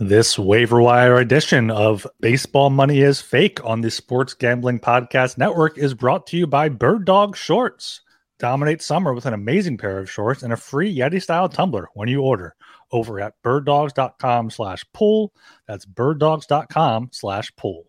This 0.00 0.36
waiver 0.36 0.82
wire 0.82 1.18
edition 1.18 1.70
of 1.70 2.04
Baseball 2.18 2.68
Money 2.68 2.98
is 2.98 3.20
Fake 3.20 3.64
on 3.64 3.80
the 3.80 3.92
Sports 3.92 4.34
Gambling 4.34 4.80
Podcast 4.80 5.38
Network 5.38 5.78
is 5.78 5.94
brought 5.94 6.26
to 6.26 6.36
you 6.36 6.48
by 6.48 6.68
Bird 6.68 7.04
Dog 7.04 7.36
Shorts. 7.36 8.00
Dominate 8.40 8.82
summer 8.82 9.14
with 9.14 9.24
an 9.24 9.34
amazing 9.34 9.78
pair 9.78 10.00
of 10.00 10.10
shorts 10.10 10.42
and 10.42 10.52
a 10.52 10.56
free 10.56 10.92
Yeti 10.92 11.22
style 11.22 11.48
tumbler 11.48 11.86
when 11.94 12.08
you 12.08 12.22
order 12.22 12.56
over 12.90 13.20
at 13.20 13.34
birddogs.com 13.44 14.50
slash 14.50 14.84
pool. 14.92 15.32
That's 15.68 15.86
birddogs.com 15.86 17.10
slash 17.12 17.54
pool. 17.54 17.84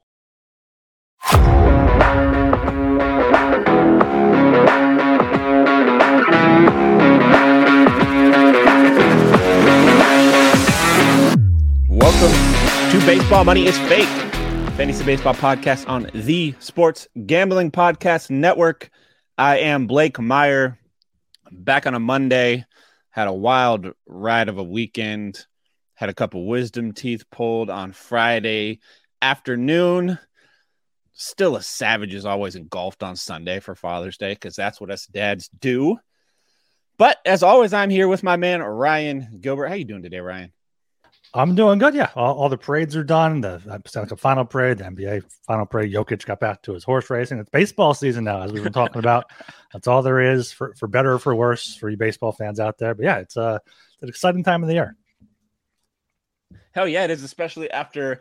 Baseball 13.06 13.44
Money 13.44 13.68
is 13.68 13.78
Fake, 13.82 14.08
fantasy 14.77 15.05
baseball 15.05 15.36
podcast 15.36 15.88
on 15.88 16.09
the 16.16 16.55
Sports 16.58 17.08
Gambling 17.27 17.70
Podcast 17.70 18.32
Network. 18.32 18.90
I 19.38 19.59
am 19.59 19.86
Blake 19.86 20.20
Meyer, 20.20 20.80
back 21.52 21.86
on 21.86 21.94
a 21.94 21.99
Monday. 21.99 22.66
Had 23.12 23.27
a 23.27 23.34
wild 23.34 23.91
ride 24.08 24.49
of 24.49 24.58
a 24.58 24.63
weekend. 24.63 25.46
Had 25.94 26.10
a 26.10 26.16
couple 26.16 26.48
wisdom 26.48 26.94
teeth 26.94 27.30
pulled 27.30 27.70
on 27.70 27.91
Friday 27.91 28.80
afternoon. 29.22 30.18
Still 31.13 31.58
a 31.58 31.62
savage 31.62 32.16
is 32.16 32.26
always 32.26 32.55
engulfed 32.55 33.04
on 33.04 33.16
Sunday 33.16 33.60
for 33.60 33.76
Father's 33.76 34.18
Day 34.18 34.34
because 34.34 34.55
that's 34.55 34.82
what 34.82 34.90
us 34.90 35.05
dads 35.05 35.48
do. 35.60 35.99
But 36.98 37.20
as 37.24 37.44
always, 37.44 37.72
I'm 37.72 37.91
here 37.91 38.08
with 38.08 38.24
my 38.24 38.35
man 38.35 38.63
Ryan 38.63 39.38
Gilbert. 39.41 39.68
How 39.68 39.76
you 39.76 39.85
doing 39.85 40.02
today, 40.02 40.22
Ryan? 40.22 40.52
I'm 41.35 41.53
doing 41.53 41.80
good. 41.80 41.94
Yeah, 41.94 42.12
all, 42.16 42.35
all 42.35 42.49
the 42.49 42.57
parades 42.57 42.95
are 42.95 43.03
done. 43.03 43.41
The 43.41 43.81
Stanley 43.85 44.16
final 44.16 44.45
parade, 44.45 44.77
the 44.77 44.85
NBA 44.85 45.23
final 45.45 45.66
parade. 45.66 45.93
Jokic 45.93 46.26
got 46.26 46.40
back 46.40 46.62
to 46.63 46.73
his 46.73 46.85
horse 46.85 47.10
racing. 47.10 47.40
It's 47.40 47.49
baseball 47.49 47.93
season 47.93 48.23
now, 48.23 48.41
as 48.41 48.54
we've 48.54 48.63
been 48.63 48.71
talking 48.71 48.99
about. 48.99 49.26
That's 49.73 49.85
all 49.85 50.01
there 50.01 50.21
is 50.21 50.54
for, 50.54 50.73
for 50.76 50.87
better 50.87 51.13
or 51.13 51.20
for 51.20 51.35
worse 51.35 51.76
for 51.76 51.90
you 51.90 51.98
baseball 51.98 52.32
fans 52.32 52.62
out 52.62 52.77
there. 52.77 52.95
But 52.95 53.04
yeah, 53.04 53.18
it's, 53.18 53.35
uh, 53.35 53.60
it's 53.65 54.04
an 54.04 54.10
exciting 54.10 54.43
time 54.43 54.63
of 54.63 54.70
the 54.70 54.76
year. 54.76 54.95
Hell 56.71 56.87
yeah, 56.87 57.04
it 57.04 57.12
is, 57.12 57.21
especially 57.21 57.70
after 57.70 58.20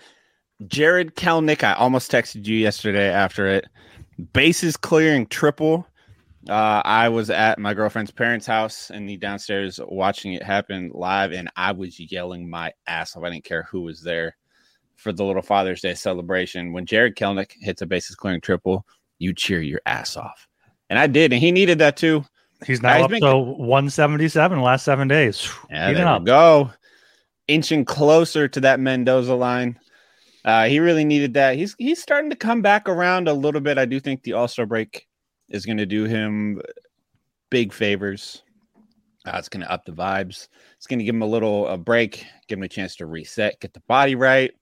Jared 0.67 1.15
Kelenic. 1.15 1.63
I 1.63 1.75
almost 1.75 2.11
texted 2.11 2.47
you 2.47 2.57
yesterday 2.57 3.11
after 3.11 3.47
it. 3.47 3.67
Bases 4.33 4.77
clearing 4.77 5.27
triple 5.27 5.87
uh, 6.49 6.83
I 6.85 7.09
was 7.09 7.31
at 7.31 7.59
my 7.59 7.75
girlfriend's 7.75 8.11
parents' 8.11 8.47
house 8.47 8.91
in 8.91 9.07
the 9.07 9.17
downstairs 9.17 9.81
watching 9.87 10.35
it 10.35 10.43
happen 10.43 10.91
live, 10.93 11.33
and 11.33 11.51
I 11.57 11.73
was 11.73 11.99
yelling 11.99 12.49
my 12.49 12.73
ass 12.87 13.17
off. 13.17 13.25
I 13.25 13.31
didn't 13.31 13.45
care 13.45 13.63
who 13.65 13.83
was 13.83 14.03
there 14.03 14.37
for 14.97 15.13
the 15.13 15.25
little 15.25 15.43
Father's 15.43 15.81
Day 15.81 15.95
celebration. 15.95 16.73
When 16.73 16.87
Jared 16.87 17.17
Kelenic 17.17 17.53
hits 17.61 17.83
a 17.83 17.87
bases 17.87 18.17
clearing 18.17 18.41
triple, 18.41 18.85
you 19.19 19.33
cheer 19.33 19.63
your 19.63 19.81
ass 19.87 20.17
off, 20.17 20.47
and 20.91 20.99
I 20.99 21.07
did, 21.07 21.33
and 21.33 21.41
he 21.41 21.51
needed 21.51 21.79
that 21.79 21.97
too. 21.97 22.25
He's 22.67 22.83
now 22.83 23.01
uh, 23.01 23.05
up 23.05 23.11
to 23.11 23.37
177 23.37 24.61
last 24.61 24.85
seven 24.85 25.09
days. 25.09 25.51
Yeah, 25.71 25.93
there 25.93 26.07
up. 26.07 26.25
go, 26.25 26.71
inching 27.49 27.85
closer 27.85 28.49
to 28.49 28.61
that 28.61 28.81
Mendoza 28.81 29.35
line. 29.35 29.79
Uh, 30.45 30.67
he 30.67 30.79
really 30.79 31.05
needed 31.05 31.35
that. 31.35 31.57
He's 31.57 31.75
he's 31.79 32.03
starting 32.03 32.31
to 32.31 32.37
come 32.37 32.61
back 32.61 32.89
around 32.89 33.29
a 33.29 33.33
little 33.33 33.63
bit. 33.63 33.79
I 33.79 33.87
do 33.87 33.99
think 33.99 34.23
the 34.23 34.35
All 34.35 34.47
Star 34.49 34.67
break 34.67 35.07
is 35.49 35.67
going 35.67 35.79
to 35.79 35.87
do 35.87 36.05
him 36.05 36.61
big 37.51 37.73
favors. 37.73 38.43
Uh, 39.27 39.37
it's 39.37 39.49
going 39.49 39.63
to 39.63 39.71
up 39.71 39.85
the 39.85 39.93
vibes. 39.93 40.49
It's 40.77 40.87
going 40.87 40.99
to 40.99 41.05
give 41.05 41.15
him 41.15 41.23
a 41.23 41.27
little 41.27 41.67
a 41.69 41.79
break, 41.79 42.27
give 42.47 42.59
him 42.59 42.63
a 42.63 42.69
chance 42.69 42.97
to 42.97 43.07
reset, 43.07 43.61
get 43.61 43.73
the 43.73 43.83
body 43.89 44.15
right. 44.15 44.53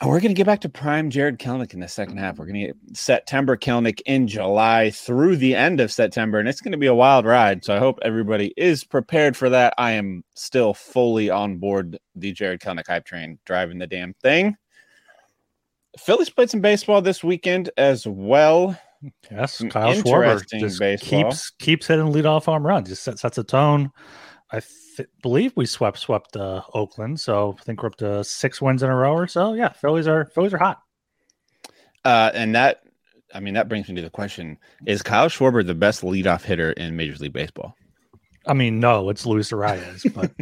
And 0.00 0.08
we're 0.08 0.20
going 0.20 0.30
to 0.30 0.34
get 0.34 0.46
back 0.46 0.60
to 0.60 0.68
prime 0.68 1.10
Jared 1.10 1.40
Kelenic 1.40 1.74
in 1.74 1.80
the 1.80 1.88
second 1.88 2.18
half. 2.18 2.38
We're 2.38 2.46
going 2.46 2.60
to 2.60 2.66
get 2.68 2.96
September 2.96 3.56
Kelenic 3.56 4.00
in 4.06 4.28
July 4.28 4.90
through 4.90 5.36
the 5.36 5.56
end 5.56 5.80
of 5.80 5.90
September, 5.90 6.38
and 6.38 6.48
it's 6.48 6.60
going 6.60 6.72
to 6.72 6.78
be 6.78 6.86
a 6.86 6.94
wild 6.94 7.26
ride. 7.26 7.64
So 7.64 7.74
I 7.74 7.80
hope 7.80 7.98
everybody 8.02 8.54
is 8.56 8.84
prepared 8.84 9.36
for 9.36 9.50
that. 9.50 9.74
I 9.76 9.92
am 9.92 10.22
still 10.36 10.72
fully 10.72 11.30
on 11.30 11.56
board 11.58 11.98
the 12.14 12.30
Jared 12.30 12.60
Kelenic 12.60 12.86
hype 12.86 13.06
train, 13.06 13.40
driving 13.44 13.78
the 13.78 13.88
damn 13.88 14.14
thing. 14.22 14.56
Phillies 15.98 16.30
played 16.30 16.50
some 16.50 16.60
baseball 16.60 17.02
this 17.02 17.24
weekend 17.24 17.70
as 17.76 18.06
well. 18.06 18.78
Yes, 19.30 19.62
Kyle 19.70 19.94
Schwarber 19.94 20.44
just 20.58 20.80
baseball. 20.80 21.30
keeps 21.30 21.50
keeps 21.50 21.86
hitting 21.86 22.06
leadoff 22.06 22.46
home 22.46 22.66
runs. 22.66 22.88
Just 22.88 23.04
sets, 23.04 23.22
sets 23.22 23.38
a 23.38 23.44
tone. 23.44 23.90
I 24.50 24.60
th- 24.96 25.08
believe 25.22 25.52
we 25.54 25.66
swept 25.66 25.98
swept 25.98 26.36
uh, 26.36 26.62
Oakland, 26.74 27.20
so 27.20 27.56
I 27.58 27.62
think 27.62 27.82
we're 27.82 27.88
up 27.88 27.96
to 27.96 28.24
six 28.24 28.60
wins 28.60 28.82
in 28.82 28.90
a 28.90 28.96
row 28.96 29.12
or 29.12 29.28
so. 29.28 29.54
Yeah, 29.54 29.68
Phillies 29.68 30.08
are 30.08 30.24
Phillies 30.26 30.52
are 30.54 30.58
hot. 30.58 30.80
Uh, 32.04 32.30
and 32.34 32.54
that, 32.54 32.82
I 33.34 33.40
mean, 33.40 33.54
that 33.54 33.68
brings 33.68 33.88
me 33.88 33.94
to 33.96 34.02
the 34.02 34.10
question: 34.10 34.58
Is 34.86 35.02
Kyle 35.02 35.28
Schwarber 35.28 35.64
the 35.64 35.74
best 35.74 36.02
leadoff 36.02 36.42
hitter 36.42 36.72
in 36.72 36.96
Major 36.96 37.16
League 37.18 37.32
Baseball? 37.32 37.76
I 38.46 38.54
mean, 38.54 38.80
no, 38.80 39.10
it's 39.10 39.26
Luis 39.26 39.52
Arraez, 39.52 40.12
but 40.14 40.32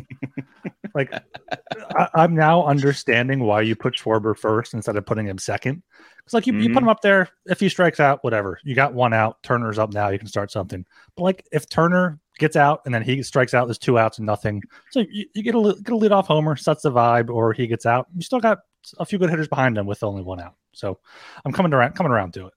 like 0.97 1.13
I, 1.97 2.25
am 2.25 2.35
now 2.35 2.65
understanding 2.65 3.41
why 3.41 3.61
you 3.61 3.77
put 3.77 3.95
Schwarber 3.95 4.37
first 4.37 4.75
instead 4.75 4.97
of 4.97 5.07
putting 5.07 5.27
him 5.27 5.39
second. 5.39 5.83
Because 6.17 6.35
like 6.35 6.47
you, 6.47 6.55
mm-hmm. 6.55 6.63
you 6.63 6.69
put 6.71 6.79
mm-hmm. 6.79 6.85
him 6.85 6.89
up 6.89 7.03
there, 7.03 7.29
if 7.45 7.61
he 7.61 7.69
strikes 7.69 8.01
out, 8.01 8.25
whatever. 8.25 8.59
You 8.65 8.75
got 8.75 8.95
one 8.95 9.13
out. 9.13 9.41
Turner's 9.43 9.79
up 9.79 9.93
now. 9.93 10.09
You 10.09 10.19
can 10.19 10.27
start 10.27 10.51
something. 10.51 10.85
But 11.15 11.23
like 11.23 11.47
if 11.53 11.69
Turner 11.69 12.19
gets 12.39 12.57
out 12.57 12.81
and 12.85 12.95
then 12.95 13.03
he 13.03 13.23
strikes 13.23 13.55
out, 13.55 13.67
there's 13.67 13.79
two 13.79 13.99
outs 13.99 14.19
and 14.19 14.27
nothing. 14.27 14.63
So 14.91 15.05
you, 15.11 15.27
you 15.35 15.43
get 15.43 15.55
a 15.55 15.77
get 15.83 15.93
a 15.93 15.97
lead 15.97 16.13
off 16.13 16.27
homer, 16.27 16.57
sets 16.57 16.83
the 16.83 16.91
vibe, 16.91 17.31
or 17.31 17.53
he 17.53 17.67
gets 17.67 17.87
out. 17.87 18.09
You 18.17 18.23
still 18.23 18.41
got 18.41 18.59
a 18.99 19.05
few 19.05 19.19
good 19.19 19.31
hitters 19.31 19.49
behind 19.49 19.77
him 19.79 19.87
with 19.87 20.03
only 20.03 20.23
one 20.23 20.41
out. 20.41 20.55
So 20.73 20.99
I'm 21.45 21.53
coming 21.53 21.73
around 21.73 21.93
coming 21.93 22.13
around 22.13 22.33
to 22.35 22.47
it. 22.47 22.53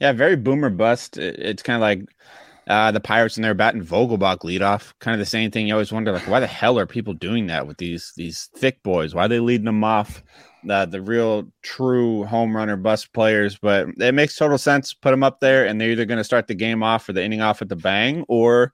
Yeah, 0.00 0.12
very 0.12 0.36
boomer 0.36 0.70
bust. 0.70 1.16
It's 1.16 1.62
kind 1.62 1.76
of 1.76 1.80
like 1.80 2.00
uh, 2.66 2.90
the 2.90 3.00
Pirates 3.00 3.36
and 3.36 3.44
their 3.44 3.54
batting 3.54 3.84
Vogelbach 3.84 4.38
leadoff. 4.38 4.92
Kind 4.98 5.14
of 5.14 5.18
the 5.18 5.26
same 5.26 5.50
thing. 5.50 5.66
You 5.66 5.74
always 5.74 5.92
wonder, 5.92 6.12
like, 6.12 6.26
why 6.28 6.40
the 6.40 6.46
hell 6.46 6.78
are 6.78 6.86
people 6.86 7.14
doing 7.14 7.46
that 7.48 7.66
with 7.66 7.78
these 7.78 8.12
these 8.16 8.50
thick 8.56 8.82
boys? 8.82 9.14
Why 9.14 9.26
are 9.26 9.28
they 9.28 9.40
leading 9.40 9.66
them 9.66 9.84
off? 9.84 10.22
The 10.64 10.86
the 10.86 11.02
real 11.02 11.50
true 11.62 12.24
home 12.24 12.56
runner 12.56 12.76
bust 12.76 13.12
players, 13.12 13.58
but 13.58 13.88
it 13.98 14.14
makes 14.14 14.36
total 14.36 14.58
sense. 14.58 14.94
Put 14.94 15.10
them 15.10 15.22
up 15.22 15.40
there, 15.40 15.66
and 15.66 15.80
they're 15.80 15.90
either 15.90 16.06
going 16.06 16.18
to 16.18 16.24
start 16.24 16.46
the 16.46 16.54
game 16.54 16.82
off 16.82 17.08
or 17.08 17.12
the 17.12 17.22
inning 17.22 17.42
off 17.42 17.60
at 17.60 17.68
the 17.68 17.76
bang, 17.76 18.24
or 18.28 18.72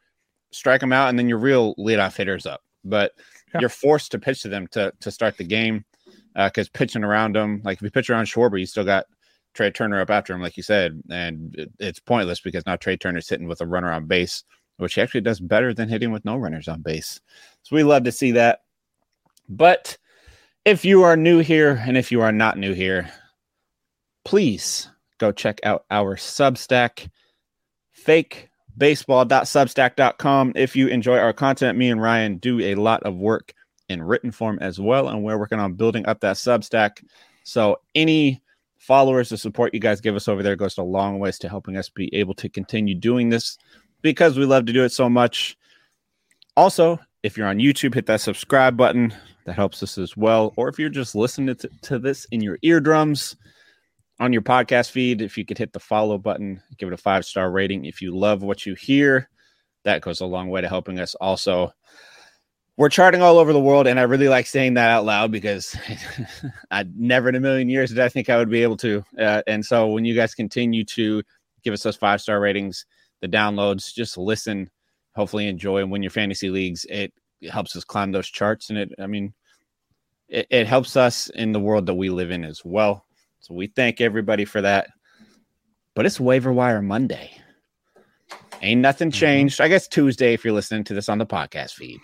strike 0.53 0.81
them 0.81 0.93
out, 0.93 1.09
and 1.09 1.19
then 1.19 1.29
your 1.29 1.39
real 1.39 1.75
leadoff 1.77 2.17
hitters 2.17 2.47
up. 2.47 2.63
But 2.85 3.13
yeah. 3.53 3.61
you're 3.61 3.69
forced 3.69 4.13
to 4.13 4.19
pitch 4.19 4.43
to 4.43 4.49
them 4.49 4.69
to 4.69 4.93
to 5.01 5.11
start 5.11 5.37
the 5.37 5.45
game 5.45 5.85
because 6.35 6.69
uh, 6.69 6.71
pitching 6.75 7.03
around 7.03 7.35
them, 7.35 7.61
like 7.65 7.79
if 7.79 7.83
you 7.83 7.91
pitch 7.91 8.09
around 8.09 8.27
Schwarber, 8.27 8.61
you 8.61 8.67
still 8.67 8.85
got 8.85 9.07
Trea 9.55 9.71
Turner 9.71 10.01
up 10.01 10.11
after 10.11 10.33
him, 10.33 10.43
like 10.43 10.57
you 10.57 10.63
said, 10.63 11.03
and 11.11 11.55
it, 11.57 11.71
it's 11.79 12.01
pointless 12.01 12.41
because 12.41 12.65
now 12.67 12.77
Trea 12.77 12.97
Turner's 12.97 13.29
hitting 13.29 13.49
with 13.49 13.61
a 13.61 13.67
runner 13.67 13.91
on 13.91 14.07
base, 14.07 14.45
which 14.77 14.95
he 14.95 15.01
actually 15.01 15.23
does 15.23 15.41
better 15.41 15.75
than 15.75 15.89
hitting 15.89 16.13
with 16.13 16.25
no 16.25 16.37
runners 16.37 16.69
on 16.69 16.83
base. 16.83 17.21
So 17.63 17.77
we 17.77 17.83
love 17.83 18.05
to 18.05 18.13
see 18.13 18.31
that. 18.33 18.61
But 19.49 19.99
if 20.65 20.85
you 20.85 21.03
are 21.03 21.17
new 21.17 21.41
here 21.41 21.83
and 21.87 21.97
if 21.97 22.13
you 22.13 22.21
are 22.21 22.33
not 22.33 22.59
new 22.59 22.73
here, 22.73 23.11
please 24.25 24.89
go 25.19 25.33
check 25.33 25.59
out 25.65 25.85
our 25.91 26.15
Substack, 26.17 27.11
fakebaseball.substack.com. 28.07 30.53
If 30.55 30.77
you 30.77 30.87
enjoy 30.89 31.19
our 31.19 31.33
content, 31.33 31.77
me 31.77 31.91
and 31.91 32.01
Ryan 32.01 32.37
do 32.37 32.61
a 32.61 32.77
lot 32.77 33.03
of 33.03 33.17
work 33.17 33.53
in 33.89 34.01
written 34.03 34.31
form 34.31 34.59
as 34.61 34.79
well, 34.79 35.09
and 35.09 35.25
we're 35.25 35.39
working 35.39 35.59
on 35.59 35.75
building 35.75 36.07
up 36.07 36.21
that 36.21 36.37
Substack. 36.37 37.03
So 37.43 37.81
any 37.95 38.43
followers, 38.91 39.29
the 39.29 39.39
support 39.39 39.73
you 39.73 39.79
guys 39.79 40.01
give 40.01 40.17
us 40.17 40.27
over 40.27 40.43
there 40.43 40.57
goes 40.57 40.77
a 40.77 40.83
long 40.83 41.21
ways 41.21 41.39
to 41.39 41.49
helping 41.49 41.77
us 41.77 41.89
be 41.89 42.13
able 42.13 42.35
to 42.35 42.49
continue 42.49 42.93
doing 42.93 43.29
this 43.29 43.57
because 44.03 44.37
we 44.37 44.45
love 44.45 44.67
to 44.67 44.73
do 44.73 44.83
it 44.83 44.91
so 44.91 45.09
much. 45.09 45.57
Also, 46.57 46.99
if 47.23 47.37
you're 47.37 47.47
on 47.47 47.59
YouTube, 47.59 47.95
hit 47.95 48.07
that 48.07 48.21
subscribe 48.21 48.77
button. 48.77 49.15
That 49.45 49.53
helps 49.53 49.81
us 49.85 49.97
as 49.97 50.17
well. 50.17 50.53
Or 50.57 50.69
if 50.69 50.77
you're 50.77 50.89
just 50.89 51.15
listening 51.15 51.55
to, 51.55 51.71
to 51.83 52.01
this 52.01 52.25
in 52.33 52.41
your 52.41 52.59
eardrums 52.63 53.37
on 54.19 54.33
your 54.33 54.43
podcast 54.43 54.91
feed, 54.91 55.23
if 55.23 55.39
you 55.39 55.45
could 55.45 55.59
hit 55.59 55.73
the 55.73 55.79
follow 55.79 56.19
button, 56.19 56.61
give 56.77 56.89
it 56.89 56.93
a 56.93 56.97
five 56.97 57.25
star 57.25 57.49
rating. 57.53 57.85
If 57.85 58.03
you 58.03 58.19
love 58.19 58.43
what 58.43 58.67
you 58.67 58.75
hear, 58.75 59.31
that 59.85 60.03
goes 60.03 60.21
a 60.21 60.27
long 60.27 60.49
way 60.49 60.63
to 60.63 60.69
helping 60.69 60.99
us 60.99 61.15
also 61.15 61.73
we're 62.81 62.89
charting 62.89 63.21
all 63.21 63.37
over 63.37 63.53
the 63.53 63.61
world, 63.61 63.87
and 63.87 64.01
I 64.01 64.05
really 64.05 64.31
like 64.31 64.47
saying 64.47 64.73
that 64.75 64.89
out 64.89 65.05
loud 65.05 65.31
because 65.31 65.77
I 66.71 66.87
never 66.97 67.29
in 67.29 67.35
a 67.35 67.41
million 67.41 67.69
years 67.69 67.91
did 67.91 68.01
I 68.01 68.09
think 68.09 68.31
I 68.31 68.39
would 68.39 68.49
be 68.49 68.63
able 68.63 68.79
to. 68.79 69.05
Uh, 69.19 69.43
and 69.47 69.63
so 69.63 69.89
when 69.89 70.07
you 70.07 70.15
guys 70.15 70.35
continue 70.35 70.83
to 70.87 71.23
give 71.63 71.75
us 71.75 71.83
those 71.83 71.97
five 71.97 72.23
star 72.23 72.41
ratings, 72.41 72.87
the 73.21 73.29
downloads, 73.29 73.93
just 73.93 74.17
listen, 74.17 74.71
hopefully 75.15 75.47
enjoy 75.47 75.83
and 75.83 75.91
win 75.91 76.03
your 76.03 76.11
fantasy 76.11 76.49
leagues. 76.49 76.87
It, 76.89 77.13
it 77.43 77.51
helps 77.51 77.77
us 77.77 77.85
climb 77.85 78.13
those 78.13 78.29
charts, 78.29 78.71
and 78.71 78.79
it, 78.79 78.93
I 78.99 79.07
mean, 79.07 79.35
it, 80.31 80.47
it 80.49 80.67
helps 80.67 80.97
us 80.97 81.29
in 81.29 81.53
the 81.53 81.61
world 81.61 81.85
that 81.85 81.95
we 81.97 82.09
live 82.09 82.31
in 82.31 82.47
as 82.47 82.65
well. 82.65 83.05
So 83.41 83.53
we 83.53 83.67
thank 83.67 84.01
everybody 84.01 84.47
for 84.47 84.63
that. 84.63 84.89
But 85.95 86.07
it's 86.07 86.19
waiver 86.19 86.51
wire 86.51 86.81
Monday. 86.81 87.31
Ain't 88.63 88.81
nothing 88.81 89.11
mm-hmm. 89.11 89.21
changed. 89.21 89.61
I 89.61 89.69
guess 89.69 89.87
Tuesday 89.87 90.33
if 90.33 90.47
you're 90.47 90.55
listening 90.55 90.85
to 90.85 90.95
this 90.95 91.11
on 91.11 91.19
the 91.19 91.27
podcast 91.27 91.73
feed 91.73 92.01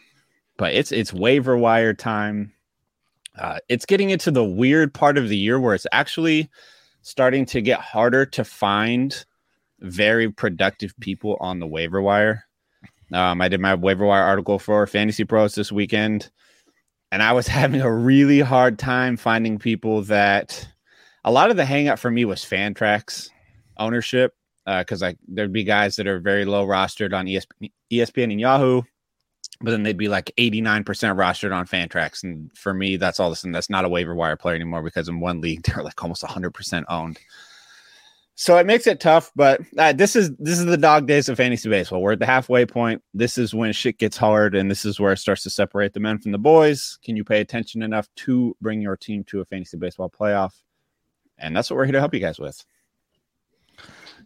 but 0.57 0.75
it's 0.75 0.93
it's 0.93 1.13
waiver 1.13 1.57
wire 1.57 1.95
time. 1.95 2.53
Uh, 3.39 3.59
it's 3.69 3.85
getting 3.85 4.11
into 4.11 4.31
the 4.31 4.45
weird 4.45 4.95
part 4.95 5.19
of 5.19 5.29
the 5.29 5.37
year 5.37 5.61
where 5.61 5.75
it's 5.75 5.87
actually 5.93 6.49
starting 7.03 7.45
to 7.47 7.61
get 7.61 7.81
harder 7.81 8.25
to 8.25 8.45
find 8.45 9.25
very 9.81 10.31
productive 10.31 10.95
people 11.01 11.37
on 11.41 11.61
the 11.61 11.67
waiver 11.67 12.01
wire. 12.01 12.45
Um, 13.13 13.41
I 13.41 13.49
did 13.49 13.61
my 13.61 13.75
waiver 13.75 14.07
wire 14.07 14.25
article 14.25 14.59
for 14.59 14.87
Fantasy 14.87 15.25
Pros 15.25 15.55
this 15.55 15.71
weekend, 15.71 16.31
and 17.13 17.23
I 17.23 17.33
was 17.33 17.47
having 17.49 17.81
a 17.81 17.93
really 17.93 18.41
hard 18.41 18.79
time 18.79 19.17
finding 19.17 19.59
people 19.59 20.03
that 20.03 20.67
a 21.25 21.31
lot 21.31 21.51
of 21.51 21.57
the 21.57 21.65
hangup 21.65 21.99
for 21.99 22.11
me 22.11 22.25
was 22.25 22.45
Fantrax 22.45 23.31
ownership 23.79 24.35
because 24.65 25.03
uh, 25.03 25.07
like 25.07 25.19
there'd 25.29 25.53
be 25.53 25.65
guys 25.65 25.97
that 25.97 26.07
are 26.07 26.19
very 26.19 26.45
low 26.45 26.67
rostered 26.67 27.13
on 27.13 27.27
ESPN, 27.27 27.71
ESPN 27.93 28.33
and 28.33 28.41
Yahoo, 28.41 28.83
but 29.61 29.71
then 29.71 29.83
they'd 29.83 29.97
be 29.97 30.09
like 30.09 30.33
89% 30.39 30.85
rostered 30.85 31.55
on 31.55 31.67
Fantrax. 31.67 32.23
And 32.23 32.51
for 32.57 32.75
me, 32.75 32.97
that's 32.97 33.21
all 33.21 33.29
of 33.29 33.33
a 33.33 33.37
sudden 33.37 33.53
that's 33.53 33.71
not 33.71 33.85
a 33.85 33.89
waiver 33.89 34.15
wire 34.15 34.37
player 34.37 34.55
anymore 34.55 34.83
because 34.83 35.09
in 35.09 35.21
one 35.21 35.41
league 35.41 35.63
they're 35.65 35.85
like 35.85 36.03
almost 36.03 36.23
100% 36.23 36.85
owned. 36.89 37.19
So 38.39 38.59
it 38.59 38.67
makes 38.67 38.87
it 38.87 39.01
tough, 39.01 39.33
but 39.35 39.63
uh, 39.79 39.95
this 39.95 40.15
is 40.15 40.31
this 40.37 40.59
is 40.59 40.67
the 40.67 40.77
dog 40.77 41.07
days 41.07 41.31
of 41.31 41.39
fantasy 41.39 41.71
baseball. 41.71 42.03
We're 42.03 42.13
at 42.13 42.19
the 42.19 42.27
halfway 42.27 42.67
point. 42.67 43.03
This 43.15 43.39
is 43.39 43.55
when 43.55 43.73
shit 43.73 43.97
gets 43.97 44.19
hard, 44.19 44.55
and 44.55 44.71
this 44.71 44.85
is 44.85 45.01
where 45.01 45.15
it 45.15 45.19
starts 45.21 45.43
to 45.45 45.51
separate 45.51 45.95
the 45.95 46.01
men 46.01 46.19
from 46.19 46.33
the 46.33 46.39
boys. 46.39 46.99
Can 47.03 47.17
you 47.17 47.25
pay 47.25 47.41
attention 47.41 47.81
enough 47.81 48.09
to 48.17 48.55
bring 48.61 48.83
your 48.83 48.95
team 48.95 49.25
to 49.29 49.41
a 49.41 49.47
fantasy 49.47 49.79
baseball 49.79 50.11
playoff? 50.11 50.53
And 51.39 51.57
that's 51.57 51.71
what 51.71 51.79
we're 51.79 51.87
here 51.87 51.93
to 51.93 52.01
help 52.01 52.13
you 52.13 52.21
guys 52.21 52.39
with. 52.39 52.63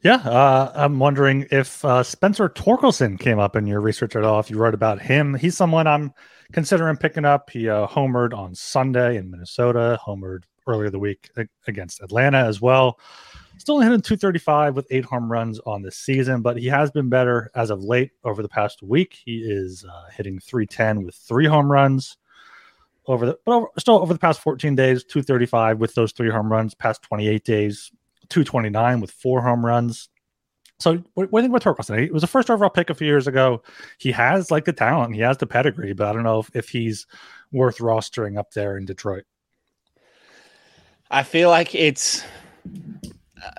Yeah, 0.02 0.16
uh, 0.16 0.72
I'm 0.74 0.98
wondering 0.98 1.46
if 1.50 1.84
uh, 1.84 2.02
Spencer 2.02 2.48
Torkelson 2.48 3.20
came 3.20 3.38
up 3.38 3.54
in 3.54 3.66
your 3.66 3.82
research 3.82 4.16
at 4.16 4.24
all. 4.24 4.40
If 4.40 4.48
you 4.48 4.56
wrote 4.56 4.72
about 4.72 5.02
him, 5.02 5.34
he's 5.34 5.58
someone 5.58 5.86
I'm 5.86 6.14
considering 6.52 6.96
picking 6.96 7.26
up. 7.26 7.50
He 7.50 7.68
uh, 7.68 7.86
homered 7.86 8.32
on 8.32 8.54
Sunday 8.54 9.18
in 9.18 9.30
Minnesota, 9.30 9.98
homered 10.06 10.44
earlier 10.66 10.88
the 10.88 10.98
week 10.98 11.28
against 11.66 12.00
Atlanta 12.00 12.38
as 12.38 12.62
well. 12.62 12.98
Still 13.58 13.80
hitting 13.80 14.00
235 14.00 14.74
with 14.74 14.86
eight 14.90 15.04
home 15.04 15.30
runs 15.30 15.60
on 15.66 15.82
the 15.82 15.92
season, 15.92 16.40
but 16.40 16.56
he 16.56 16.66
has 16.68 16.90
been 16.90 17.10
better 17.10 17.50
as 17.54 17.68
of 17.68 17.84
late 17.84 18.12
over 18.24 18.40
the 18.40 18.48
past 18.48 18.82
week. 18.82 19.18
He 19.22 19.40
is 19.40 19.84
uh, 19.84 20.04
hitting 20.16 20.38
310 20.40 21.04
with 21.04 21.14
three 21.14 21.46
home 21.46 21.70
runs 21.70 22.16
over 23.06 23.26
the, 23.26 23.38
but 23.44 23.52
over, 23.52 23.66
still 23.76 23.96
over 23.96 24.14
the 24.14 24.18
past 24.18 24.40
14 24.40 24.74
days, 24.74 25.04
235 25.04 25.78
with 25.78 25.94
those 25.94 26.12
three 26.12 26.30
home 26.30 26.50
runs. 26.50 26.74
Past 26.74 27.02
28 27.02 27.44
days, 27.44 27.92
229 28.30 29.00
with 29.00 29.10
four 29.10 29.42
home 29.42 29.64
runs. 29.64 30.08
So 30.78 31.02
what, 31.14 31.30
do 31.30 31.36
you 31.36 31.42
think 31.42 31.54
about 31.54 31.62
Torkelson? 31.62 32.02
He 32.02 32.10
was 32.10 32.22
a 32.22 32.26
first 32.26 32.48
overall 32.48 32.70
pick 32.70 32.88
a 32.88 32.94
few 32.94 33.06
years 33.06 33.26
ago. 33.26 33.62
He 33.98 34.12
has 34.12 34.50
like 34.50 34.64
the 34.64 34.72
talent, 34.72 35.14
he 35.14 35.20
has 35.20 35.36
the 35.36 35.46
pedigree, 35.46 35.92
but 35.92 36.08
I 36.08 36.12
don't 36.14 36.22
know 36.22 36.40
if, 36.40 36.50
if 36.54 36.70
he's 36.70 37.06
worth 37.52 37.78
rostering 37.78 38.38
up 38.38 38.52
there 38.52 38.78
in 38.78 38.86
Detroit. 38.86 39.24
I 41.10 41.22
feel 41.22 41.50
like 41.50 41.74
it's. 41.74 42.24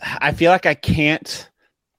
I 0.03 0.31
feel 0.31 0.51
like 0.51 0.65
I 0.65 0.73
can't 0.73 1.49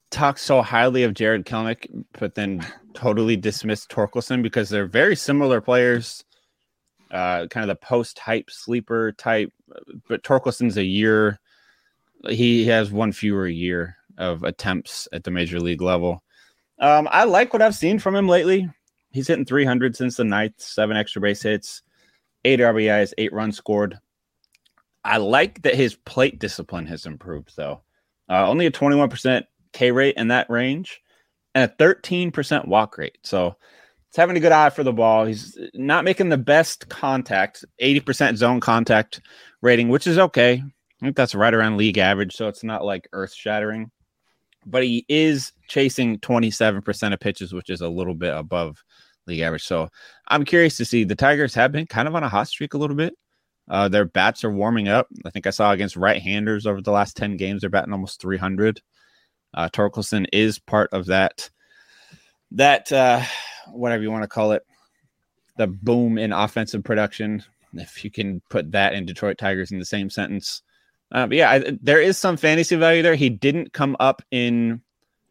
talk 0.09 0.37
so 0.37 0.61
highly 0.61 1.03
of 1.03 1.13
Jared 1.13 1.45
Kelenic, 1.45 1.87
but 2.17 2.33
then 2.33 2.65
totally 2.93 3.35
dismiss 3.35 3.85
Torkelson 3.85 4.41
because 4.41 4.69
they're 4.69 4.87
very 4.87 5.15
similar 5.15 5.61
players. 5.61 6.23
Uh, 7.11 7.45
kind 7.47 7.63
of 7.63 7.67
the 7.67 7.85
post 7.85 8.17
hype 8.17 8.49
sleeper 8.49 9.11
type, 9.11 9.51
but 10.07 10.23
Torkelson's 10.23 10.77
a 10.77 10.83
year 10.83 11.39
he 12.29 12.65
has 12.67 12.91
one 12.91 13.11
fewer 13.11 13.47
year 13.47 13.97
of 14.17 14.43
attempts 14.43 15.07
at 15.11 15.23
the 15.23 15.31
major 15.31 15.59
league 15.59 15.81
level. 15.81 16.23
Um, 16.79 17.07
I 17.11 17.23
like 17.23 17.53
what 17.53 17.61
I've 17.61 17.75
seen 17.75 17.99
from 17.99 18.15
him 18.15 18.27
lately. 18.27 18.69
He's 19.11 19.27
hitting 19.27 19.45
300 19.45 19.95
since 19.95 20.17
the 20.17 20.23
ninth, 20.23 20.55
seven 20.57 20.97
extra 20.97 21.21
base 21.21 21.41
hits, 21.41 21.83
eight 22.45 22.59
RBIs, 22.59 23.13
eight 23.17 23.33
runs 23.33 23.57
scored. 23.57 23.99
I 25.03 25.17
like 25.17 25.61
that 25.63 25.75
his 25.75 25.95
plate 25.95 26.39
discipline 26.39 26.87
has 26.87 27.05
improved, 27.05 27.55
though. 27.55 27.81
Uh, 28.29 28.47
only 28.47 28.65
a 28.65 28.71
21% 28.71 29.43
K 29.73 29.91
rate 29.91 30.15
in 30.17 30.29
that 30.29 30.49
range 30.49 31.01
and 31.53 31.69
a 31.69 31.83
13% 31.83 32.67
walk 32.67 32.97
rate. 32.97 33.17
So 33.23 33.55
he's 34.09 34.15
having 34.15 34.37
a 34.37 34.39
good 34.39 34.51
eye 34.51 34.69
for 34.69 34.83
the 34.83 34.93
ball. 34.93 35.25
He's 35.25 35.57
not 35.73 36.05
making 36.05 36.29
the 36.29 36.37
best 36.37 36.89
contact, 36.89 37.65
80% 37.81 38.37
zone 38.37 38.59
contact 38.59 39.21
rating, 39.61 39.89
which 39.89 40.07
is 40.07 40.17
okay. 40.17 40.63
I 41.03 41.07
think 41.07 41.17
that's 41.17 41.35
right 41.35 41.53
around 41.53 41.75
league 41.75 41.97
average, 41.97 42.33
so 42.33 42.47
it's 42.47 42.63
not 42.63 42.85
like 42.85 43.09
earth 43.11 43.33
shattering. 43.33 43.91
But 44.65 44.85
he 44.85 45.05
is 45.09 45.51
chasing 45.67 46.17
27% 46.19 47.13
of 47.13 47.19
pitches, 47.19 47.51
which 47.51 47.69
is 47.69 47.81
a 47.81 47.89
little 47.89 48.13
bit 48.13 48.33
above 48.33 48.81
league 49.27 49.41
average. 49.41 49.65
So 49.65 49.89
I'm 50.29 50.45
curious 50.45 50.77
to 50.77 50.85
see. 50.85 51.03
The 51.03 51.13
Tigers 51.13 51.53
have 51.55 51.73
been 51.73 51.87
kind 51.87 52.07
of 52.07 52.15
on 52.15 52.23
a 52.23 52.29
hot 52.29 52.47
streak 52.47 52.73
a 52.73 52.77
little 52.77 52.95
bit. 52.95 53.15
Uh, 53.69 53.89
their 53.89 54.05
bats 54.05 54.45
are 54.45 54.51
warming 54.51 54.87
up. 54.87 55.07
I 55.25 55.29
think 55.29 55.45
I 55.45 55.49
saw 55.49 55.73
against 55.73 55.97
right-handers 55.97 56.65
over 56.65 56.81
the 56.81 56.91
last 56.91 57.17
10 57.17 57.35
games, 57.35 57.59
they're 57.59 57.69
batting 57.69 57.91
almost 57.91 58.21
300. 58.21 58.81
Uh, 59.53 59.67
Torkelson 59.67 60.25
is 60.31 60.57
part 60.57 60.89
of 60.93 61.07
that, 61.07 61.49
that 62.51 62.89
uh, 62.93 63.21
whatever 63.73 64.03
you 64.03 64.09
want 64.09 64.23
to 64.23 64.29
call 64.29 64.53
it, 64.53 64.63
the 65.57 65.67
boom 65.67 66.17
in 66.17 66.31
offensive 66.31 66.85
production. 66.85 67.43
If 67.73 68.05
you 68.05 68.09
can 68.09 68.41
put 68.49 68.71
that 68.71 68.93
in 68.93 69.05
Detroit 69.05 69.37
Tigers 69.37 69.73
in 69.73 69.79
the 69.79 69.85
same 69.85 70.09
sentence, 70.09 70.63
uh, 71.11 71.27
yeah, 71.29 71.51
I, 71.51 71.77
there 71.81 72.01
is 72.01 72.17
some 72.17 72.37
fantasy 72.37 72.75
value 72.75 73.01
there. 73.03 73.15
He 73.15 73.29
didn't 73.29 73.73
come 73.73 73.95
up 73.99 74.21
in 74.31 74.81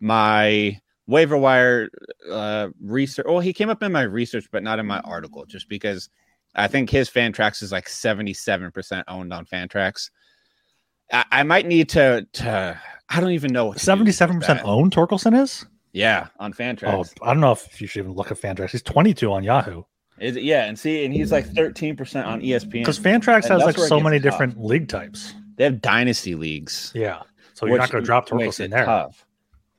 my 0.00 0.80
waiver 1.06 1.36
wire 1.36 1.88
uh, 2.30 2.68
research. 2.80 3.26
Well, 3.28 3.40
he 3.40 3.52
came 3.52 3.68
up 3.68 3.82
in 3.82 3.92
my 3.92 4.02
research, 4.02 4.46
but 4.52 4.62
not 4.62 4.78
in 4.78 4.86
my 4.86 5.00
article, 5.00 5.44
just 5.46 5.68
because 5.68 6.08
I 6.54 6.68
think 6.68 6.90
his 6.90 7.10
Fantrax 7.10 7.62
is 7.62 7.72
like 7.72 7.86
77% 7.86 9.04
owned 9.08 9.32
on 9.32 9.46
Fantrax. 9.46 10.10
I, 11.12 11.24
I 11.30 11.42
might 11.42 11.66
need 11.66 11.88
to, 11.90 12.26
to, 12.32 12.80
I 13.08 13.20
don't 13.20 13.32
even 13.32 13.52
know. 13.52 13.72
77% 13.72 14.62
owned 14.64 14.92
Torkelson 14.92 15.40
is? 15.40 15.66
Yeah, 15.92 16.28
on 16.38 16.52
Fantrax. 16.52 17.14
Oh, 17.20 17.24
I 17.24 17.32
don't 17.32 17.40
know 17.40 17.52
if 17.52 17.80
you 17.80 17.86
should 17.86 18.00
even 18.00 18.12
look 18.12 18.30
at 18.30 18.40
Fantrax. 18.40 18.70
He's 18.70 18.82
22 18.82 19.32
on 19.32 19.44
Yahoo. 19.44 19.82
Is 20.18 20.36
it, 20.36 20.42
yeah, 20.42 20.64
and 20.64 20.78
see, 20.78 21.04
and 21.04 21.12
he's 21.12 21.32
like 21.32 21.46
13% 21.46 22.26
on 22.26 22.40
ESPN. 22.40 22.70
Because 22.70 22.98
Fantrax 22.98 23.48
has 23.48 23.62
like 23.62 23.76
so 23.76 23.98
many 23.98 24.18
tough. 24.18 24.32
different 24.32 24.62
league 24.62 24.88
types. 24.88 25.34
They 25.56 25.64
have 25.64 25.80
dynasty 25.80 26.34
leagues. 26.34 26.92
Yeah. 26.94 27.22
So 27.54 27.66
you're 27.66 27.78
not 27.78 27.90
going 27.90 28.02
to 28.02 28.06
drop 28.06 28.28
Torkelson 28.28 28.70
there. 28.70 28.84
Tough. 28.84 29.26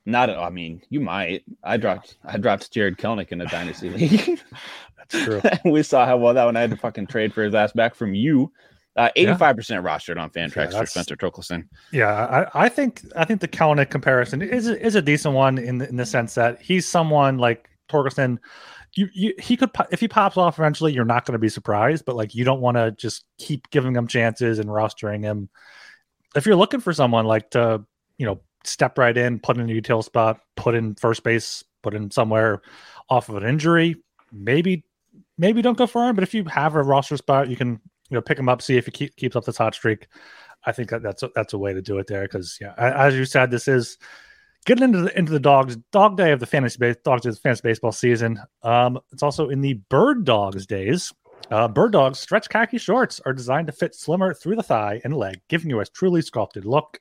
Not, 0.06 0.30
I 0.30 0.50
mean, 0.50 0.82
you 0.90 1.00
might. 1.00 1.44
I 1.62 1.76
dropped, 1.76 2.16
I 2.24 2.36
dropped 2.36 2.70
Jared 2.72 2.98
Kelenic 2.98 3.32
in 3.32 3.40
a 3.40 3.46
dynasty 3.46 3.90
league. 3.90 4.40
That's 4.98 5.24
true. 5.24 5.42
we 5.70 5.82
saw 5.82 6.06
how 6.06 6.16
well 6.16 6.34
that 6.34 6.44
one 6.44 6.56
I 6.56 6.60
had 6.60 6.70
to 6.70 6.76
fucking 6.76 7.06
trade 7.06 7.32
for 7.32 7.42
his 7.42 7.54
ass 7.54 7.72
back 7.72 7.94
from 7.94 8.14
you. 8.14 8.52
Uh, 8.96 9.08
85% 9.16 9.70
yeah. 9.70 9.82
rostered 9.82 10.20
on 10.20 10.30
Fantrax 10.30 10.72
yeah, 10.72 10.80
for 10.80 10.86
Spencer 10.86 11.16
Torkelson. 11.16 11.66
Yeah, 11.90 12.48
I, 12.54 12.66
I, 12.66 12.68
think 12.68 13.02
I 13.16 13.24
think 13.24 13.40
the 13.40 13.48
Kelenic 13.48 13.90
comparison 13.90 14.40
is 14.40 14.68
is 14.68 14.94
a 14.94 15.02
decent 15.02 15.34
one 15.34 15.58
in 15.58 15.78
the, 15.78 15.88
in 15.88 15.96
the 15.96 16.06
sense 16.06 16.36
that 16.36 16.62
he's 16.62 16.86
someone 16.86 17.38
like 17.38 17.68
Torkelson. 17.88 18.38
You, 18.96 19.08
you 19.12 19.34
he 19.38 19.56
could 19.56 19.70
if 19.90 20.00
he 20.00 20.08
pops 20.08 20.36
off 20.36 20.58
eventually, 20.58 20.92
you're 20.92 21.04
not 21.04 21.24
going 21.24 21.32
to 21.32 21.38
be 21.38 21.48
surprised. 21.48 22.04
But 22.04 22.16
like 22.16 22.34
you 22.34 22.44
don't 22.44 22.60
want 22.60 22.76
to 22.76 22.92
just 22.92 23.24
keep 23.38 23.68
giving 23.70 23.94
him 23.94 24.06
chances 24.06 24.58
and 24.58 24.68
rostering 24.68 25.22
him. 25.22 25.48
If 26.36 26.46
you're 26.46 26.56
looking 26.56 26.80
for 26.80 26.92
someone 26.92 27.24
like 27.26 27.50
to 27.50 27.84
you 28.18 28.26
know 28.26 28.40
step 28.64 28.98
right 28.98 29.16
in, 29.16 29.40
put 29.40 29.56
in 29.56 29.68
a 29.68 29.72
utility 29.72 30.06
spot, 30.06 30.40
put 30.56 30.74
in 30.74 30.94
first 30.94 31.22
base, 31.24 31.64
put 31.82 31.94
in 31.94 32.10
somewhere 32.10 32.62
off 33.08 33.28
of 33.28 33.36
an 33.36 33.44
injury, 33.44 33.96
maybe 34.32 34.84
maybe 35.38 35.62
don't 35.62 35.78
go 35.78 35.86
for 35.86 36.08
him. 36.08 36.14
But 36.14 36.24
if 36.24 36.34
you 36.34 36.44
have 36.44 36.74
a 36.74 36.82
roster 36.82 37.16
spot, 37.16 37.48
you 37.48 37.56
can 37.56 37.80
you 38.10 38.14
know 38.14 38.22
pick 38.22 38.38
him 38.38 38.48
up, 38.48 38.62
see 38.62 38.76
if 38.76 38.86
he 38.86 38.90
keep, 38.92 39.16
keeps 39.16 39.36
up 39.36 39.44
this 39.44 39.58
hot 39.58 39.74
streak. 39.74 40.08
I 40.66 40.72
think 40.72 40.88
that 40.90 41.02
that's 41.02 41.22
a, 41.22 41.30
that's 41.34 41.52
a 41.52 41.58
way 41.58 41.74
to 41.74 41.82
do 41.82 41.98
it 41.98 42.06
there 42.06 42.22
because 42.22 42.58
yeah, 42.60 42.74
as 42.78 43.14
you 43.14 43.24
said, 43.24 43.50
this 43.50 43.68
is 43.68 43.98
getting 44.64 44.84
into 44.84 45.02
the 45.02 45.18
into 45.18 45.32
the 45.32 45.40
dogs 45.40 45.76
dog 45.92 46.16
day 46.16 46.32
of 46.32 46.40
the 46.40 46.46
fantasy 46.46 46.78
base 46.78 46.96
dogs 47.04 47.26
of 47.26 47.34
the 47.34 47.40
fantasy 47.40 47.62
baseball 47.62 47.92
season. 47.92 48.40
Um, 48.62 48.98
it's 49.12 49.22
also 49.22 49.48
in 49.48 49.60
the 49.60 49.74
bird 49.88 50.24
dogs 50.24 50.66
days. 50.66 51.12
Uh, 51.50 51.68
bird 51.68 51.92
dogs 51.92 52.18
stretch 52.18 52.48
khaki 52.48 52.78
shorts 52.78 53.20
are 53.26 53.32
designed 53.32 53.66
to 53.66 53.72
fit 53.72 53.94
slimmer 53.94 54.32
through 54.32 54.56
the 54.56 54.62
thigh 54.62 55.00
and 55.04 55.16
leg, 55.16 55.40
giving 55.48 55.68
you 55.68 55.80
a 55.80 55.86
truly 55.86 56.22
sculpted 56.22 56.64
look. 56.64 56.98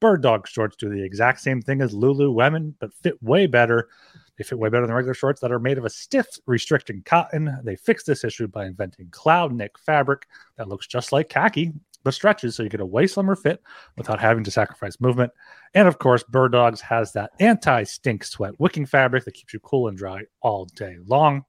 Bird 0.00 0.22
dog 0.22 0.46
shorts 0.46 0.76
do 0.76 0.88
the 0.88 1.02
exact 1.02 1.40
same 1.40 1.62
thing 1.62 1.80
as 1.80 1.94
Lululemon, 1.94 2.74
but 2.80 2.92
fit 2.92 3.22
way 3.22 3.46
better. 3.46 3.88
They 4.36 4.44
fit 4.44 4.58
way 4.58 4.68
better 4.68 4.86
than 4.86 4.94
regular 4.94 5.14
shorts 5.14 5.40
that 5.40 5.52
are 5.52 5.58
made 5.58 5.78
of 5.78 5.86
a 5.86 5.90
stiff, 5.90 6.26
restricting 6.46 7.02
cotton. 7.04 7.56
They 7.64 7.76
fixed 7.76 8.06
this 8.06 8.22
issue 8.22 8.48
by 8.48 8.66
inventing 8.66 9.08
cloud 9.10 9.54
knit 9.54 9.72
fabric 9.78 10.26
that 10.56 10.68
looks 10.68 10.86
just 10.86 11.12
like 11.12 11.30
khaki 11.30 11.72
but 12.06 12.14
stretches 12.14 12.54
so 12.54 12.62
you 12.62 12.68
get 12.68 12.80
a 12.80 12.86
way 12.86 13.04
slimmer 13.04 13.34
fit 13.34 13.60
without 13.96 14.20
having 14.20 14.44
to 14.44 14.50
sacrifice 14.52 15.00
movement. 15.00 15.32
And 15.74 15.88
of 15.88 15.98
course, 15.98 16.22
Bird 16.22 16.52
Dogs 16.52 16.80
has 16.80 17.12
that 17.14 17.32
anti 17.40 17.82
stink 17.82 18.22
sweat 18.22 18.52
wicking 18.60 18.86
fabric 18.86 19.24
that 19.24 19.34
keeps 19.34 19.52
you 19.52 19.58
cool 19.58 19.88
and 19.88 19.98
dry 19.98 20.22
all 20.40 20.66
day 20.66 20.98
long. 21.04 21.44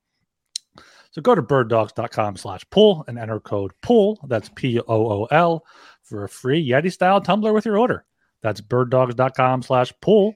So 1.11 1.21
go 1.21 1.35
to 1.35 1.43
birddogs.com 1.43 2.37
slash 2.37 2.65
pool 2.71 3.05
and 3.07 3.19
enter 3.19 3.39
code 3.39 3.71
pool. 3.83 4.19
That's 4.27 4.49
P 4.55 4.79
O 4.79 4.83
O 4.87 5.25
L 5.25 5.63
for 6.01 6.23
a 6.23 6.29
free 6.29 6.67
Yeti 6.67 6.91
style 6.91 7.21
tumbler 7.21 7.53
with 7.53 7.65
your 7.65 7.77
order. 7.77 8.03
That's 8.41 8.59
birddogs.com 8.59 9.61
slash 9.61 9.93
pool. 10.01 10.33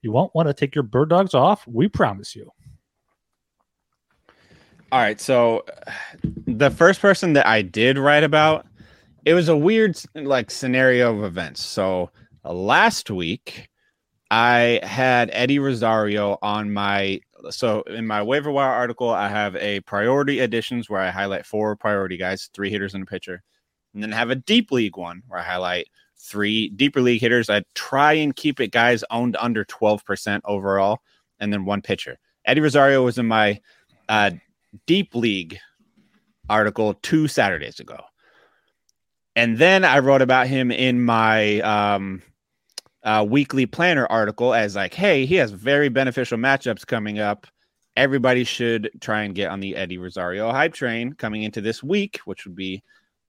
You 0.00 0.12
won't 0.12 0.32
want 0.32 0.46
to 0.46 0.54
take 0.54 0.76
your 0.76 0.84
bird 0.84 1.08
dogs 1.08 1.34
off. 1.34 1.66
We 1.66 1.88
promise 1.88 2.36
you. 2.36 2.52
All 4.92 5.00
right. 5.00 5.20
So 5.20 5.64
the 6.46 6.70
first 6.70 7.00
person 7.00 7.32
that 7.32 7.48
I 7.48 7.62
did 7.62 7.98
write 7.98 8.22
about, 8.22 8.64
it 9.26 9.34
was 9.34 9.48
a 9.48 9.56
weird 9.56 10.00
like 10.14 10.50
scenario 10.52 11.14
of 11.14 11.24
events. 11.24 11.60
So 11.60 12.10
uh, 12.44 12.52
last 12.52 13.10
week, 13.10 13.68
I 14.30 14.80
had 14.84 15.30
Eddie 15.32 15.58
Rosario 15.58 16.38
on 16.42 16.72
my 16.72 17.20
so 17.50 17.82
in 17.82 18.06
my 18.06 18.22
waiver 18.22 18.50
wire 18.50 18.72
article, 18.72 19.10
I 19.10 19.28
have 19.28 19.54
a 19.56 19.80
priority 19.80 20.40
editions 20.40 20.88
where 20.88 21.00
I 21.00 21.10
highlight 21.10 21.44
four 21.44 21.76
priority 21.76 22.16
guys, 22.16 22.48
three 22.54 22.70
hitters 22.70 22.94
and 22.94 23.02
a 23.02 23.06
pitcher, 23.06 23.42
and 23.94 24.02
then 24.02 24.12
have 24.12 24.30
a 24.30 24.36
deep 24.36 24.70
league 24.70 24.96
one 24.96 25.22
where 25.26 25.40
I 25.40 25.44
highlight 25.44 25.88
three 26.16 26.68
deeper 26.68 27.00
league 27.00 27.20
hitters. 27.20 27.50
I 27.50 27.64
try 27.74 28.12
and 28.14 28.34
keep 28.34 28.60
it 28.60 28.68
guys 28.68 29.02
owned 29.10 29.36
under 29.40 29.64
twelve 29.64 30.04
percent 30.04 30.44
overall, 30.46 31.00
and 31.40 31.52
then 31.52 31.64
one 31.64 31.82
pitcher. 31.82 32.16
Eddie 32.44 32.60
Rosario 32.60 33.04
was 33.04 33.18
in 33.18 33.26
my 33.26 33.60
uh, 34.08 34.30
deep 34.86 35.16
league 35.16 35.58
article 36.48 36.94
two 37.02 37.26
Saturdays 37.26 37.80
ago. 37.80 37.98
And 39.36 39.58
then 39.58 39.84
I 39.84 39.98
wrote 39.98 40.22
about 40.22 40.46
him 40.46 40.70
in 40.70 41.04
my 41.04 41.60
um, 41.60 42.22
uh, 43.04 43.24
weekly 43.28 43.66
planner 43.66 44.06
article 44.06 44.54
as 44.54 44.74
like, 44.74 44.94
hey, 44.94 45.26
he 45.26 45.36
has 45.36 45.50
very 45.50 45.90
beneficial 45.90 46.38
matchups 46.38 46.86
coming 46.86 47.18
up. 47.18 47.46
Everybody 47.96 48.44
should 48.44 48.90
try 49.00 49.22
and 49.22 49.34
get 49.34 49.50
on 49.50 49.60
the 49.60 49.76
Eddie 49.76 49.98
Rosario 49.98 50.50
hype 50.50 50.72
train 50.72 51.12
coming 51.12 51.42
into 51.42 51.60
this 51.60 51.82
week, 51.82 52.18
which 52.24 52.46
would 52.46 52.56
be 52.56 52.82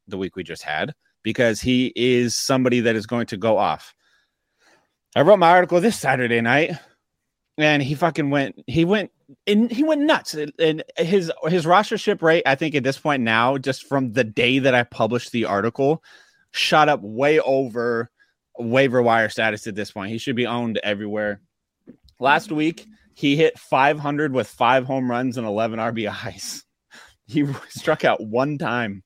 the 0.07 0.17
week 0.17 0.37
we 0.37 0.43
just 0.43 0.63
had, 0.63 0.93
because 1.23 1.59
he 1.59 1.91
is 1.95 2.35
somebody 2.37 2.79
that 2.79 2.95
is 2.95 3.05
going 3.05 3.27
to 3.27 3.37
go 3.37 3.57
off. 3.57 3.93
I 5.15 5.21
wrote 5.21 5.39
my 5.39 5.51
article 5.51 5.81
this 5.81 5.99
Saturday 5.99 6.41
night 6.41 6.71
and 7.57 7.81
he 7.81 7.95
fucking 7.95 8.29
went 8.29 8.61
he 8.67 8.85
went 8.85 9.11
and 9.45 9.69
he 9.69 9.83
went 9.83 10.01
nuts 10.01 10.33
and 10.33 10.83
his 10.97 11.31
his 11.47 11.65
rostership 11.65 12.21
rate 12.21 12.43
i 12.45 12.55
think 12.55 12.75
at 12.75 12.83
this 12.83 12.97
point 12.97 13.21
now 13.21 13.57
just 13.57 13.85
from 13.85 14.13
the 14.13 14.23
day 14.23 14.59
that 14.59 14.73
i 14.73 14.83
published 14.83 15.31
the 15.31 15.43
article 15.43 16.01
shot 16.51 16.89
up 16.89 17.01
way 17.01 17.39
over 17.39 18.09
waiver 18.59 19.01
wire 19.01 19.29
status 19.29 19.67
at 19.67 19.75
this 19.75 19.91
point. 19.91 20.11
He 20.11 20.17
should 20.17 20.35
be 20.35 20.47
owned 20.47 20.79
everywhere. 20.83 21.41
Last 22.19 22.51
week 22.51 22.85
he 23.13 23.35
hit 23.35 23.59
500 23.59 24.33
with 24.33 24.47
five 24.47 24.85
home 24.85 25.09
runs 25.09 25.37
and 25.37 25.47
11 25.47 25.79
rbis 25.79 26.63
he 27.27 27.45
struck 27.69 28.05
out 28.05 28.25
one 28.25 28.57
time 28.57 29.03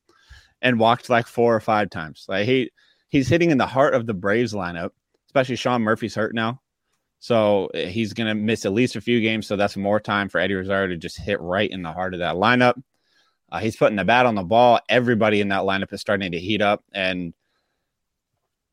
and 0.60 0.78
walked 0.78 1.10
like 1.10 1.26
four 1.26 1.54
or 1.54 1.60
five 1.60 1.90
times. 1.90 2.24
Like 2.28 2.46
he 2.46 2.70
he's 3.08 3.28
hitting 3.28 3.50
in 3.50 3.58
the 3.58 3.66
heart 3.66 3.94
of 3.94 4.06
the 4.06 4.14
braves 4.14 4.54
lineup 4.54 4.90
especially 5.26 5.56
sean 5.56 5.82
murphy's 5.82 6.14
hurt 6.14 6.34
now 6.34 6.60
so 7.22 7.68
eh, 7.68 7.86
he's 7.86 8.12
going 8.12 8.26
to 8.26 8.34
miss 8.34 8.66
at 8.66 8.72
least 8.72 8.96
a 8.96 9.00
few 9.00 9.20
games. 9.20 9.46
So 9.46 9.54
that's 9.54 9.76
more 9.76 10.00
time 10.00 10.28
for 10.28 10.40
Eddie 10.40 10.54
Rosario 10.54 10.88
to 10.88 10.96
just 10.96 11.16
hit 11.16 11.40
right 11.40 11.70
in 11.70 11.82
the 11.82 11.92
heart 11.92 12.14
of 12.14 12.18
that 12.18 12.34
lineup. 12.34 12.82
Uh, 13.48 13.60
he's 13.60 13.76
putting 13.76 13.94
the 13.94 14.04
bat 14.04 14.26
on 14.26 14.34
the 14.34 14.42
ball. 14.42 14.80
Everybody 14.88 15.40
in 15.40 15.48
that 15.50 15.62
lineup 15.62 15.92
is 15.92 16.00
starting 16.00 16.32
to 16.32 16.40
heat 16.40 16.60
up. 16.60 16.82
And 16.92 17.32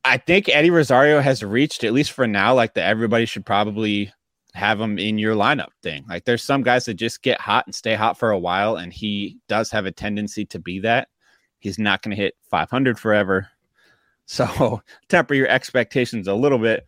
I 0.03 0.17
think 0.17 0.49
Eddie 0.49 0.71
Rosario 0.71 1.21
has 1.21 1.43
reached, 1.43 1.83
at 1.83 1.93
least 1.93 2.11
for 2.11 2.25
now, 2.25 2.55
like 2.55 2.73
the 2.73 2.81
everybody 2.81 3.25
should 3.25 3.45
probably 3.45 4.11
have 4.55 4.81
him 4.81 4.97
in 4.97 5.19
your 5.19 5.35
lineup 5.35 5.69
thing. 5.83 6.03
Like 6.09 6.25
there's 6.25 6.43
some 6.43 6.63
guys 6.63 6.85
that 6.85 6.95
just 6.95 7.21
get 7.21 7.39
hot 7.39 7.67
and 7.67 7.75
stay 7.75 7.93
hot 7.93 8.17
for 8.17 8.31
a 8.31 8.39
while. 8.39 8.77
And 8.77 8.91
he 8.91 9.37
does 9.47 9.69
have 9.69 9.85
a 9.85 9.91
tendency 9.91 10.43
to 10.45 10.57
be 10.57 10.79
that. 10.79 11.09
He's 11.59 11.77
not 11.77 12.01
going 12.01 12.17
to 12.17 12.21
hit 12.21 12.35
500 12.49 12.99
forever. 12.99 13.47
So 14.31 14.83
temper 15.07 15.33
your 15.33 15.47
expectations 15.47 16.27
a 16.27 16.35
little 16.35 16.59
bit. 16.59 16.85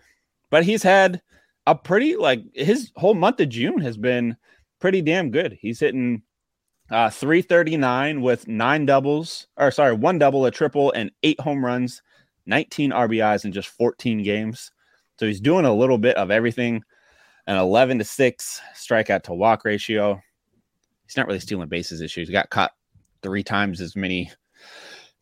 But 0.52 0.64
he's 0.64 0.84
had 0.84 1.24
a 1.68 1.76
pretty 1.76 2.16
like 2.16 2.44
his 2.54 2.92
whole 2.96 3.14
month 3.14 3.40
of 3.40 3.50
June 3.50 3.80
has 3.82 3.98
been 3.98 4.36
pretty 4.80 5.02
damn 5.02 5.32
good. 5.32 5.58
He's 5.60 5.80
hitting 5.80 6.24
uh 6.90 7.10
339 7.10 8.22
with 8.22 8.48
nine 8.48 8.86
doubles, 8.86 9.48
or 9.58 9.72
sorry, 9.72 9.94
one 9.94 10.18
double, 10.18 10.46
a 10.46 10.52
triple, 10.52 10.92
and 10.92 11.12
eight 11.24 11.40
home 11.40 11.64
runs, 11.64 12.02
19 12.46 12.92
RBIs 12.92 13.46
in 13.46 13.52
just 13.52 13.70
14 13.70 14.24
games. 14.24 14.72
So 15.20 15.28
he's 15.28 15.42
doing 15.42 15.66
a 15.66 15.74
little 15.74 15.98
bit 15.98 16.18
of 16.18 16.32
everything. 16.32 16.84
An 17.48 17.58
11 17.58 17.98
to 17.98 18.04
6 18.04 18.62
strikeout 18.76 19.24
to 19.24 19.34
walk 19.34 19.66
ratio. 19.66 20.22
He's 21.06 21.18
not 21.18 21.28
really 21.28 21.40
stealing 21.40 21.70
bases 21.70 22.00
this 22.00 22.16
year. 22.16 22.24
He's 22.24 22.32
got 22.32 22.50
caught 22.50 22.72
three 23.24 23.44
times 23.44 23.82
as 23.82 23.96
many 23.96 24.32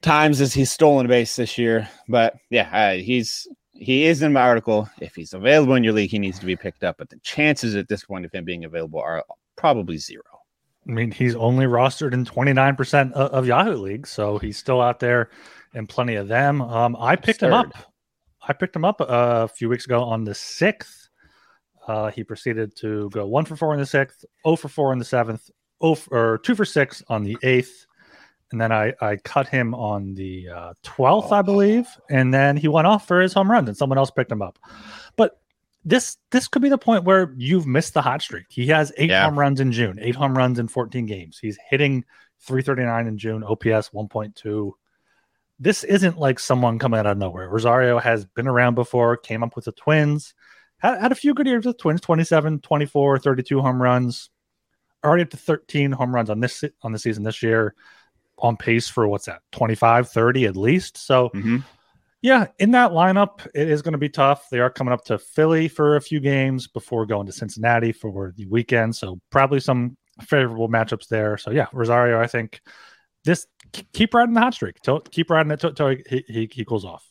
times 0.01 0.41
as 0.41 0.53
he's 0.53 0.71
stolen 0.71 1.05
a 1.05 1.09
base 1.09 1.35
this 1.35 1.57
year. 1.57 1.89
But 2.07 2.35
yeah, 2.49 2.69
uh, 2.71 3.01
he's 3.01 3.47
he 3.79 4.05
is 4.05 4.21
in 4.21 4.33
my 4.33 4.41
article. 4.41 4.89
If 4.99 5.15
he's 5.15 5.33
available 5.33 5.75
in 5.75 5.83
your 5.83 5.93
league, 5.93 6.11
he 6.11 6.19
needs 6.19 6.37
to 6.39 6.45
be 6.45 6.55
picked 6.55 6.83
up. 6.83 6.97
But 6.97 7.09
the 7.09 7.19
chances 7.19 7.75
at 7.75 7.87
this 7.87 8.03
point 8.03 8.25
of 8.25 8.31
him 8.31 8.43
being 8.43 8.65
available 8.65 8.99
are 8.99 9.23
probably 9.55 9.97
zero. 9.97 10.23
I 10.87 10.91
mean, 10.91 11.11
he's 11.11 11.35
only 11.35 11.65
rostered 11.65 12.13
in 12.13 12.25
29% 12.25 13.13
of, 13.13 13.45
Yahoo 13.45 13.75
leagues, 13.75 14.09
so 14.09 14.37
he's 14.37 14.57
still 14.57 14.81
out 14.81 14.99
there 14.99 15.29
in 15.73 15.87
plenty 15.87 16.15
of 16.15 16.27
them. 16.27 16.61
Um, 16.61 16.95
I 16.99 17.15
picked 17.15 17.43
him 17.43 17.53
up. 17.53 17.71
I 18.47 18.53
picked 18.53 18.75
him 18.75 18.85
up 18.85 18.97
a 18.99 19.47
few 19.47 19.69
weeks 19.69 19.85
ago 19.85 20.01
on 20.03 20.23
the 20.23 20.33
sixth. 20.33 21.09
Uh, 21.87 22.09
he 22.09 22.23
proceeded 22.23 22.75
to 22.77 23.09
go 23.11 23.27
one 23.27 23.45
for 23.45 23.55
four 23.55 23.73
in 23.73 23.79
the 23.79 23.85
sixth, 23.85 24.25
0 24.45 24.55
for 24.55 24.67
four 24.67 24.93
in 24.93 24.99
the 24.99 25.05
seventh, 25.05 25.49
0 25.83 25.95
for, 25.95 26.33
or 26.33 26.37
two 26.39 26.55
for 26.55 26.65
six 26.65 27.03
on 27.07 27.23
the 27.23 27.37
eighth, 27.43 27.85
and 28.51 28.59
then 28.59 28.71
I, 28.71 28.93
I 29.01 29.17
cut 29.17 29.47
him 29.47 29.75
on 29.75 30.15
the 30.15 30.49
uh, 30.49 30.73
12th, 30.83 31.27
oh. 31.31 31.35
I 31.35 31.41
believe, 31.41 31.87
and 32.09 32.33
then 32.33 32.57
he 32.57 32.67
went 32.67 32.87
off 32.87 33.07
for 33.07 33.21
his 33.21 33.33
home 33.33 33.49
run, 33.49 33.67
and 33.67 33.77
someone 33.77 33.97
else 33.97 34.11
picked 34.11 34.31
him 34.31 34.41
up. 34.41 34.57
But 35.15 35.39
this 35.85 36.17
this 36.31 36.47
could 36.47 36.61
be 36.61 36.69
the 36.69 36.77
point 36.77 37.03
where 37.03 37.33
you've 37.37 37.67
missed 37.67 37.93
the 37.93 38.01
hot 38.01 38.21
streak. 38.21 38.45
He 38.49 38.67
has 38.67 38.91
eight 38.97 39.09
yeah. 39.09 39.25
home 39.25 39.39
runs 39.39 39.59
in 39.59 39.71
June, 39.71 39.99
eight 40.01 40.15
home 40.15 40.37
runs 40.37 40.59
in 40.59 40.67
14 40.67 41.05
games. 41.05 41.37
He's 41.39 41.57
hitting 41.69 42.03
339 42.41 43.07
in 43.07 43.17
June, 43.17 43.43
OPS 43.43 43.89
1.2. 43.89 44.71
This 45.59 45.83
isn't 45.83 46.17
like 46.17 46.39
someone 46.39 46.79
coming 46.79 46.99
out 46.99 47.05
of 47.05 47.17
nowhere. 47.17 47.49
Rosario 47.49 47.99
has 47.99 48.25
been 48.25 48.47
around 48.47 48.75
before, 48.75 49.17
came 49.17 49.43
up 49.43 49.55
with 49.55 49.65
the 49.65 49.73
Twins, 49.73 50.33
had, 50.77 51.01
had 51.01 51.11
a 51.11 51.15
few 51.15 51.33
good 51.33 51.47
years 51.47 51.65
with 51.65 51.77
Twins 51.77 52.01
27, 52.01 52.61
24, 52.61 53.19
32 53.19 53.61
home 53.61 53.81
runs, 53.81 54.29
already 55.03 55.23
up 55.23 55.29
to 55.29 55.37
13 55.37 55.91
home 55.91 56.15
runs 56.15 56.29
on 56.29 56.39
this 56.39 56.63
on 56.81 56.91
the 56.91 56.99
season 56.99 57.23
this 57.23 57.43
year 57.43 57.75
on 58.39 58.57
pace 58.57 58.87
for 58.87 59.07
what's 59.07 59.25
that 59.25 59.41
25 59.51 60.09
30 60.09 60.45
at 60.45 60.57
least. 60.57 60.97
So 60.97 61.29
mm-hmm. 61.29 61.57
yeah 62.21 62.47
in 62.59 62.71
that 62.71 62.91
lineup 62.91 63.45
it 63.53 63.69
is 63.69 63.81
going 63.81 63.93
to 63.93 63.97
be 63.97 64.09
tough. 64.09 64.49
They 64.49 64.59
are 64.59 64.69
coming 64.69 64.93
up 64.93 65.05
to 65.05 65.17
philly 65.17 65.67
for 65.67 65.95
a 65.95 66.01
few 66.01 66.19
games 66.19 66.67
before 66.67 67.05
going 67.05 67.27
to 67.27 67.31
cincinnati 67.31 67.91
for 67.91 68.33
the 68.35 68.45
weekend. 68.47 68.95
So 68.95 69.19
probably 69.29 69.59
some 69.59 69.97
favorable 70.21 70.69
matchups 70.69 71.07
there. 71.07 71.37
So 71.37 71.51
yeah 71.51 71.67
rosario 71.73 72.19
i 72.19 72.27
think 72.27 72.61
this 73.25 73.47
keep 73.93 74.13
riding 74.13 74.33
the 74.33 74.39
hot 74.39 74.53
streak. 74.53 74.77
Keep 75.11 75.29
riding 75.29 75.51
it 75.51 75.63
until 75.63 75.89
he, 75.89 76.23
he, 76.27 76.49
he 76.51 76.65
cools 76.65 76.85
off. 76.85 77.05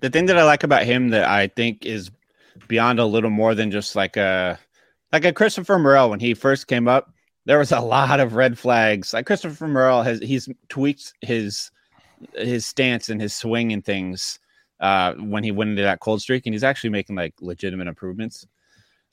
The 0.00 0.10
thing 0.10 0.26
that 0.26 0.38
i 0.38 0.44
like 0.44 0.62
about 0.62 0.84
him 0.84 1.10
that 1.10 1.28
i 1.28 1.48
think 1.48 1.84
is 1.84 2.10
beyond 2.66 2.98
a 2.98 3.04
little 3.04 3.30
more 3.30 3.54
than 3.54 3.70
just 3.70 3.96
like 3.96 4.16
a 4.16 4.58
like 5.12 5.24
a 5.24 5.32
christopher 5.32 5.78
morel 5.78 6.10
when 6.10 6.20
he 6.20 6.34
first 6.34 6.66
came 6.66 6.88
up 6.88 7.12
there 7.48 7.58
was 7.58 7.72
a 7.72 7.80
lot 7.80 8.20
of 8.20 8.34
red 8.34 8.58
flags. 8.58 9.14
Like 9.14 9.24
Christopher 9.24 9.66
Morel 9.66 10.02
has 10.02 10.20
he's 10.20 10.50
tweaked 10.68 11.14
his 11.22 11.70
his 12.34 12.66
stance 12.66 13.08
and 13.08 13.18
his 13.18 13.32
swing 13.32 13.72
and 13.72 13.82
things 13.82 14.38
uh, 14.80 15.14
when 15.14 15.42
he 15.42 15.50
went 15.50 15.70
into 15.70 15.82
that 15.82 16.00
cold 16.00 16.20
streak, 16.20 16.44
and 16.44 16.54
he's 16.54 16.62
actually 16.62 16.90
making 16.90 17.16
like 17.16 17.32
legitimate 17.40 17.88
improvements. 17.88 18.46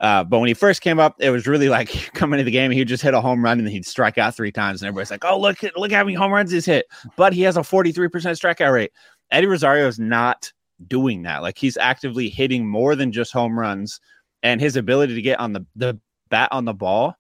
Uh, 0.02 0.22
but 0.26 0.40
when 0.40 0.50
he 0.50 0.54
first 0.54 0.82
came 0.82 1.00
up, 1.00 1.16
it 1.20 1.30
was 1.30 1.48
really 1.48 1.70
like 1.70 1.90
coming 2.14 2.38
into 2.38 2.44
the 2.44 2.52
game, 2.52 2.72
he'd 2.72 2.90
just 2.90 3.02
hit 3.02 3.14
a 3.14 3.22
home 3.22 3.42
run 3.42 3.58
and 3.58 3.70
he'd 3.70 3.86
strike 3.86 4.18
out 4.18 4.36
three 4.36 4.52
times, 4.52 4.82
and 4.82 4.90
everybody's 4.90 5.12
like, 5.12 5.24
"Oh, 5.24 5.40
look, 5.40 5.64
look 5.78 5.94
how 5.94 6.04
many 6.04 6.14
home 6.14 6.34
runs 6.34 6.52
he's 6.52 6.66
hit!" 6.66 6.88
But 7.16 7.32
he 7.32 7.42
has 7.44 7.56
a 7.56 7.64
forty-three 7.64 8.10
percent 8.10 8.38
strikeout 8.38 8.74
rate. 8.74 8.92
Eddie 9.32 9.48
Rosario 9.48 9.88
is 9.88 9.98
not 9.98 10.52
doing 10.90 11.22
that. 11.22 11.42
Like 11.42 11.58
he's 11.58 11.78
actively 11.78 12.28
hitting 12.28 12.68
more 12.68 12.98
than 12.98 13.14
just 13.14 13.32
home 13.32 13.58
runs, 13.58 14.02
and 14.44 14.60
his 14.60 14.76
ability 14.76 15.16
to 15.16 15.22
get 15.22 15.40
on 15.40 15.54
the 15.54 15.66
the 15.78 15.98
bat 16.30 16.50
on 16.52 16.66
the 16.66 16.74
ball 16.74 17.16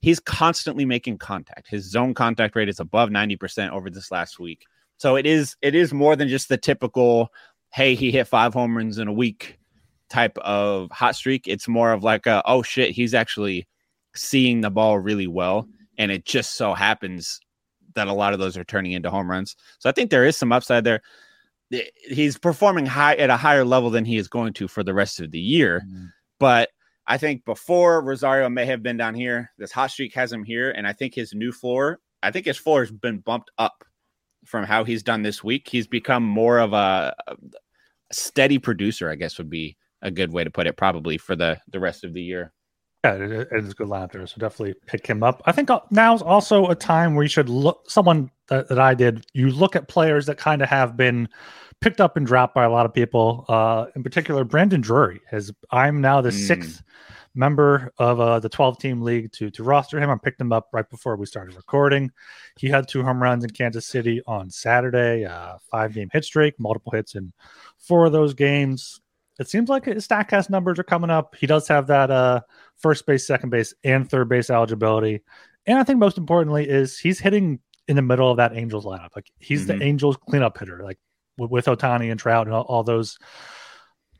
he's 0.00 0.20
constantly 0.20 0.84
making 0.84 1.18
contact. 1.18 1.68
His 1.68 1.90
zone 1.90 2.14
contact 2.14 2.56
rate 2.56 2.68
is 2.68 2.80
above 2.80 3.10
90% 3.10 3.70
over 3.70 3.90
this 3.90 4.10
last 4.10 4.38
week. 4.38 4.64
So 4.98 5.16
it 5.16 5.26
is 5.26 5.56
it 5.62 5.74
is 5.74 5.92
more 5.92 6.16
than 6.16 6.28
just 6.28 6.48
the 6.48 6.56
typical 6.56 7.28
hey, 7.72 7.94
he 7.94 8.10
hit 8.10 8.26
5 8.26 8.54
home 8.54 8.76
runs 8.76 8.98
in 8.98 9.08
a 9.08 9.12
week 9.12 9.58
type 10.08 10.38
of 10.38 10.90
hot 10.90 11.16
streak. 11.16 11.46
It's 11.46 11.68
more 11.68 11.92
of 11.92 12.02
like 12.02 12.26
a 12.26 12.42
oh 12.46 12.62
shit, 12.62 12.90
he's 12.90 13.14
actually 13.14 13.66
seeing 14.14 14.62
the 14.62 14.70
ball 14.70 14.98
really 14.98 15.26
well 15.26 15.68
and 15.98 16.10
it 16.10 16.24
just 16.24 16.54
so 16.54 16.74
happens 16.74 17.40
that 17.94 18.08
a 18.08 18.12
lot 18.12 18.32
of 18.32 18.38
those 18.38 18.56
are 18.56 18.64
turning 18.64 18.92
into 18.92 19.10
home 19.10 19.30
runs. 19.30 19.56
So 19.78 19.88
I 19.88 19.92
think 19.92 20.10
there 20.10 20.24
is 20.24 20.36
some 20.36 20.52
upside 20.52 20.84
there. 20.84 21.02
He's 22.08 22.38
performing 22.38 22.86
high 22.86 23.16
at 23.16 23.30
a 23.30 23.36
higher 23.36 23.64
level 23.64 23.90
than 23.90 24.04
he 24.04 24.16
is 24.16 24.28
going 24.28 24.52
to 24.54 24.68
for 24.68 24.84
the 24.84 24.94
rest 24.94 25.20
of 25.20 25.32
the 25.32 25.40
year. 25.40 25.82
Mm-hmm. 25.84 26.06
But 26.38 26.70
I 27.06 27.18
think 27.18 27.44
before 27.44 28.02
Rosario 28.02 28.48
may 28.48 28.66
have 28.66 28.82
been 28.82 28.96
down 28.96 29.14
here. 29.14 29.52
This 29.58 29.72
hot 29.72 29.90
streak 29.90 30.14
has 30.14 30.32
him 30.32 30.42
here, 30.42 30.70
and 30.72 30.86
I 30.86 30.92
think 30.92 31.14
his 31.14 31.34
new 31.34 31.52
floor. 31.52 32.00
I 32.22 32.30
think 32.30 32.46
his 32.46 32.56
floor 32.56 32.80
has 32.80 32.90
been 32.90 33.18
bumped 33.18 33.50
up 33.58 33.84
from 34.44 34.64
how 34.64 34.84
he's 34.84 35.02
done 35.02 35.22
this 35.22 35.44
week. 35.44 35.68
He's 35.68 35.86
become 35.86 36.24
more 36.24 36.58
of 36.58 36.72
a, 36.72 37.14
steady 38.12 38.58
producer. 38.58 39.10
I 39.10 39.16
guess 39.16 39.38
would 39.38 39.50
be 39.50 39.76
a 40.02 40.10
good 40.10 40.32
way 40.32 40.44
to 40.44 40.50
put 40.50 40.66
it, 40.66 40.76
probably 40.76 41.18
for 41.18 41.36
the 41.36 41.60
the 41.68 41.80
rest 41.80 42.04
of 42.04 42.12
the 42.12 42.22
year. 42.22 42.52
Yeah, 43.04 43.14
it, 43.14 43.30
it 43.52 43.64
is 43.64 43.70
a 43.70 43.74
good 43.74 43.88
lineup 43.88 44.12
there, 44.12 44.26
so 44.26 44.36
definitely 44.38 44.74
pick 44.86 45.06
him 45.06 45.22
up. 45.22 45.42
I 45.46 45.52
think 45.52 45.70
uh, 45.70 45.80
now's 45.90 46.22
also 46.22 46.66
a 46.68 46.74
time 46.74 47.14
where 47.14 47.22
you 47.22 47.28
should 47.28 47.48
look. 47.48 47.88
Someone 47.88 48.30
that, 48.48 48.68
that 48.68 48.78
I 48.78 48.94
did, 48.94 49.26
you 49.32 49.50
look 49.50 49.76
at 49.76 49.88
players 49.88 50.26
that 50.26 50.38
kind 50.38 50.62
of 50.62 50.68
have 50.68 50.96
been 50.96 51.28
picked 51.80 52.00
up 52.00 52.16
and 52.16 52.26
dropped 52.26 52.54
by 52.54 52.64
a 52.64 52.70
lot 52.70 52.86
of 52.86 52.94
people. 52.94 53.44
Uh, 53.48 53.86
in 53.94 54.02
particular, 54.02 54.44
Brandon 54.44 54.80
Drury 54.80 55.20
has. 55.30 55.52
I'm 55.70 56.00
now 56.00 56.20
the 56.20 56.30
mm. 56.30 56.46
sixth 56.46 56.82
member 57.36 57.92
of 57.98 58.18
uh, 58.18 58.40
the 58.40 58.48
12 58.48 58.78
team 58.78 59.02
league 59.02 59.30
to 59.32 59.50
to 59.50 59.62
roster 59.62 60.00
him. 60.00 60.10
I 60.10 60.16
picked 60.16 60.40
him 60.40 60.52
up 60.52 60.68
right 60.72 60.88
before 60.88 61.16
we 61.16 61.26
started 61.26 61.54
recording. 61.54 62.10
He 62.58 62.68
had 62.68 62.88
two 62.88 63.02
home 63.02 63.22
runs 63.22 63.44
in 63.44 63.50
Kansas 63.50 63.86
City 63.86 64.22
on 64.26 64.50
Saturday, 64.50 65.24
uh, 65.24 65.58
five 65.70 65.94
game 65.94 66.08
hit 66.12 66.24
streak, 66.24 66.58
multiple 66.58 66.92
hits 66.92 67.14
in 67.14 67.32
four 67.78 68.06
of 68.06 68.12
those 68.12 68.34
games. 68.34 69.00
It 69.38 69.48
seems 69.48 69.68
like 69.68 69.84
his 69.84 70.06
Statcast 70.06 70.48
numbers 70.48 70.78
are 70.78 70.84
coming 70.84 71.10
up. 71.10 71.34
He 71.36 71.46
does 71.46 71.68
have 71.68 71.86
that 71.88 72.10
uh, 72.10 72.40
first 72.76 73.06
base, 73.06 73.26
second 73.26 73.50
base, 73.50 73.74
and 73.84 74.08
third 74.08 74.28
base 74.28 74.48
eligibility. 74.48 75.22
And 75.66 75.78
I 75.78 75.84
think 75.84 75.98
most 75.98 76.16
importantly 76.16 76.68
is 76.68 76.98
he's 76.98 77.18
hitting 77.18 77.60
in 77.88 77.96
the 77.96 78.02
middle 78.02 78.30
of 78.30 78.38
that 78.38 78.56
Angels 78.56 78.84
lineup. 78.84 79.10
Like 79.14 79.30
he's 79.38 79.66
mm-hmm. 79.66 79.78
the 79.78 79.84
Angels 79.84 80.16
cleanup 80.16 80.58
hitter. 80.58 80.82
Like 80.82 80.98
with, 81.36 81.50
with 81.50 81.66
Ohtani 81.66 82.10
and 82.10 82.18
Trout 82.18 82.46
and 82.46 82.54
all, 82.54 82.62
all 82.62 82.82
those 82.82 83.18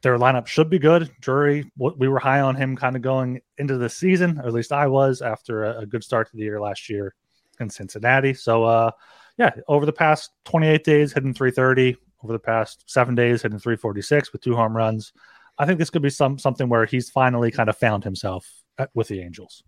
their 0.03 0.19
lineup 0.19 0.47
should 0.47 0.71
be 0.71 0.79
good. 0.79 1.11
Drury, 1.21 1.71
we 1.77 2.09
were 2.09 2.19
high 2.19 2.41
on 2.41 2.55
him 2.55 2.77
kind 2.77 2.95
of 2.95 3.03
going 3.03 3.41
into 3.59 3.79
the 3.79 3.89
season, 3.89 4.39
or 4.39 4.47
at 4.47 4.53
least 4.53 4.73
I 4.73 4.87
was 4.87 5.23
after 5.23 5.65
a, 5.65 5.81
a 5.81 5.87
good 5.87 6.05
start 6.05 6.31
to 6.31 6.37
the 6.37 6.43
year 6.43 6.61
last 6.61 6.89
year 6.89 7.15
in 7.59 7.71
Cincinnati. 7.71 8.35
So, 8.35 8.65
uh, 8.65 8.91
yeah, 9.39 9.51
over 9.69 9.87
the 9.87 9.93
past 9.93 10.31
28 10.45 10.85
days, 10.85 11.13
hitting 11.13 11.35
330. 11.35 11.97
Over 12.27 12.33
the 12.33 12.41
past 12.41 12.83
seven 12.87 13.15
days, 13.15 13.43
hitting 13.43 13.61
346 13.61 14.33
with 14.33 14.43
two 14.43 14.57
home 14.57 14.77
runs. 14.77 15.13
I 15.59 15.65
think 15.65 15.79
this 15.79 15.91
could 15.91 16.03
be 16.03 16.11
some 16.11 16.41
something 16.41 16.69
where 16.69 16.85
he's 16.85 17.09
finally 17.09 17.53
kind 17.53 17.69
of 17.69 17.77
found 17.79 18.03
himself 18.03 18.51
at, 18.79 18.91
with 18.95 19.07
the 19.07 19.21
Angels. 19.21 19.63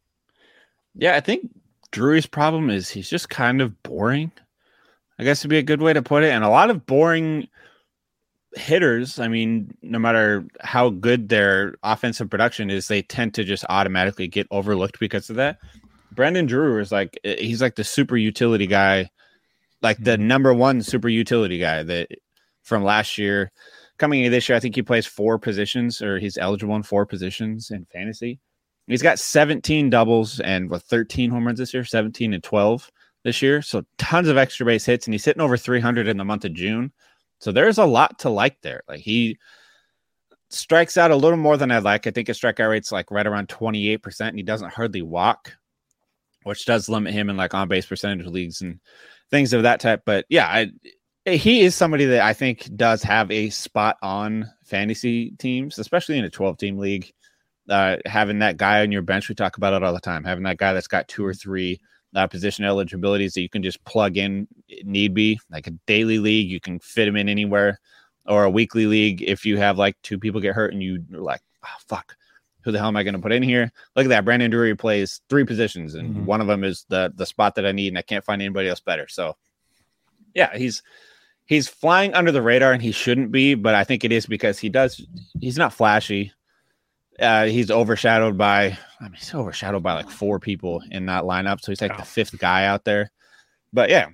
Yeah, 0.97 1.15
I 1.15 1.21
think 1.21 1.49
Drury's 1.93 2.27
problem 2.27 2.69
is 2.69 2.91
he's 2.91 3.09
just 3.09 3.29
kind 3.29 3.61
of 3.61 3.81
boring. 3.85 4.33
I 5.21 5.23
guess 5.23 5.45
would 5.45 5.51
be 5.51 5.59
a 5.59 5.63
good 5.63 5.81
way 5.81 5.93
to 5.93 6.03
put 6.03 6.25
it. 6.25 6.31
And 6.33 6.43
a 6.43 6.49
lot 6.49 6.69
of 6.69 6.85
boring 6.85 7.47
hitters, 8.57 9.21
I 9.21 9.29
mean, 9.29 9.73
no 9.81 10.01
matter 10.01 10.45
how 10.61 10.91
good 10.91 11.29
their 11.29 11.77
offensive 11.85 12.29
production 12.29 12.71
is, 12.71 12.89
they 12.89 13.03
tend 13.03 13.35
to 13.35 13.45
just 13.45 13.65
automatically 13.69 14.27
get 14.27 14.49
overlooked 14.51 14.99
because 14.99 15.31
of 15.31 15.37
that. 15.37 15.59
Brandon 16.11 16.47
Drew 16.47 16.81
is 16.81 16.91
like 16.91 17.21
he's 17.23 17.63
like 17.63 17.77
the 17.77 17.85
super 17.85 18.17
utility 18.17 18.67
guy, 18.67 19.11
like 19.81 20.03
the 20.03 20.17
mm-hmm. 20.17 20.27
number 20.27 20.53
one 20.53 20.83
super 20.83 21.09
utility 21.09 21.59
guy 21.59 21.85
that 21.85 22.09
from 22.69 22.85
last 22.85 23.19
year. 23.19 23.51
Coming 23.99 24.21
into 24.21 24.31
this 24.31 24.49
year, 24.49 24.57
I 24.57 24.61
think 24.61 24.77
he 24.77 24.83
plays 24.83 25.07
four 25.07 25.39
positions 25.39 26.01
or 26.01 26.19
he's 26.19 26.39
eligible 26.39 26.77
in 26.77 26.85
four 26.85 27.05
positions 27.05 27.71
in 27.73 27.87
fantasy. 27.93 28.39
He's 28.87 29.03
got 29.03 29.19
17 29.19 29.91
doubles 29.91 30.41
and 30.41 30.71
with 30.71 30.83
13 30.85 31.31
home 31.31 31.47
runs 31.47 31.59
this 31.59 31.75
year, 31.75 31.85
17 31.85 32.33
and 32.33 32.43
12 32.43 32.91
this 33.25 33.43
year. 33.43 33.61
So 33.61 33.85
tons 33.99 34.29
of 34.29 34.39
extra 34.39 34.65
base 34.65 34.87
hits, 34.87 35.07
and 35.07 35.15
he's 35.15 35.25
hitting 35.25 35.43
over 35.43 35.57
300 35.57 36.09
in 36.09 36.17
the 36.17 36.25
month 36.25 36.45
of 36.45 36.55
June. 36.55 36.93
So 37.41 37.53
there's 37.53 37.79
a 37.79 37.85
lot 37.85 38.21
to 38.21 38.31
like 38.31 38.61
there. 38.63 38.83
Like 38.89 39.01
he 39.01 39.39
strikes 40.51 40.97
out 40.97 41.11
a 41.11 41.17
little 41.17 41.37
more 41.37 41.57
than 41.57 41.71
I'd 41.71 41.83
like. 41.83 42.07
I 42.07 42.11
think 42.11 42.29
his 42.29 42.41
strikeout 42.41 42.71
rate's 42.71 42.93
like 42.93 43.11
right 43.11 43.27
around 43.27 43.49
28%, 43.49 44.21
and 44.21 44.39
he 44.39 44.43
doesn't 44.43 44.73
hardly 44.73 45.03
walk, 45.03 45.53
which 46.45 46.65
does 46.65 46.89
limit 46.89 47.13
him 47.13 47.31
in 47.31 47.37
like 47.37 47.55
on 47.55 47.69
base 47.69 47.87
percentage 47.87 48.27
leagues 48.27 48.63
and 48.63 48.81
things 49.31 49.53
of 49.53 49.65
that 49.65 49.81
type. 49.81 50.03
But 50.07 50.25
yeah, 50.29 50.47
I, 50.47 50.71
he 51.37 51.61
is 51.61 51.75
somebody 51.75 52.05
that 52.07 52.23
I 52.23 52.33
think 52.33 52.69
does 52.77 53.03
have 53.03 53.31
a 53.31 53.51
spot 53.51 53.97
on 54.03 54.51
fantasy 54.65 55.33
teams, 55.33 55.79
especially 55.79 56.19
in 56.19 56.25
a 56.25 56.31
12 56.31 56.59
team 56.59 56.79
league. 56.79 57.13
Uh, 57.69 57.97
having 58.07 58.39
that 58.39 58.57
guy 58.57 58.81
on 58.81 58.91
your 58.91 59.03
bench, 59.03 59.29
we 59.29 59.35
talk 59.35 59.59
about 59.59 59.75
it 59.75 59.83
all 59.83 59.93
the 59.93 60.01
time. 60.01 60.25
Having 60.25 60.45
that 60.45 60.57
guy 60.57 60.73
that's 60.73 60.89
got 60.89 61.07
two 61.07 61.25
or 61.25 61.35
three 61.35 61.79
uh, 62.15 62.27
position 62.27 62.65
eligibilities 62.65 63.35
that 63.35 63.43
you 63.43 63.49
can 63.49 63.63
just 63.63 63.83
plug 63.85 64.17
in 64.17 64.49
need 64.85 65.15
be 65.15 65.39
like 65.51 65.67
a 65.67 65.73
daily 65.87 66.19
league 66.19 66.49
you 66.49 66.61
can 66.61 66.79
fit 66.79 67.05
them 67.05 67.17
in 67.17 67.29
anywhere 67.29 67.79
or 68.27 68.45
a 68.45 68.51
weekly 68.51 68.87
league 68.87 69.23
if 69.23 69.45
you 69.45 69.59
have 69.59 69.79
like 69.79 69.97
two 70.03 70.19
people 70.19 70.41
get 70.41 70.55
hurt 70.55 70.73
and 70.73 70.83
you 70.83 71.05
are 71.13 71.21
like 71.21 71.41
oh, 71.65 71.77
fuck 71.87 72.17
who 72.63 72.73
the 72.73 72.79
hell 72.79 72.89
am 72.89 72.97
i 72.97 73.03
going 73.03 73.15
to 73.15 73.21
put 73.21 73.33
in 73.33 73.43
here 73.43 73.71
look 73.95 74.07
at 74.07 74.09
that 74.09 74.25
brandon 74.25 74.51
drury 74.51 74.75
plays 74.75 75.21
three 75.29 75.45
positions 75.45 75.95
and 75.95 76.11
mm-hmm. 76.15 76.25
one 76.25 76.41
of 76.41 76.47
them 76.47 76.65
is 76.65 76.87
the 76.89 77.13
the 77.17 77.27
spot 77.27 77.55
that 77.55 77.67
i 77.67 77.73
need 77.73 77.89
and 77.89 77.99
i 77.99 78.03
can't 78.03 78.25
find 78.25 78.41
anybody 78.41 78.69
else 78.69 78.81
better 78.81 79.07
so 79.07 79.37
yeah 80.35 80.57
he's 80.57 80.83
he's 81.49 81.69
flying 81.69 82.15
under 82.15 82.31
the 82.31 82.43
radar 82.43 82.73
and 82.73 82.83
he 82.83 82.93
shouldn't 82.93 83.33
be 83.33 83.55
but 83.55 83.75
i 83.75 83.83
think 83.83 84.05
it 84.05 84.13
is 84.13 84.27
because 84.27 84.59
he 84.59 84.69
does 84.69 85.05
he's 85.41 85.59
not 85.59 85.73
flashy 85.73 86.33
uh, 87.21 87.47
he's 87.47 87.71
overshadowed 87.71 88.39
by 88.39 88.79
I 89.01 89.05
mean 89.05 89.15
he's 89.15 89.35
overshadowed 89.35 89.83
by 89.83 89.95
like 89.95 90.11
four 90.11 90.39
people 90.39 90.83
in 90.91 91.07
that 91.07 91.25
lineup, 91.25 91.61
so 91.61 91.73
he's 91.73 91.81
like 91.81 91.93
oh. 91.95 91.97
the 91.97 92.05
fifth 92.05 92.39
guy 92.39 92.67
out 92.67 92.85
there. 92.85 93.11
But 93.73 93.91
yeah, 93.91 94.09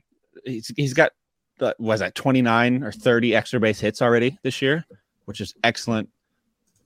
he's 0.45 0.73
he's 0.77 0.95
got 0.95 1.13
uh, 1.61 1.75
was 1.79 2.01
that 2.01 2.15
29 2.15 2.83
or 2.83 2.93
30 2.93 3.35
extra 3.35 3.61
base 3.61 3.79
hits 3.79 4.03
already 4.03 4.39
this 4.43 4.63
year, 4.63 4.85
which 5.27 5.41
is 5.41 5.55
excellent, 5.63 6.09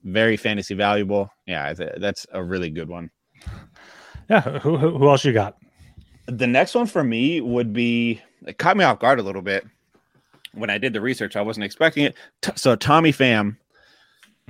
very 0.03 0.37
fantasy 0.37 0.73
valuable. 0.73 1.31
Yeah, 1.45 1.73
that's 1.73 2.25
a 2.31 2.43
really 2.43 2.69
good 2.69 2.89
one. 2.89 3.11
Yeah, 4.29 4.41
who 4.41 4.77
who, 4.77 4.97
who 4.97 5.09
else 5.09 5.25
you 5.25 5.33
got? 5.33 5.57
The 6.27 6.47
next 6.47 6.75
one 6.75 6.85
for 6.85 7.03
me 7.03 7.41
would 7.41 7.73
be 7.73 8.21
it 8.45 8.57
caught 8.57 8.77
me 8.77 8.83
off 8.83 8.99
guard 8.99 9.19
a 9.19 9.23
little 9.23 9.41
bit 9.41 9.65
when 10.53 10.69
I 10.69 10.77
did 10.77 10.93
the 10.93 11.01
research. 11.01 11.35
I 11.35 11.41
wasn't 11.41 11.65
expecting 11.65 12.05
it. 12.05 12.15
T- 12.41 12.51
so 12.55 12.75
Tommy 12.75 13.11
Pham 13.11 13.57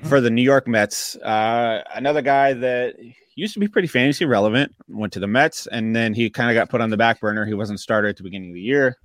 for 0.03 0.21
the 0.21 0.29
New 0.29 0.41
York 0.41 0.67
Mets. 0.67 1.15
Uh, 1.17 1.83
another 1.93 2.21
guy 2.21 2.53
that 2.53 2.95
used 3.35 3.53
to 3.53 3.59
be 3.59 3.67
pretty 3.67 3.87
fantasy 3.87 4.25
relevant, 4.25 4.73
went 4.87 5.13
to 5.13 5.19
the 5.19 5.27
Mets, 5.27 5.67
and 5.67 5.95
then 5.95 6.13
he 6.13 6.29
kind 6.29 6.49
of 6.49 6.55
got 6.55 6.69
put 6.69 6.81
on 6.81 6.89
the 6.89 6.97
back 6.97 7.19
burner. 7.19 7.45
He 7.45 7.53
wasn't 7.53 7.79
started 7.79 8.09
at 8.09 8.17
the 8.17 8.23
beginning 8.23 8.49
of 8.49 8.55
the 8.55 8.61
year. 8.61 8.97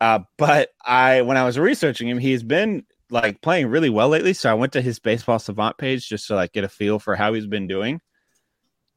Uh, 0.00 0.20
but 0.36 0.70
I, 0.84 1.22
when 1.22 1.36
I 1.36 1.44
was 1.44 1.58
researching 1.58 2.08
him, 2.08 2.18
he's 2.18 2.42
been 2.42 2.84
like 3.10 3.40
playing 3.40 3.68
really 3.68 3.90
well 3.90 4.08
lately. 4.08 4.32
So 4.32 4.50
I 4.50 4.54
went 4.54 4.72
to 4.72 4.82
his 4.82 4.98
baseball 4.98 5.38
savant 5.38 5.78
page 5.78 6.08
just 6.08 6.26
to 6.28 6.34
like 6.34 6.52
get 6.52 6.64
a 6.64 6.68
feel 6.68 6.98
for 6.98 7.14
how 7.14 7.32
he's 7.32 7.46
been 7.46 7.66
doing. 7.66 8.00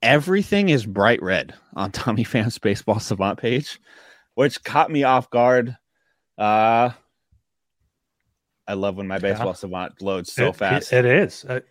Everything 0.01 0.69
is 0.69 0.85
bright 0.85 1.21
red 1.21 1.53
on 1.75 1.91
Tommy 1.93 2.23
Pham's 2.23 2.57
baseball 2.57 2.99
savant 2.99 3.39
page, 3.39 3.79
which 4.35 4.63
caught 4.63 4.91
me 4.91 5.03
off 5.03 5.29
guard. 5.29 5.75
Uh, 6.37 6.91
I 8.67 8.73
love 8.73 8.97
when 8.97 9.07
my 9.07 9.17
baseball 9.17 9.47
yeah. 9.47 9.53
savant 9.53 10.01
loads 10.01 10.33
so 10.33 10.49
it, 10.49 10.55
fast. 10.55 10.93
it, 10.93 11.05
it 11.05 11.23
is. 11.23 11.45
Uh, 11.45 11.61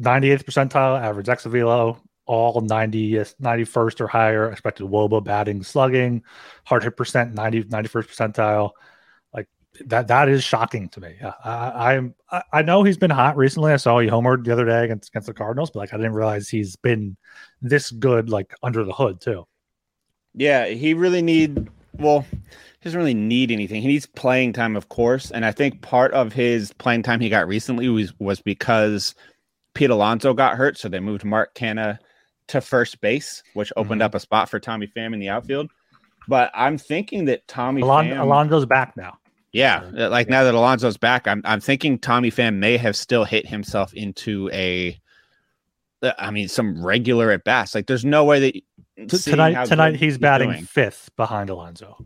98th 0.00 0.44
percentile 0.44 1.00
average 1.00 1.28
ex 1.28 1.44
velo, 1.44 2.00
all 2.26 2.60
90, 2.60 3.12
91st 3.12 4.00
or 4.00 4.06
higher 4.06 4.50
expected 4.50 4.86
woba 4.86 5.22
batting, 5.22 5.62
slugging, 5.62 6.22
hard 6.64 6.84
hit 6.84 6.96
percent, 6.96 7.34
90, 7.34 7.64
91st 7.64 7.88
percentile. 7.90 8.70
Like 9.32 9.48
that, 9.86 10.08
that 10.08 10.28
is 10.28 10.42
shocking 10.42 10.88
to 10.90 11.00
me. 11.00 11.16
Yeah, 11.20 11.34
I, 11.44 11.94
I'm, 11.94 12.14
I, 12.30 12.42
I 12.52 12.62
know 12.62 12.82
he's 12.82 12.98
been 12.98 13.10
hot 13.10 13.36
recently. 13.36 13.72
I 13.72 13.76
saw 13.76 13.98
he 13.98 14.08
homered 14.08 14.44
the 14.44 14.52
other 14.52 14.64
day 14.64 14.84
against, 14.84 15.10
against 15.10 15.26
the 15.26 15.34
Cardinals, 15.34 15.70
but 15.70 15.80
like 15.80 15.92
I 15.92 15.96
didn't 15.96 16.14
realize 16.14 16.48
he's 16.48 16.76
been 16.76 17.16
this 17.60 17.90
good, 17.90 18.30
like 18.30 18.54
under 18.62 18.84
the 18.84 18.92
hood 18.92 19.20
too. 19.20 19.46
Yeah, 20.34 20.66
he 20.66 20.94
really 20.94 21.22
need 21.22 21.68
well 21.94 22.24
doesn't 22.82 22.98
really 22.98 23.14
need 23.14 23.50
anything. 23.50 23.82
He 23.82 23.88
needs 23.88 24.06
playing 24.06 24.52
time, 24.52 24.76
of 24.76 24.88
course. 24.88 25.30
And 25.30 25.44
I 25.44 25.52
think 25.52 25.82
part 25.82 26.12
of 26.12 26.32
his 26.32 26.72
playing 26.74 27.02
time 27.02 27.20
he 27.20 27.28
got 27.28 27.48
recently 27.48 27.88
was, 27.88 28.12
was 28.20 28.40
because 28.40 29.14
Pete 29.74 29.90
Alonso 29.90 30.32
got 30.32 30.56
hurt. 30.56 30.78
So 30.78 30.88
they 30.88 31.00
moved 31.00 31.24
Mark 31.24 31.54
Canha 31.54 31.98
to 32.48 32.60
first 32.60 33.00
base, 33.00 33.42
which 33.54 33.72
opened 33.76 34.00
mm-hmm. 34.00 34.06
up 34.06 34.14
a 34.14 34.20
spot 34.20 34.48
for 34.48 34.60
Tommy 34.60 34.86
Pham 34.86 35.12
in 35.12 35.20
the 35.20 35.28
outfield. 35.28 35.70
But 36.28 36.50
I'm 36.54 36.78
thinking 36.78 37.24
that 37.26 37.46
Tommy 37.48 37.82
Alon- 37.82 38.06
Pham, 38.06 38.20
Alonso's 38.20 38.66
back 38.66 38.96
now. 38.96 39.18
Yeah, 39.52 39.82
uh, 39.96 40.10
like 40.10 40.26
yeah. 40.26 40.32
now 40.32 40.44
that 40.44 40.54
Alonso's 40.54 40.98
back, 40.98 41.26
I'm 41.26 41.40
I'm 41.46 41.58
thinking 41.58 41.98
Tommy 41.98 42.30
Pham 42.30 42.56
may 42.56 42.76
have 42.76 42.94
still 42.94 43.24
hit 43.24 43.46
himself 43.46 43.94
into 43.94 44.50
a 44.52 45.00
uh, 46.02 46.30
mean, 46.30 46.48
some 46.48 46.84
regular 46.84 47.30
at 47.30 47.44
bats. 47.44 47.74
Like, 47.74 47.86
there's 47.86 48.04
no 48.04 48.24
way 48.24 48.40
that 48.98 49.08
tonight. 49.08 49.66
Tonight 49.66 49.96
he's 49.96 50.18
batting 50.18 50.52
he's 50.52 50.68
fifth 50.68 51.10
behind 51.16 51.50
Alonso. 51.50 51.96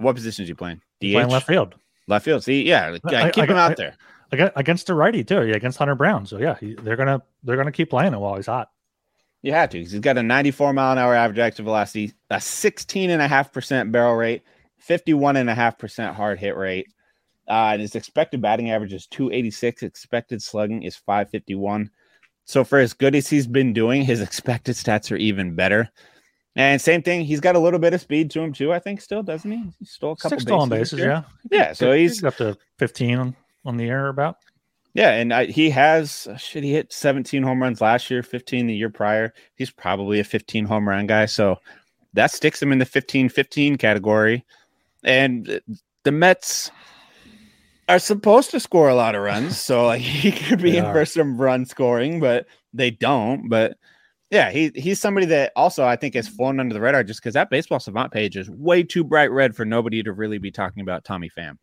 What 0.00 0.14
position 0.16 0.42
is 0.42 0.48
he 0.48 0.54
playing? 0.54 0.80
DH? 1.00 1.12
Playing 1.12 1.28
left 1.28 1.46
field. 1.46 1.74
Left 2.06 2.24
field. 2.24 2.42
See, 2.42 2.62
yeah, 2.62 2.96
I, 3.04 3.30
keep 3.30 3.44
I, 3.44 3.46
him 3.46 3.56
out 3.56 3.76
there 3.76 3.96
against 4.32 4.90
a 4.90 4.94
righty 4.94 5.24
too. 5.24 5.46
Yeah, 5.46 5.56
against 5.56 5.78
Hunter 5.78 5.94
Brown. 5.94 6.26
So 6.26 6.38
yeah, 6.38 6.56
he, 6.58 6.74
they're 6.74 6.96
gonna 6.96 7.22
they're 7.42 7.56
gonna 7.56 7.72
keep 7.72 7.90
playing 7.90 8.12
him 8.12 8.20
while 8.20 8.36
he's 8.36 8.46
hot. 8.46 8.70
You 9.42 9.52
have 9.52 9.70
to. 9.70 9.78
He's 9.78 9.98
got 10.00 10.18
a 10.18 10.22
94 10.22 10.72
mile 10.72 10.92
an 10.92 10.98
hour 10.98 11.14
average 11.14 11.38
exit 11.38 11.64
velocity, 11.64 12.12
a 12.28 12.40
16 12.40 13.10
and 13.10 13.22
a 13.22 13.28
half 13.28 13.52
percent 13.52 13.90
barrel 13.90 14.14
rate, 14.14 14.42
51 14.78 15.36
and 15.36 15.48
a 15.48 15.54
half 15.54 15.78
percent 15.78 16.14
hard 16.14 16.38
hit 16.38 16.56
rate. 16.56 16.88
Uh, 17.48 17.70
and 17.72 17.80
his 17.80 17.96
expected 17.96 18.40
batting 18.40 18.70
average 18.70 18.92
is 18.92 19.06
286. 19.06 19.82
Expected 19.82 20.42
slugging 20.42 20.82
is 20.82 20.94
551. 20.96 21.90
So 22.44 22.64
for 22.64 22.78
as 22.78 22.92
good 22.92 23.14
as 23.14 23.28
he's 23.28 23.46
been 23.46 23.72
doing, 23.72 24.02
his 24.02 24.20
expected 24.20 24.76
stats 24.76 25.10
are 25.10 25.16
even 25.16 25.54
better. 25.54 25.90
And 26.56 26.80
same 26.80 27.02
thing, 27.02 27.24
he's 27.24 27.40
got 27.40 27.54
a 27.54 27.60
little 27.60 27.78
bit 27.78 27.94
of 27.94 28.00
speed 28.00 28.30
to 28.32 28.40
him 28.40 28.52
too. 28.52 28.72
I 28.72 28.78
think 28.80 29.00
still 29.00 29.22
doesn't 29.22 29.50
he? 29.50 29.62
stole 29.84 30.12
a 30.12 30.16
couple 30.16 30.30
Six 30.30 30.42
stolen 30.42 30.68
bases, 30.68 30.98
yeah. 30.98 31.22
Yeah, 31.50 31.72
so 31.72 31.92
he's, 31.92 32.14
he's 32.14 32.24
up 32.24 32.36
to 32.36 32.56
fifteen 32.78 33.18
on, 33.18 33.36
on 33.64 33.76
the 33.76 33.88
air 33.88 34.08
about. 34.08 34.36
Yeah, 34.94 35.12
and 35.12 35.32
I, 35.32 35.46
he 35.46 35.70
has 35.70 36.26
oh, 36.28 36.36
should 36.36 36.64
He 36.64 36.72
hit 36.72 36.92
17 36.92 37.42
home 37.42 37.62
runs 37.62 37.80
last 37.80 38.10
year, 38.10 38.22
15 38.22 38.66
the 38.66 38.74
year 38.74 38.90
prior. 38.90 39.32
He's 39.54 39.70
probably 39.70 40.18
a 40.18 40.24
15 40.24 40.64
home 40.64 40.88
run 40.88 41.06
guy, 41.06 41.26
so 41.26 41.58
that 42.14 42.32
sticks 42.32 42.60
him 42.60 42.72
in 42.72 42.78
the 42.78 42.86
15-15 42.86 43.78
category. 43.78 44.44
And 45.04 45.60
the 46.02 46.12
Mets 46.12 46.72
are 47.88 48.00
supposed 48.00 48.50
to 48.50 48.60
score 48.60 48.88
a 48.88 48.94
lot 48.94 49.14
of 49.14 49.22
runs, 49.22 49.60
so 49.60 49.86
like 49.86 50.00
he 50.02 50.32
could 50.32 50.60
be 50.60 50.76
in 50.76 50.84
for 50.84 51.04
some 51.04 51.40
run 51.40 51.66
scoring, 51.66 52.18
but 52.18 52.46
they 52.72 52.90
don't. 52.90 53.48
But 53.48 53.76
yeah, 54.30 54.50
he 54.50 54.70
he's 54.76 55.00
somebody 55.00 55.26
that 55.26 55.52
also 55.56 55.84
I 55.84 55.96
think 55.96 56.14
has 56.14 56.28
flown 56.28 56.60
under 56.60 56.72
the 56.72 56.80
radar 56.80 57.02
just 57.02 57.20
because 57.20 57.34
that 57.34 57.50
baseball 57.50 57.80
savant 57.80 58.12
page 58.12 58.36
is 58.36 58.48
way 58.48 58.82
too 58.84 59.02
bright 59.02 59.30
red 59.32 59.56
for 59.56 59.64
nobody 59.64 60.02
to 60.04 60.12
really 60.12 60.38
be 60.38 60.52
talking 60.52 60.82
about 60.82 61.04
Tommy 61.04 61.30
Pham. 61.36 61.58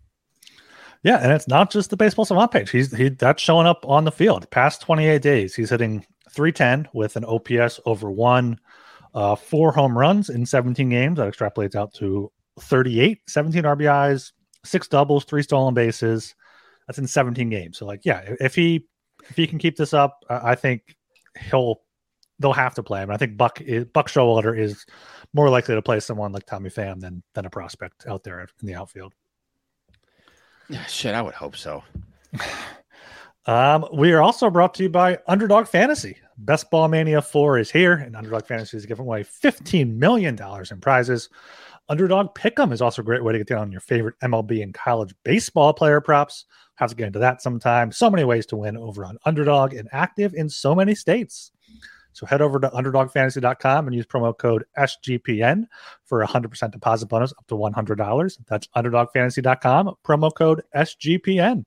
Yeah, 1.03 1.19
and 1.21 1.31
it's 1.31 1.47
not 1.47 1.71
just 1.71 1.89
the 1.89 1.97
baseball 1.97 2.25
savant 2.25 2.51
page. 2.51 2.69
He's 2.69 2.93
he 2.93 3.09
that's 3.09 3.41
showing 3.41 3.67
up 3.67 3.85
on 3.87 4.03
the 4.03 4.11
field. 4.11 4.49
Past 4.51 4.81
28 4.81 5.21
days, 5.21 5.55
he's 5.55 5.69
hitting 5.69 6.05
310 6.29 6.89
with 6.93 7.15
an 7.15 7.23
OPS 7.23 7.79
over 7.85 8.11
one, 8.11 8.59
uh, 9.13 9.35
four 9.35 9.71
home 9.71 9.97
runs 9.97 10.29
in 10.29 10.45
17 10.45 10.89
games. 10.89 11.17
That 11.17 11.33
extrapolates 11.33 11.75
out 11.75 11.93
to 11.95 12.29
38, 12.59 13.19
17 13.27 13.63
RBIs, 13.63 14.33
six 14.65 14.89
doubles, 14.89 15.23
three 15.23 15.43
stolen 15.43 15.73
bases. 15.73 16.35
That's 16.87 16.99
in 16.99 17.07
17 17.07 17.49
games. 17.49 17.77
So 17.77 17.85
like, 17.85 18.01
yeah, 18.03 18.35
if 18.41 18.55
he 18.55 18.85
if 19.29 19.37
he 19.37 19.47
can 19.47 19.57
keep 19.57 19.77
this 19.77 19.93
up, 19.93 20.25
I 20.29 20.55
think 20.55 20.97
he'll 21.49 21.81
they'll 22.39 22.53
have 22.53 22.75
to 22.75 22.83
play 22.83 23.01
him. 23.01 23.11
I 23.11 23.17
think 23.17 23.37
Buck 23.37 23.59
Buck 23.93 24.07
Showalter 24.07 24.57
is 24.57 24.85
more 25.33 25.49
likely 25.49 25.75
to 25.75 25.81
play 25.81 25.99
someone 25.99 26.31
like 26.31 26.45
Tommy 26.45 26.69
Pham 26.69 26.99
than 26.99 27.23
than 27.33 27.45
a 27.45 27.49
prospect 27.49 28.05
out 28.07 28.23
there 28.23 28.41
in 28.41 28.67
the 28.67 28.75
outfield. 28.75 29.13
Yeah, 30.69 30.85
shit, 30.85 31.15
I 31.15 31.21
would 31.21 31.33
hope 31.33 31.55
so. 31.55 31.83
um, 33.45 33.85
we 33.93 34.11
are 34.11 34.21
also 34.21 34.49
brought 34.49 34.73
to 34.75 34.83
you 34.83 34.89
by 34.89 35.19
Underdog 35.27 35.67
Fantasy. 35.67 36.17
Best 36.39 36.69
Ball 36.69 36.87
Mania 36.87 37.21
4 37.21 37.57
is 37.57 37.71
here, 37.71 37.93
and 37.93 38.15
Underdog 38.15 38.45
Fantasy 38.45 38.77
is 38.77 38.85
giving 38.85 39.05
away 39.05 39.23
$15 39.23 39.95
million 39.95 40.37
in 40.39 40.79
prizes. 40.81 41.29
Underdog 41.89 42.35
Pick'em 42.35 42.73
is 42.73 42.81
also 42.81 43.01
a 43.01 43.05
great 43.05 43.23
way 43.23 43.31
to 43.31 43.39
get 43.39 43.47
down 43.47 43.59
on 43.59 43.71
your 43.71 43.81
favorite 43.81 44.19
MLB 44.21 44.61
and 44.61 44.73
college 44.73 45.15
baseball 45.23 45.73
player 45.73 46.01
props. 46.01 46.45
Have 46.75 46.89
to 46.89 46.95
get 46.95 47.07
into 47.07 47.19
that 47.19 47.41
sometime. 47.41 47.91
So 47.91 48.09
many 48.09 48.25
ways 48.25 48.45
to 48.47 48.57
win 48.57 48.77
over 48.77 49.05
on 49.05 49.17
Underdog 49.25 49.73
and 49.73 49.87
active 49.93 50.33
in 50.35 50.49
so 50.49 50.75
many 50.75 50.93
states. 50.93 51.51
So 52.17 52.25
head 52.25 52.41
over 52.41 52.59
to 52.59 52.67
underdogfantasy.com 52.69 53.85
and 53.85 53.95
use 53.95 54.07
promo 54.07 54.35
code 54.35 54.65
SGPN 54.75 55.65
for 56.03 56.23
a 56.23 56.27
100% 56.27 56.71
deposit 56.71 57.05
bonus 57.05 57.31
up 57.37 57.45
to 57.45 57.53
$100. 57.53 58.37
That's 58.47 58.65
underdogfantasy.com, 58.75 59.93
promo 60.03 60.33
code 60.33 60.63
SGPN. 60.75 61.63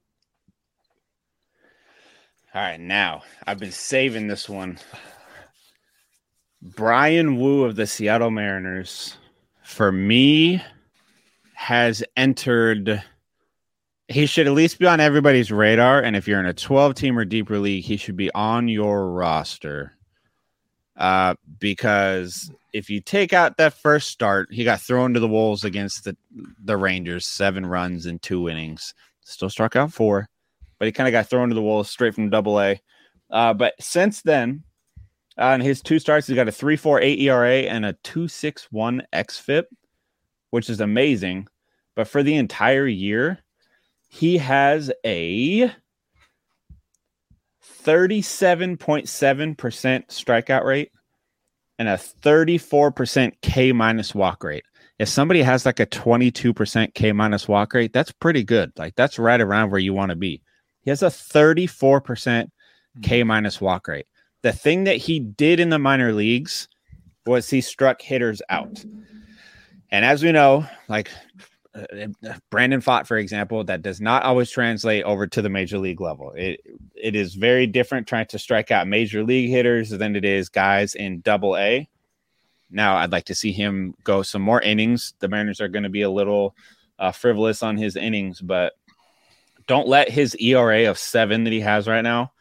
All 2.53 2.63
right, 2.63 2.81
now 2.81 3.23
I've 3.47 3.61
been 3.61 3.71
saving 3.71 4.27
this 4.27 4.49
one. 4.49 4.81
Brian 6.61 7.39
Woo 7.39 7.63
of 7.63 7.77
the 7.77 7.87
Seattle 7.87 8.33
Mariners, 8.33 9.19
for 9.63 9.93
me, 9.93 10.61
has 11.55 12.03
entered. 12.17 13.01
He 14.09 14.27
should 14.27 14.49
at 14.49 14.53
least 14.55 14.81
be 14.81 14.87
on 14.89 14.99
everybody's 14.99 15.53
radar. 15.53 16.03
And 16.03 16.17
if 16.17 16.27
you're 16.27 16.41
in 16.41 16.47
a 16.47 16.53
12 16.53 16.97
team 16.97 17.17
or 17.17 17.25
deeper 17.25 17.61
league, 17.61 17.85
he 17.85 17.97
should 17.97 18.17
be 18.17 18.33
on 18.35 18.67
your 18.67 19.13
roster 19.13 19.97
uh, 21.01 21.35
because 21.59 22.53
if 22.75 22.91
you 22.91 23.01
take 23.01 23.33
out 23.33 23.57
that 23.57 23.73
first 23.73 24.11
start, 24.11 24.53
he 24.53 24.65
got 24.65 24.83
thrown 24.83 25.15
to 25.15 25.21
the 25.21 25.27
wolves 25.27 25.65
against 25.65 26.05
the 26.05 26.17
the 26.63 26.77
Rangers, 26.77 27.27
seven 27.27 27.65
runs 27.65 28.05
in 28.05 28.19
two 28.19 28.49
innings. 28.49 28.95
Still 29.23 29.49
struck 29.49 29.77
out 29.77 29.93
four, 29.93 30.29
but 30.79 30.85
he 30.85 30.93
kind 30.93 31.09
of 31.09 31.13
got 31.13 31.29
thrown 31.29 31.49
to 31.49 31.55
the 31.55 31.63
wolves 31.63 31.89
straight 31.89 32.15
from 32.15 32.29
Double 32.29 32.61
A. 32.61 32.81
Uh, 33.31 33.55
but 33.55 33.75
since 33.81 34.21
then, 34.23 34.63
on 35.39 35.63
uh, 35.63 35.65
his 35.65 35.81
two 35.81 35.99
starts, 35.99 36.27
he's 36.27 36.37
got 36.37 36.49
a 36.49 36.53
three 36.53 36.77
four 36.77 37.01
eight 37.01 37.19
ERA 37.19 37.63
and 37.63 37.87
a 37.87 37.95
two 38.05 38.29
six 38.29 38.69
one 38.71 39.03
xFIP, 39.15 39.65
which 40.51 40.69
is 40.69 40.81
amazing. 40.81 41.49
But 41.97 42.09
for 42.09 42.23
the 42.23 42.37
entire 42.37 42.87
year, 42.87 43.39
he 44.11 44.37
has 44.37 44.93
a 45.07 45.73
37.7% 47.85 49.57
strikeout 50.09 50.65
rate 50.65 50.93
and 51.79 51.89
a 51.89 51.95
34% 51.95 53.33
K 53.43 53.73
minus 53.73 54.15
walk 54.15 54.45
rate. 54.45 54.65
If 54.99 55.09
somebody 55.09 55.41
has 55.43 55.65
like 55.65 55.81
a 55.81 55.87
22% 55.87 56.95
K 56.95 57.13
minus 57.13 57.49
walk 57.49 57.73
rate, 57.73 57.93
that's 57.93 58.13
pretty 58.13 58.45
good. 58.45 58.71
Like 58.77 58.95
that's 58.97 59.19
right 59.19 59.41
around 59.41 59.71
where 59.71 59.81
you 59.81 59.95
want 59.95 60.11
to 60.11 60.17
be. 60.17 60.43
He 60.83 60.91
has 60.91 61.03
a 61.03 61.07
34% 61.07 62.51
K 63.03 63.21
hmm. 63.21 63.29
minus 63.29 63.61
walk 63.61 63.89
rate. 63.89 64.07
The 64.43 64.53
thing 64.53 64.85
that 64.85 64.97
he 64.97 65.21
did 65.21 65.61
in 65.61 65.71
the 65.71 65.79
minor 65.79 66.13
leagues 66.13 66.69
was 67.27 67.49
he 67.49 67.61
struck 67.61 68.01
hitters 68.01 68.43
out. 68.49 68.85
And 69.91 70.05
as 70.05 70.23
we 70.23 70.33
know, 70.33 70.67
like 70.89 71.11
Brandon 72.51 72.81
Pfaadt, 72.81 73.07
for 73.07 73.17
example, 73.17 73.63
that 73.65 73.83
does 73.83 74.01
not 74.01 74.25
always 74.25 74.51
translate 74.51 75.05
over 75.05 75.27
to 75.29 75.41
the 75.41 75.49
major 75.49 75.79
league 75.79 76.01
level. 76.01 76.33
It 76.33 76.61
it 76.95 77.15
is 77.15 77.35
very 77.35 77.67
different 77.67 78.09
trying 78.09 78.27
to 78.27 78.39
strike 78.39 78.71
out 78.71 78.89
major 78.89 79.23
league 79.23 79.51
hitters 79.51 79.91
than 79.91 80.17
it 80.17 80.25
is 80.25 80.49
guys 80.49 80.95
in 80.95 81.21
double 81.21 81.57
A. 81.57 81.89
Now, 82.71 82.97
I'd 82.97 83.13
like 83.13 83.25
to 83.27 83.35
see 83.35 83.53
him 83.53 83.95
go 84.05 84.23
some 84.23 84.43
more 84.43 84.61
innings. 84.61 85.15
The 85.21 85.29
Mariners 85.29 85.61
are 85.61 85.69
going 85.69 85.83
to 85.83 85.89
be 85.89 86.03
a 86.03 86.11
little 86.11 86.55
uh, 86.99 87.13
frivolous 87.13 87.63
on 87.63 87.77
his 87.77 87.97
innings, 87.97 88.41
but 88.41 88.75
don't 89.67 89.89
let 89.89 90.09
his 90.09 90.37
ERA 90.37 90.89
of 90.89 90.99
seven 90.99 91.45
that 91.45 91.53
he 91.53 91.61
has 91.61 91.89
right 91.89 92.03
now 92.03 92.33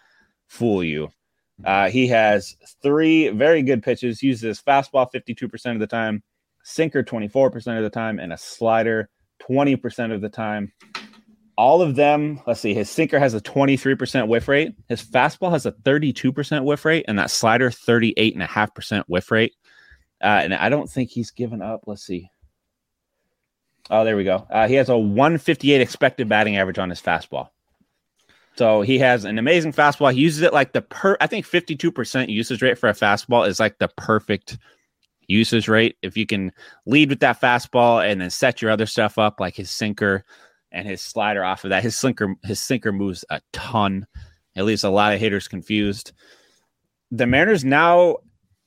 fool 0.47 0.83
you. 0.83 1.09
Uh, 1.63 1.89
he 1.89 2.07
has 2.07 2.55
three 2.81 3.29
very 3.29 3.61
good 3.61 3.83
pitches, 3.83 4.23
uses 4.23 4.61
fastball 4.61 5.11
52% 5.13 5.73
of 5.73 5.79
the 5.79 5.87
time, 5.87 6.23
sinker 6.63 7.03
24% 7.03 7.77
of 7.77 7.83
the 7.83 7.89
time, 7.89 8.19
and 8.19 8.31
a 8.31 8.37
slider 8.37 9.09
20% 9.47 10.13
of 10.13 10.21
the 10.21 10.30
time. 10.30 10.71
All 11.58 11.82
of 11.82 11.95
them, 11.95 12.41
let's 12.47 12.62
see, 12.62 12.73
his 12.73 12.89
sinker 12.89 13.19
has 13.19 13.34
a 13.34 13.41
23% 13.41 14.28
whiff 14.28 14.47
rate. 14.47 14.75
His 14.88 15.04
fastball 15.04 15.52
has 15.52 15.65
a 15.65 15.73
32% 15.73 16.63
whiff 16.63 16.86
rate, 16.86 17.06
and 17.08 17.19
that 17.19 17.32
slider, 17.32 17.69
38.5% 17.69 19.04
whiff 19.08 19.30
rate. 19.30 19.54
Uh, 20.21 20.41
and 20.43 20.54
I 20.54 20.69
don't 20.69 20.89
think 20.89 21.10
he's 21.10 21.32
given 21.32 21.62
up. 21.62 21.82
Let's 21.86 22.04
see. 22.04 22.30
Oh, 23.89 24.06
there 24.06 24.15
we 24.15 24.23
go. 24.23 24.45
Uh, 24.49 24.67
he 24.67 24.75
has 24.75 24.89
a 24.89 24.97
158 24.97 25.82
expected 25.82 26.30
batting 26.30 26.58
average 26.58 26.78
on 26.78 26.89
his 26.89 27.02
fastball. 27.02 27.49
So 28.56 28.82
he 28.82 28.99
has 28.99 29.25
an 29.25 29.39
amazing 29.39 29.73
fastball. 29.73 30.13
He 30.13 30.19
uses 30.19 30.41
it 30.41 30.54
like 30.54 30.73
the 30.73 30.82
per. 30.82 31.17
I 31.21 31.28
think 31.28 31.45
52% 31.45 32.30
usage 32.30 32.62
rate 32.62 32.78
for 32.78 32.89
a 32.89 32.93
fastball 32.93 33.47
is 33.47 33.60
like 33.60 33.78
the 33.78 33.88
perfect 33.88 34.58
usage 35.29 35.67
rate. 35.69 35.95
If 36.01 36.17
you 36.17 36.25
can 36.25 36.51
lead 36.85 37.09
with 37.09 37.21
that 37.21 37.39
fastball 37.39 38.05
and 38.05 38.19
then 38.19 38.29
set 38.29 38.61
your 38.61 38.71
other 38.71 38.85
stuff 38.85 39.17
up, 39.17 39.39
like 39.39 39.55
his 39.55 39.71
sinker 39.71 40.25
and 40.71 40.87
his 40.87 41.01
slider 41.01 41.43
off 41.43 41.63
of 41.63 41.69
that, 41.69 41.83
his 41.83 41.95
sinker 41.95 42.35
his 42.43 42.59
sinker 42.59 42.91
moves 42.91 43.23
a 43.29 43.39
ton. 43.53 44.05
It 44.55 44.63
leaves 44.63 44.83
a 44.83 44.89
lot 44.89 45.13
of 45.13 45.19
hitters 45.19 45.47
confused. 45.47 46.11
The 47.11 47.25
Mariners 47.25 47.63
now, 47.63 48.17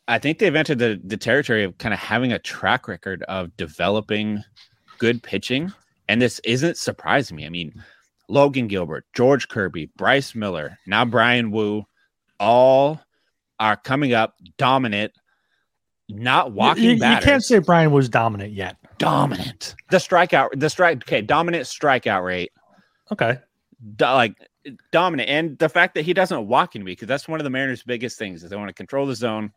I 0.08 0.18
think 0.18 0.38
they've 0.38 0.54
entered 0.54 0.78
the, 0.78 1.00
the 1.04 1.16
territory 1.16 1.64
of 1.64 1.76
kind 1.78 1.92
of 1.92 2.00
having 2.00 2.32
a 2.32 2.38
track 2.38 2.88
record 2.88 3.22
of 3.24 3.56
developing 3.56 4.42
good 4.98 5.22
pitching. 5.22 5.72
And 6.08 6.20
this 6.20 6.40
isn't 6.44 6.76
surprising 6.76 7.36
me. 7.36 7.46
I 7.46 7.50
mean, 7.50 7.72
Logan 8.28 8.68
Gilbert, 8.68 9.04
George 9.14 9.48
Kirby, 9.48 9.90
Bryce 9.96 10.34
Miller, 10.34 10.78
now 10.86 11.04
Bryan 11.04 11.50
Woo, 11.50 11.84
all 12.40 13.00
are 13.60 13.76
coming 13.76 14.12
up 14.12 14.34
dominant 14.58 15.12
not 16.14 16.52
walking. 16.52 16.84
You, 16.84 16.90
you, 16.90 16.94
you 16.94 17.18
can't 17.18 17.42
say 17.42 17.58
Bryan 17.58 17.90
was 17.90 18.08
dominant 18.08 18.52
yet. 18.52 18.76
Dominant. 18.98 19.74
The 19.90 19.96
strikeout, 19.98 20.48
the 20.58 20.70
strike. 20.70 20.98
Okay, 20.98 21.22
dominant 21.22 21.64
strikeout 21.64 22.24
rate. 22.24 22.52
Okay. 23.10 23.38
Do, 23.96 24.04
like 24.04 24.36
dominant, 24.90 25.28
and 25.28 25.58
the 25.58 25.68
fact 25.68 25.94
that 25.94 26.04
he 26.04 26.14
doesn't 26.14 26.46
walk 26.46 26.74
me 26.74 26.82
because 26.82 27.08
that's 27.08 27.28
one 27.28 27.40
of 27.40 27.44
the 27.44 27.50
Mariners' 27.50 27.82
biggest 27.82 28.18
things 28.18 28.44
is 28.44 28.50
they 28.50 28.56
want 28.56 28.68
to 28.68 28.74
control 28.74 29.06
the 29.06 29.14
zone. 29.14 29.52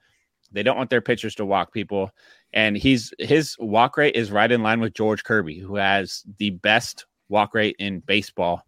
They 0.51 0.63
don't 0.63 0.77
want 0.77 0.89
their 0.89 1.01
pitchers 1.01 1.35
to 1.35 1.45
walk 1.45 1.73
people, 1.73 2.11
and 2.53 2.77
he's 2.77 3.13
his 3.19 3.55
walk 3.59 3.97
rate 3.97 4.15
is 4.15 4.31
right 4.31 4.51
in 4.51 4.63
line 4.63 4.79
with 4.79 4.93
George 4.93 5.23
Kirby, 5.23 5.59
who 5.59 5.75
has 5.75 6.23
the 6.37 6.51
best 6.51 7.05
walk 7.29 7.53
rate 7.53 7.75
in 7.79 7.99
baseball. 7.99 8.63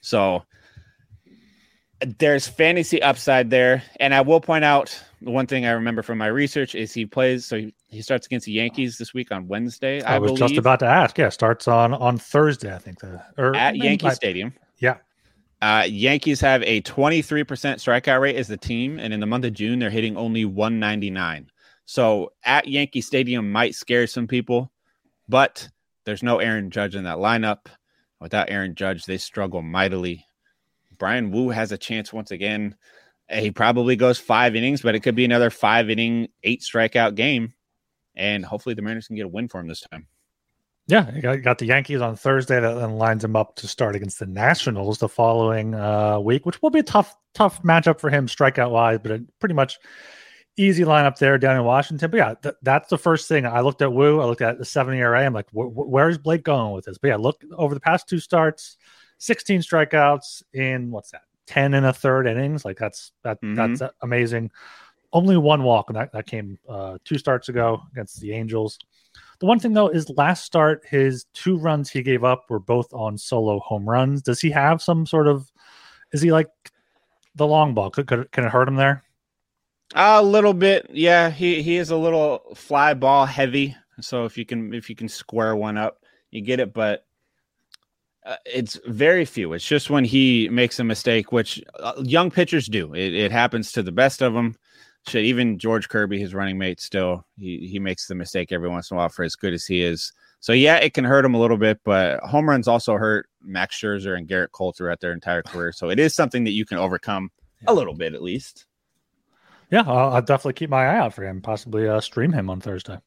So 0.00 0.42
there's 2.18 2.48
fantasy 2.48 3.02
upside 3.02 3.50
there, 3.50 3.82
and 3.98 4.14
I 4.14 4.20
will 4.22 4.40
point 4.40 4.64
out 4.64 4.98
the 5.20 5.30
one 5.30 5.46
thing 5.46 5.66
I 5.66 5.72
remember 5.72 6.02
from 6.02 6.18
my 6.18 6.28
research 6.28 6.74
is 6.74 6.92
he 6.92 7.04
plays. 7.06 7.44
So 7.46 7.58
he, 7.58 7.74
he 7.88 8.02
starts 8.02 8.26
against 8.26 8.46
the 8.46 8.52
Yankees 8.52 8.98
this 8.98 9.12
week 9.12 9.30
on 9.32 9.48
Wednesday. 9.48 10.02
I, 10.02 10.16
I 10.16 10.18
was 10.18 10.32
believe. 10.32 10.48
just 10.48 10.58
about 10.58 10.80
to 10.80 10.86
ask. 10.86 11.18
Yeah, 11.18 11.28
starts 11.28 11.68
on 11.68 11.92
on 11.92 12.18
Thursday. 12.18 12.74
I 12.74 12.78
think 12.78 13.00
the 13.00 13.22
or 13.36 13.54
at 13.54 13.76
Yankee 13.76 14.10
Stadium. 14.10 14.54
Yeah. 14.78 14.96
Uh, 15.62 15.84
Yankees 15.86 16.40
have 16.40 16.62
a 16.62 16.80
23% 16.80 17.44
strikeout 17.44 18.20
rate 18.22 18.36
as 18.36 18.48
the 18.48 18.56
team, 18.56 18.98
and 18.98 19.12
in 19.12 19.20
the 19.20 19.26
month 19.26 19.44
of 19.44 19.52
June, 19.52 19.78
they're 19.78 19.90
hitting 19.90 20.16
only 20.16 20.46
199. 20.46 21.50
So 21.84 22.32
at 22.44 22.66
Yankee 22.66 23.02
Stadium 23.02 23.52
might 23.52 23.74
scare 23.74 24.06
some 24.06 24.26
people, 24.26 24.72
but 25.28 25.68
there's 26.06 26.22
no 26.22 26.38
Aaron 26.38 26.70
Judge 26.70 26.94
in 26.94 27.04
that 27.04 27.18
lineup. 27.18 27.66
Without 28.20 28.48
Aaron 28.48 28.74
Judge, 28.74 29.04
they 29.04 29.18
struggle 29.18 29.60
mightily 29.60 30.24
Bryan 31.00 31.32
Woo 31.32 31.48
has 31.48 31.72
a 31.72 31.78
chance 31.78 32.12
once 32.12 32.30
again. 32.30 32.76
He 33.28 33.50
probably 33.50 33.96
goes 33.96 34.18
five 34.18 34.54
innings, 34.54 34.82
but 34.82 34.94
it 34.94 35.00
could 35.00 35.16
be 35.16 35.24
another 35.24 35.50
five 35.50 35.90
inning, 35.90 36.28
eight 36.44 36.60
strikeout 36.60 37.16
game. 37.16 37.54
And 38.14 38.44
hopefully 38.44 38.76
the 38.76 38.82
Mariners 38.82 39.08
can 39.08 39.16
get 39.16 39.24
a 39.24 39.28
win 39.28 39.48
for 39.48 39.58
him 39.58 39.66
this 39.66 39.84
time. 39.90 40.06
Yeah, 40.86 41.36
got, 41.38 41.58
the 41.58 41.66
Yankees 41.66 42.00
on 42.00 42.16
Thursday 42.16 42.58
that 42.58 42.74
then 42.74 42.96
lines 42.96 43.22
him 43.22 43.36
up 43.36 43.54
to 43.56 43.68
start 43.68 43.94
against 43.94 44.18
the 44.18 44.26
Nationals 44.26 44.98
the 44.98 45.08
following 45.08 45.74
uh, 45.74 46.18
week, 46.18 46.44
which 46.44 46.60
will 46.60 46.70
be 46.70 46.80
a 46.80 46.84
tough, 46.84 47.14
tough 47.32 47.62
matchup 47.62 48.00
for 48.00 48.10
him 48.10 48.26
strikeout 48.26 48.72
wise, 48.72 48.98
but 49.00 49.12
a 49.12 49.24
pretty 49.38 49.54
much 49.54 49.78
easy 50.56 50.82
lineup 50.82 51.16
there 51.16 51.38
down 51.38 51.56
in 51.56 51.64
Washington. 51.64 52.10
But 52.10 52.16
yeah, 52.16 52.34
th- 52.42 52.56
that's 52.62 52.88
the 52.88 52.98
first 52.98 53.28
thing 53.28 53.46
I 53.46 53.60
looked 53.60 53.82
at. 53.82 53.92
Woo, 53.92 54.20
I 54.20 54.24
looked 54.24 54.42
at 54.42 54.58
the 54.58 54.64
seven 54.64 54.94
ERA. 54.94 55.24
I'm 55.24 55.32
like, 55.32 55.48
wh- 55.50 55.72
wh- 55.72 55.88
where's 55.88 56.18
Blake 56.18 56.42
going 56.42 56.72
with 56.72 56.86
this? 56.86 56.98
But 56.98 57.08
yeah, 57.08 57.16
look 57.16 57.40
over 57.56 57.72
the 57.72 57.80
past 57.80 58.08
two 58.08 58.18
starts, 58.18 58.76
16 59.20 59.60
strikeouts 59.60 60.42
in 60.54 60.90
what's 60.90 61.10
that, 61.10 61.22
10 61.46 61.74
and 61.74 61.86
a 61.86 61.92
third 61.92 62.26
innings. 62.26 62.64
Like 62.64 62.78
that's 62.78 63.12
that 63.22 63.40
mm-hmm. 63.42 63.54
that's 63.74 63.94
amazing. 64.02 64.50
Only 65.12 65.36
one 65.36 65.62
walk, 65.62 65.90
and 65.90 65.96
that, 65.96 66.12
that 66.12 66.26
came 66.26 66.58
uh, 66.68 66.98
two 67.04 67.18
starts 67.18 67.48
ago 67.48 67.82
against 67.92 68.20
the 68.20 68.32
Angels. 68.32 68.78
The 69.40 69.46
one 69.46 69.58
thing 69.58 69.72
though 69.72 69.88
is 69.88 70.08
last 70.10 70.44
start, 70.44 70.84
his 70.88 71.26
two 71.34 71.58
runs 71.58 71.90
he 71.90 72.02
gave 72.02 72.24
up 72.24 72.44
were 72.48 72.58
both 72.58 72.92
on 72.92 73.18
solo 73.18 73.58
home 73.60 73.88
runs. 73.88 74.22
Does 74.22 74.40
he 74.40 74.50
have 74.50 74.80
some 74.80 75.06
sort 75.06 75.28
of? 75.28 75.50
Is 76.12 76.22
he 76.22 76.32
like 76.32 76.48
the 77.34 77.46
long 77.46 77.74
ball? 77.74 77.90
Could, 77.90 78.06
could 78.06 78.30
can 78.32 78.44
it 78.44 78.50
hurt 78.50 78.68
him 78.68 78.76
there? 78.76 79.04
A 79.94 80.22
little 80.22 80.54
bit, 80.54 80.88
yeah. 80.92 81.30
He 81.30 81.62
he 81.62 81.76
is 81.76 81.90
a 81.90 81.96
little 81.96 82.42
fly 82.54 82.94
ball 82.94 83.26
heavy. 83.26 83.76
So 84.00 84.24
if 84.24 84.38
you 84.38 84.46
can 84.46 84.72
if 84.72 84.88
you 84.88 84.96
can 84.96 85.08
square 85.08 85.56
one 85.56 85.76
up, 85.76 86.04
you 86.30 86.40
get 86.40 86.60
it. 86.60 86.72
But 86.72 87.04
uh, 88.24 88.36
it's 88.44 88.78
very 88.86 89.24
few. 89.24 89.52
It's 89.52 89.66
just 89.66 89.90
when 89.90 90.04
he 90.04 90.48
makes 90.50 90.78
a 90.78 90.84
mistake, 90.84 91.32
which 91.32 91.62
uh, 91.78 91.94
young 92.02 92.30
pitchers 92.30 92.66
do. 92.66 92.92
It, 92.94 93.14
it 93.14 93.32
happens 93.32 93.72
to 93.72 93.82
the 93.82 93.92
best 93.92 94.22
of 94.22 94.34
them. 94.34 94.56
Shit, 95.06 95.24
even 95.24 95.58
George 95.58 95.88
Kirby, 95.88 96.20
his 96.20 96.34
running 96.34 96.58
mate, 96.58 96.80
still 96.80 97.24
he 97.38 97.66
he 97.66 97.78
makes 97.78 98.06
the 98.06 98.14
mistake 98.14 98.52
every 98.52 98.68
once 98.68 98.90
in 98.90 98.96
a 98.96 98.98
while 98.98 99.08
for 99.08 99.24
as 99.24 99.34
good 99.34 99.54
as 99.54 99.64
he 99.64 99.82
is. 99.82 100.12
So 100.40 100.52
yeah, 100.52 100.76
it 100.76 100.92
can 100.92 101.04
hurt 101.04 101.24
him 101.24 101.34
a 101.34 101.40
little 101.40 101.56
bit, 101.56 101.80
but 101.84 102.20
home 102.20 102.48
runs 102.48 102.68
also 102.68 102.94
hurt 102.96 103.26
Max 103.42 103.78
Scherzer 103.78 104.16
and 104.16 104.28
Gerrit 104.28 104.52
Cole 104.52 104.72
throughout 104.72 105.00
their 105.00 105.12
entire 105.12 105.42
career. 105.42 105.72
So 105.72 105.88
it 105.88 105.98
is 105.98 106.14
something 106.14 106.44
that 106.44 106.52
you 106.52 106.66
can 106.66 106.78
overcome 106.78 107.30
a 107.66 107.74
little 107.74 107.94
bit 107.94 108.14
at 108.14 108.22
least. 108.22 108.66
Yeah, 109.70 109.84
I'll, 109.86 110.14
I'll 110.14 110.22
definitely 110.22 110.54
keep 110.54 110.70
my 110.70 110.86
eye 110.86 110.98
out 110.98 111.14
for 111.14 111.24
him. 111.24 111.40
Possibly 111.40 111.88
uh, 111.88 112.00
stream 112.00 112.32
him 112.32 112.50
on 112.50 112.60
Thursday. 112.60 112.98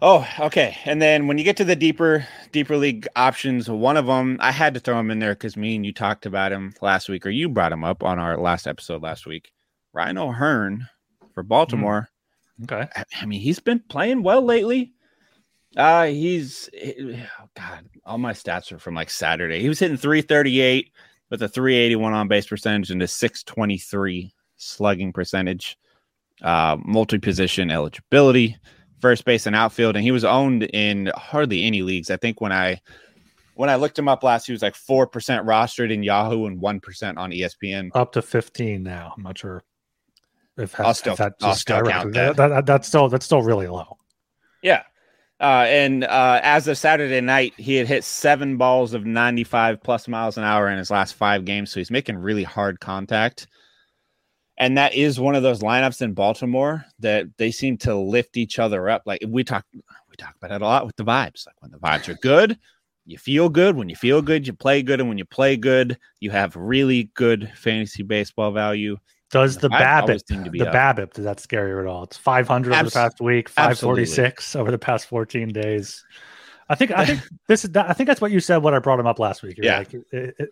Oh, 0.00 0.28
okay. 0.38 0.76
And 0.84 1.00
then 1.00 1.26
when 1.26 1.38
you 1.38 1.44
get 1.44 1.56
to 1.56 1.64
the 1.64 1.76
deeper, 1.76 2.26
deeper 2.52 2.76
league 2.76 3.08
options, 3.16 3.68
one 3.70 3.96
of 3.96 4.06
them 4.06 4.36
I 4.40 4.52
had 4.52 4.74
to 4.74 4.80
throw 4.80 5.00
him 5.00 5.10
in 5.10 5.20
there 5.20 5.34
because 5.34 5.56
me 5.56 5.74
and 5.74 5.86
you 5.86 5.92
talked 5.92 6.26
about 6.26 6.52
him 6.52 6.74
last 6.82 7.08
week, 7.08 7.24
or 7.24 7.30
you 7.30 7.48
brought 7.48 7.72
him 7.72 7.82
up 7.82 8.02
on 8.02 8.18
our 8.18 8.36
last 8.36 8.66
episode 8.66 9.02
last 9.02 9.26
week. 9.26 9.52
Ryan 9.94 10.18
O'Hearn 10.18 10.88
for 11.32 11.42
Baltimore. 11.42 12.10
Mm. 12.60 12.64
Okay. 12.64 12.90
I, 12.94 13.04
I, 13.22 13.26
mean, 13.26 13.40
he's 13.40 13.60
been 13.60 13.80
playing 13.88 14.22
well 14.22 14.42
lately. 14.42 14.92
Uh, 15.76 16.06
he's 16.06 16.68
oh 16.74 17.48
God, 17.54 17.88
all 18.04 18.18
my 18.18 18.32
stats 18.32 18.72
are 18.72 18.78
from 18.78 18.94
like 18.94 19.10
Saturday. 19.10 19.60
He 19.60 19.68
was 19.68 19.78
hitting 19.78 19.96
338 19.96 20.90
with 21.30 21.42
a 21.42 21.48
381 21.48 22.12
on 22.12 22.28
base 22.28 22.46
percentage 22.46 22.90
and 22.90 23.02
a 23.02 23.08
623 23.08 24.32
slugging 24.56 25.12
percentage, 25.12 25.78
uh, 26.42 26.76
multi 26.82 27.18
position 27.18 27.70
eligibility, 27.70 28.56
first 29.06 29.24
base 29.24 29.46
and 29.46 29.54
outfield, 29.54 29.94
and 29.94 30.02
he 30.02 30.10
was 30.10 30.24
owned 30.24 30.64
in 30.64 31.12
hardly 31.14 31.62
any 31.62 31.80
leagues. 31.82 32.10
I 32.10 32.16
think 32.16 32.40
when 32.40 32.50
I 32.50 32.80
when 33.54 33.70
I 33.70 33.76
looked 33.76 33.96
him 33.96 34.08
up 34.08 34.24
last, 34.24 34.46
he 34.46 34.52
was 34.52 34.62
like 34.62 34.74
four 34.74 35.06
percent 35.06 35.46
rostered 35.46 35.92
in 35.92 36.02
Yahoo 36.02 36.46
and 36.46 36.60
one 36.60 36.80
percent 36.80 37.16
on 37.16 37.30
ESPN. 37.30 37.90
Up 37.94 38.10
to 38.14 38.22
fifteen 38.22 38.82
now. 38.82 39.14
I'm 39.16 39.22
not 39.22 39.38
sure 39.38 39.62
if, 40.56 40.80
I'll 40.80 40.92
still, 40.92 41.12
if 41.12 41.18
that 41.20 41.34
I'll 41.40 41.54
still 41.54 41.82
count 41.82 42.14
that. 42.14 42.34
That, 42.34 42.48
that. 42.48 42.66
That's 42.66 42.88
still 42.88 43.08
that's 43.08 43.24
still 43.24 43.42
really 43.42 43.68
low. 43.68 43.96
Yeah. 44.60 44.82
Uh, 45.38 45.66
and 45.68 46.02
uh, 46.02 46.40
as 46.42 46.66
of 46.66 46.76
Saturday 46.76 47.20
night, 47.20 47.52
he 47.56 47.76
had 47.76 47.86
hit 47.86 48.02
seven 48.02 48.56
balls 48.56 48.92
of 48.92 49.06
95 49.06 49.80
plus 49.84 50.08
miles 50.08 50.36
an 50.36 50.42
hour 50.42 50.68
in 50.68 50.78
his 50.78 50.90
last 50.90 51.14
five 51.14 51.44
games. 51.44 51.70
So 51.70 51.78
he's 51.78 51.92
making 51.92 52.16
really 52.16 52.42
hard 52.42 52.80
contact. 52.80 53.46
And 54.58 54.78
that 54.78 54.94
is 54.94 55.20
one 55.20 55.34
of 55.34 55.42
those 55.42 55.60
lineups 55.60 56.00
in 56.00 56.14
Baltimore 56.14 56.84
that 57.00 57.26
they 57.36 57.50
seem 57.50 57.76
to 57.78 57.94
lift 57.94 58.36
each 58.36 58.58
other 58.58 58.88
up. 58.88 59.02
Like 59.04 59.22
we 59.26 59.44
talk, 59.44 59.66
we 59.72 60.16
talk 60.16 60.34
about 60.36 60.54
it 60.54 60.62
a 60.62 60.64
lot 60.64 60.86
with 60.86 60.96
the 60.96 61.04
vibes. 61.04 61.46
Like 61.46 61.56
when 61.60 61.70
the 61.70 61.78
vibes 61.78 62.08
are 62.08 62.18
good, 62.22 62.58
you 63.04 63.18
feel 63.18 63.48
good. 63.48 63.76
When 63.76 63.88
you 63.88 63.96
feel 63.96 64.22
good, 64.22 64.46
you 64.46 64.52
play 64.54 64.82
good. 64.82 65.00
And 65.00 65.08
when 65.08 65.18
you 65.18 65.26
play 65.26 65.56
good, 65.56 65.98
you 66.20 66.30
have 66.30 66.56
really 66.56 67.10
good 67.14 67.52
fantasy 67.54 68.02
baseball 68.02 68.50
value. 68.50 68.96
Does 69.30 69.56
the, 69.56 69.68
the 69.68 69.74
BABIP, 69.74 70.52
the 70.52 70.68
up. 70.68 70.96
BABIP, 70.96 71.12
does 71.12 71.24
that 71.24 71.40
scare 71.40 71.68
you 71.68 71.80
at 71.80 71.86
all? 71.86 72.04
It's 72.04 72.16
500 72.16 72.72
Abs- 72.72 72.80
over 72.80 72.90
the 72.90 72.94
past 72.94 73.20
week, 73.20 73.48
546 73.48 74.22
absolutely. 74.22 74.60
over 74.60 74.70
the 74.70 74.78
past 74.78 75.06
14 75.06 75.48
days. 75.48 76.04
I 76.68 76.74
think 76.74 76.90
I 76.92 77.04
think 77.04 77.20
this 77.46 77.64
is 77.64 77.76
I 77.76 77.92
think 77.92 78.08
that's 78.08 78.20
what 78.20 78.32
you 78.32 78.40
said 78.40 78.58
when 78.58 78.74
I 78.74 78.80
brought 78.80 78.98
him 78.98 79.06
up 79.06 79.18
last 79.18 79.42
week. 79.42 79.56
You're 79.56 79.66
yeah. 79.66 79.78
Like, 79.78 79.92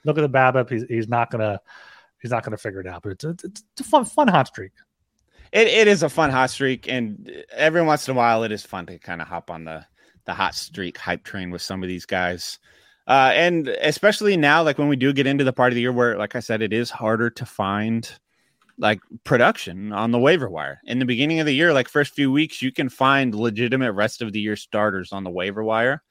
look 0.05 0.19
at 0.19 0.21
the 0.21 0.29
BABIP. 0.29 0.71
He's, 0.71 0.85
he's 0.85 1.09
not 1.09 1.31
gonna 1.31 1.61
he's 2.25 2.31
not 2.31 2.43
going 2.43 2.57
to 2.57 2.59
figure 2.59 2.81
it 2.81 2.87
out. 2.87 3.03
But 3.03 3.13
it's 3.13 3.25
a, 3.25 3.29
it's 3.45 3.81
a 3.81 3.85
fun 3.85 4.07
fun 4.07 4.29
hot 4.29 4.49
streak. 4.49 4.73
It, 5.53 5.69
it 5.69 5.87
is 5.87 6.03
a 6.03 6.09
fun 6.09 6.31
hot 6.31 6.51
streak, 6.51 6.89
and 6.89 7.31
every 7.53 7.83
once 7.83 8.09
in 8.09 8.15
a 8.15 8.17
while, 8.17 8.45
it 8.45 8.51
is 8.51 8.65
fun 8.65 8.87
to 8.87 8.99
kind 8.99 9.21
of 9.21 9.29
hop 9.29 9.51
on 9.51 9.65
the 9.65 9.85
the 10.25 10.33
hot 10.33 10.55
streak 10.55 10.97
hype 10.97 11.23
train 11.23 11.51
with 11.51 11.61
some 11.61 11.83
of 11.83 11.89
these 11.89 12.07
guys. 12.07 12.59
Uh, 13.07 13.31
and 13.35 13.69
especially 13.69 14.39
now, 14.39 14.63
like 14.63 14.79
when 14.79 14.89
we 14.89 14.97
do 14.97 15.13
get 15.13 15.27
into 15.27 15.45
the 15.45 15.53
part 15.53 15.71
of 15.71 15.75
the 15.75 15.83
year 15.83 15.93
where, 15.93 16.17
like 16.17 16.35
I 16.35 16.41
said, 16.41 16.63
it 16.63 16.73
is 16.73 16.91
harder 16.91 17.29
to 17.29 17.45
find 17.45 18.11
like 18.79 19.01
production 19.25 19.93
on 19.93 20.11
the 20.11 20.19
waiver 20.19 20.49
wire. 20.49 20.81
In 20.85 20.99
the 20.99 21.05
beginning 21.05 21.41
of 21.41 21.47
the 21.47 21.55
year, 21.55 21.75
like 21.75 21.89
first 21.89 22.15
few 22.15 22.33
weeks, 22.33 22.63
you 22.63 22.73
can 22.73 22.89
find 22.89 23.35
legitimate 23.35 23.93
rest 23.93 24.23
of 24.23 24.33
the 24.33 24.41
year 24.41 24.57
starters 24.57 25.13
on 25.13 25.25
the 25.25 25.31
waiver 25.31 25.63
wire. 25.63 26.03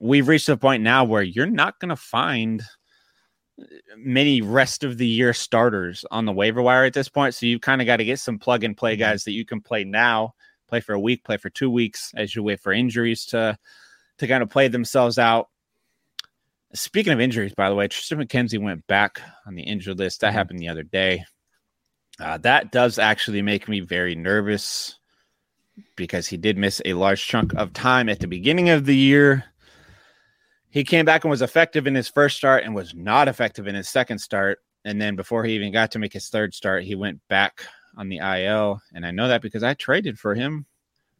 We've 0.00 0.26
reached 0.26 0.48
a 0.48 0.56
point 0.56 0.82
now 0.82 1.04
where 1.04 1.22
you're 1.22 1.46
not 1.46 1.78
going 1.78 1.90
to 1.90 1.96
find 1.96 2.60
many 3.96 4.40
rest 4.40 4.84
of 4.84 4.98
the 4.98 5.06
year 5.06 5.32
starters 5.32 6.04
on 6.10 6.24
the 6.24 6.32
waiver 6.32 6.62
wire 6.62 6.84
at 6.84 6.94
this 6.94 7.08
point. 7.08 7.34
So 7.34 7.46
you've 7.46 7.60
kind 7.60 7.80
of 7.80 7.86
got 7.86 7.96
to 7.96 8.04
get 8.04 8.18
some 8.18 8.38
plug 8.38 8.64
and 8.64 8.76
play 8.76 8.94
mm-hmm. 8.94 9.02
guys 9.02 9.24
that 9.24 9.32
you 9.32 9.44
can 9.44 9.60
play 9.60 9.84
now, 9.84 10.34
play 10.68 10.80
for 10.80 10.92
a 10.92 11.00
week, 11.00 11.24
play 11.24 11.36
for 11.36 11.50
two 11.50 11.70
weeks 11.70 12.12
as 12.16 12.34
you 12.34 12.42
wait 12.42 12.60
for 12.60 12.72
injuries 12.72 13.26
to 13.26 13.56
to 14.18 14.26
kind 14.26 14.42
of 14.42 14.50
play 14.50 14.68
themselves 14.68 15.18
out. 15.18 15.48
Speaking 16.74 17.12
of 17.12 17.20
injuries, 17.20 17.54
by 17.54 17.68
the 17.68 17.74
way, 17.74 17.88
Tristan 17.88 18.18
McKenzie 18.18 18.62
went 18.62 18.86
back 18.86 19.20
on 19.46 19.54
the 19.54 19.62
injured 19.62 19.98
list. 19.98 20.20
That 20.20 20.28
mm-hmm. 20.28 20.36
happened 20.36 20.58
the 20.58 20.68
other 20.68 20.84
day. 20.84 21.24
Uh, 22.20 22.38
that 22.38 22.72
does 22.72 22.98
actually 22.98 23.42
make 23.42 23.68
me 23.68 23.80
very 23.80 24.14
nervous 24.14 24.98
because 25.96 26.28
he 26.28 26.36
did 26.36 26.58
miss 26.58 26.80
a 26.84 26.92
large 26.94 27.26
chunk 27.26 27.54
of 27.54 27.72
time 27.72 28.08
at 28.08 28.20
the 28.20 28.26
beginning 28.26 28.70
of 28.70 28.84
the 28.84 28.96
year. 28.96 29.44
He 30.72 30.84
came 30.84 31.04
back 31.04 31.22
and 31.22 31.30
was 31.30 31.42
effective 31.42 31.86
in 31.86 31.94
his 31.94 32.08
first 32.08 32.38
start 32.38 32.64
and 32.64 32.74
was 32.74 32.94
not 32.94 33.28
effective 33.28 33.66
in 33.66 33.74
his 33.74 33.90
second 33.90 34.18
start. 34.18 34.58
And 34.86 35.00
then 35.00 35.16
before 35.16 35.44
he 35.44 35.52
even 35.52 35.70
got 35.70 35.90
to 35.92 35.98
make 35.98 36.14
his 36.14 36.30
third 36.30 36.54
start, 36.54 36.82
he 36.82 36.94
went 36.94 37.20
back 37.28 37.66
on 37.98 38.08
the 38.08 38.16
IL. 38.16 38.80
And 38.94 39.04
I 39.04 39.10
know 39.10 39.28
that 39.28 39.42
because 39.42 39.62
I 39.62 39.74
traded 39.74 40.18
for 40.18 40.34
him 40.34 40.64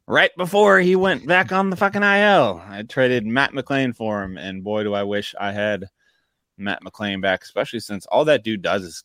right 0.07 0.31
before 0.39 0.81
he 0.81 0.97
went 0.97 1.27
back 1.27 1.53
on 1.53 1.69
the 1.69 1.77
fucking 1.77 2.03
IL. 2.03 2.63
I 2.67 2.83
traded 2.89 3.27
Matt 3.27 3.53
McLain 3.53 3.95
for 3.95 4.23
him. 4.23 4.39
And 4.39 4.65
boy, 4.65 4.85
do 4.85 4.95
I 4.95 5.03
wish 5.03 5.35
I 5.39 5.53
had 5.53 5.85
Matt 6.57 6.83
McLain 6.83 7.21
back, 7.21 7.45
especially 7.45 7.81
since 7.81 8.07
all 8.07 8.25
that 8.25 8.45
dude 8.45 8.63
does 8.63 8.85
is 8.85 9.05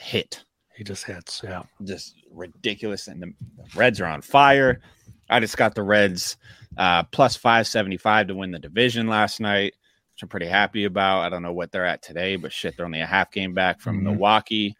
hit. 0.00 0.42
He 0.74 0.84
just 0.84 1.04
hits. 1.04 1.42
Yeah. 1.44 1.64
Just 1.84 2.14
ridiculous. 2.30 3.08
And 3.08 3.20
the 3.22 3.34
Reds 3.76 4.00
are 4.00 4.06
on 4.06 4.22
fire. 4.22 4.80
I 5.28 5.38
just 5.38 5.58
got 5.58 5.74
the 5.74 5.82
Reds 5.82 6.38
uh, 6.78 7.02
plus 7.02 7.36
575 7.36 8.28
to 8.28 8.34
win 8.34 8.52
the 8.52 8.58
division 8.58 9.06
last 9.06 9.38
night 9.38 9.74
which 10.14 10.22
I'm 10.22 10.28
pretty 10.28 10.46
happy 10.46 10.84
about. 10.84 11.20
I 11.20 11.28
don't 11.28 11.42
know 11.42 11.52
what 11.52 11.72
they're 11.72 11.86
at 11.86 12.02
today, 12.02 12.36
but 12.36 12.52
shit, 12.52 12.76
they're 12.76 12.86
only 12.86 13.00
a 13.00 13.06
half 13.06 13.30
game 13.30 13.54
back 13.54 13.80
from 13.80 13.96
mm-hmm. 13.96 14.04
Milwaukee. 14.04 14.76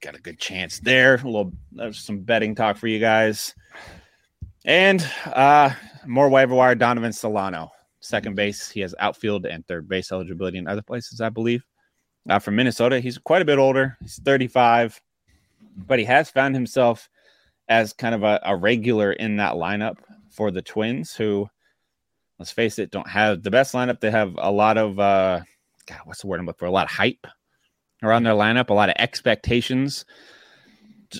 Got 0.00 0.14
a 0.14 0.20
good 0.20 0.38
chance 0.38 0.78
there. 0.78 1.14
A 1.14 1.24
little 1.24 1.52
there's 1.72 1.98
some 1.98 2.20
betting 2.20 2.54
talk 2.54 2.76
for 2.76 2.86
you 2.86 2.98
guys. 3.00 3.54
And 4.64 5.06
uh 5.26 5.70
more 6.06 6.28
waiver 6.28 6.54
wire 6.54 6.74
Donovan 6.74 7.12
Solano. 7.12 7.70
Second 8.00 8.36
base. 8.36 8.70
He 8.70 8.80
has 8.80 8.94
outfield 8.98 9.46
and 9.46 9.66
third 9.66 9.88
base 9.88 10.12
eligibility 10.12 10.58
in 10.58 10.68
other 10.68 10.82
places, 10.82 11.20
I 11.20 11.28
believe. 11.28 11.64
Uh, 12.28 12.38
from 12.38 12.56
Minnesota, 12.56 13.00
he's 13.00 13.18
quite 13.18 13.42
a 13.42 13.44
bit 13.44 13.58
older. 13.58 13.96
He's 14.00 14.20
35, 14.24 15.00
but 15.76 15.98
he 15.98 16.04
has 16.04 16.30
found 16.30 16.54
himself 16.54 17.08
as 17.68 17.92
kind 17.92 18.14
of 18.14 18.22
a, 18.22 18.40
a 18.44 18.56
regular 18.56 19.12
in 19.12 19.36
that 19.36 19.54
lineup 19.54 19.96
for 20.30 20.50
the 20.50 20.62
Twins, 20.62 21.14
who 21.14 21.48
let's 22.38 22.52
face 22.52 22.78
it, 22.78 22.90
don't 22.90 23.08
have 23.08 23.42
the 23.42 23.50
best 23.50 23.74
lineup. 23.74 24.00
They 24.00 24.10
have 24.10 24.34
a 24.38 24.50
lot 24.50 24.78
of 24.78 24.98
uh 24.98 25.40
God, 25.86 26.00
what's 26.04 26.20
the 26.20 26.26
word 26.26 26.40
I'm 26.40 26.46
looking 26.46 26.58
for? 26.58 26.66
A 26.66 26.70
lot 26.70 26.86
of 26.86 26.96
hype 26.96 27.26
around 28.02 28.24
their 28.24 28.34
lineup, 28.34 28.70
a 28.70 28.74
lot 28.74 28.88
of 28.88 28.96
expectations. 28.98 30.04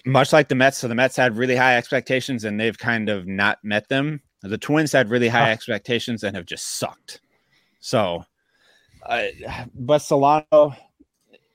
Much 0.04 0.32
like 0.32 0.48
the 0.48 0.54
Mets. 0.54 0.78
So 0.78 0.88
the 0.88 0.96
Mets 0.96 1.16
had 1.16 1.36
really 1.36 1.54
high 1.56 1.76
expectations 1.76 2.44
and 2.44 2.58
they've 2.58 2.76
kind 2.76 3.08
of 3.08 3.26
not 3.26 3.58
met 3.62 3.88
them. 3.88 4.20
The 4.42 4.58
Twins 4.58 4.92
had 4.92 5.10
really 5.10 5.28
high 5.28 5.52
expectations 5.52 6.24
and 6.24 6.36
have 6.36 6.46
just 6.46 6.78
sucked. 6.78 7.20
So 7.80 8.24
uh, 9.04 9.26
but 9.74 9.98
Solano 9.98 10.74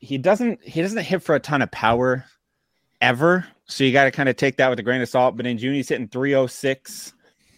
he 0.02 0.18
doesn't 0.18 0.64
he 0.64 0.82
doesn't 0.82 1.04
hit 1.04 1.22
for 1.22 1.36
a 1.36 1.40
ton 1.40 1.62
of 1.62 1.72
power 1.72 2.26
ever. 3.00 3.46
So 3.66 3.84
you 3.84 3.94
got 3.94 4.06
to 4.06 4.12
kind 4.12 4.28
of 4.28 4.36
take 4.36 4.58
that 4.58 4.70
with 4.70 4.80
a 4.80 4.84
grain 4.84 5.02
of 5.02 5.08
salt. 5.08 5.38
But 5.38 5.46
in 5.46 5.58
June, 5.58 5.76
he's 5.76 5.90
hitting 5.90 6.10
306 6.10 7.14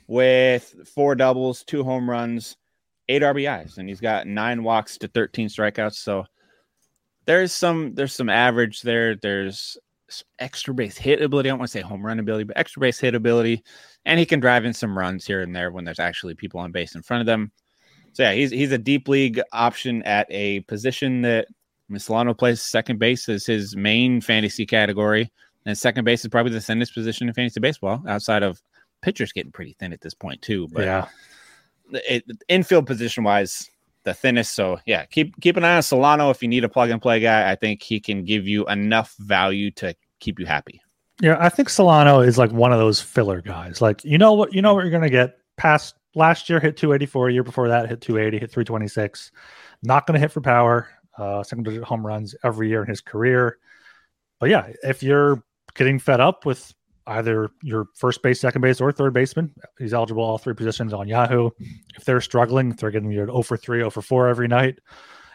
with 0.07 0.75
four 0.93 1.15
doubles, 1.15 1.63
two 1.63 1.83
home 1.83 2.09
runs, 2.09 2.57
eight 3.09 3.21
RBIs, 3.21 3.77
and 3.77 3.87
he's 3.87 4.01
got 4.01 4.27
nine 4.27 4.63
walks 4.63 4.97
to 4.99 5.07
13 5.07 5.47
strikeouts. 5.47 5.95
So 5.95 6.25
there's 7.25 7.53
some 7.53 7.93
there's 7.95 8.13
some 8.13 8.29
average 8.29 8.81
there. 8.81 9.15
There's 9.15 9.77
extra 10.39 10.73
base 10.73 10.97
hit 10.97 11.21
ability. 11.21 11.49
I 11.49 11.51
don't 11.51 11.59
want 11.59 11.71
to 11.71 11.77
say 11.77 11.81
home 11.81 12.05
run 12.05 12.19
ability, 12.19 12.43
but 12.43 12.57
extra 12.57 12.81
base 12.81 12.99
hit 12.99 13.15
ability. 13.15 13.63
And 14.05 14.19
he 14.19 14.25
can 14.25 14.39
drive 14.39 14.65
in 14.65 14.73
some 14.73 14.97
runs 14.97 15.25
here 15.25 15.41
and 15.41 15.55
there 15.55 15.71
when 15.71 15.85
there's 15.85 15.99
actually 15.99 16.35
people 16.35 16.59
on 16.59 16.71
base 16.71 16.95
in 16.95 17.01
front 17.01 17.21
of 17.21 17.25
them. 17.25 17.51
So 18.13 18.23
yeah, 18.23 18.33
he's 18.33 18.51
he's 18.51 18.71
a 18.71 18.77
deep 18.77 19.07
league 19.07 19.41
option 19.51 20.03
at 20.03 20.27
a 20.29 20.61
position 20.61 21.21
that 21.21 21.47
Solano 21.97 22.33
plays 22.33 22.61
second 22.61 22.99
base 22.99 23.27
as 23.29 23.45
his 23.45 23.75
main 23.75 24.21
fantasy 24.21 24.65
category. 24.65 25.31
And 25.65 25.77
second 25.77 26.03
base 26.03 26.23
is 26.23 26.29
probably 26.29 26.51
the 26.51 26.61
thinnest 26.61 26.93
position 26.93 27.27
in 27.27 27.33
fantasy 27.33 27.59
baseball 27.59 28.03
outside 28.07 28.43
of 28.43 28.61
pitchers 29.03 29.33
getting 29.33 29.51
pretty 29.51 29.73
thin 29.73 29.93
at 29.93 30.01
this 30.01 30.13
point 30.13 30.41
too. 30.41 30.67
But 30.71 30.85
yeah, 30.85 31.07
it, 31.91 32.23
infield 32.47 32.87
position 32.87 33.23
wise, 33.23 33.69
the 34.03 34.13
thinnest. 34.13 34.53
So 34.53 34.79
yeah, 34.85 35.05
keep 35.05 35.39
keep 35.41 35.57
an 35.57 35.63
eye 35.63 35.75
on 35.75 35.83
Solano 35.83 36.29
if 36.29 36.41
you 36.41 36.47
need 36.47 36.63
a 36.63 36.69
plug 36.69 36.89
and 36.89 37.01
play 37.01 37.19
guy. 37.19 37.51
I 37.51 37.55
think 37.55 37.83
he 37.83 37.99
can 37.99 38.23
give 38.23 38.47
you 38.47 38.65
enough 38.67 39.13
value 39.19 39.69
to 39.71 39.93
keep 40.19 40.39
you 40.39 40.45
happy. 40.45 40.81
Yeah, 41.21 41.37
I 41.39 41.49
think 41.49 41.69
Solano 41.69 42.21
is 42.21 42.37
like 42.37 42.51
one 42.51 42.71
of 42.71 42.79
those 42.79 42.99
filler 43.01 43.41
guys. 43.41 43.81
Like 43.81 44.03
you 44.03 44.17
know 44.17 44.33
what 44.33 44.53
you 44.53 44.61
know 44.61 44.73
what 44.73 44.83
you're 44.83 44.91
gonna 44.91 45.09
get. 45.09 45.37
Past 45.57 45.95
last 46.15 46.49
year 46.49 46.59
hit 46.59 46.77
284, 46.77 47.29
year 47.29 47.43
before 47.43 47.67
that 47.67 47.89
hit 47.89 48.01
280, 48.01 48.39
hit 48.39 48.51
326. 48.51 49.31
Not 49.83 50.07
gonna 50.07 50.19
hit 50.19 50.31
for 50.31 50.41
power. 50.41 50.87
Uh, 51.15 51.43
second 51.43 51.63
digit 51.63 51.83
home 51.83 52.05
runs 52.05 52.33
every 52.43 52.69
year 52.69 52.81
in 52.81 52.89
his 52.89 53.01
career. 53.01 53.59
But 54.39 54.49
yeah, 54.49 54.71
if 54.81 55.03
you're 55.03 55.43
getting 55.75 55.99
fed 55.99 56.19
up 56.19 56.45
with 56.45 56.73
either 57.07 57.49
your 57.61 57.87
first 57.95 58.21
base, 58.21 58.39
second 58.39 58.61
base, 58.61 58.79
or 58.79 58.91
third 58.91 59.13
baseman. 59.13 59.53
He's 59.77 59.93
eligible 59.93 60.23
all 60.23 60.37
three 60.37 60.53
positions 60.53 60.93
on 60.93 61.07
Yahoo. 61.07 61.49
If 61.95 62.05
they're 62.05 62.21
struggling, 62.21 62.71
if 62.71 62.77
they're 62.77 62.91
getting 62.91 63.11
you 63.11 63.25
0 63.25 63.41
for 63.41 63.57
3, 63.57 63.79
0 63.79 63.89
for 63.89 64.01
4 64.01 64.27
every 64.27 64.47
night, 64.47 64.75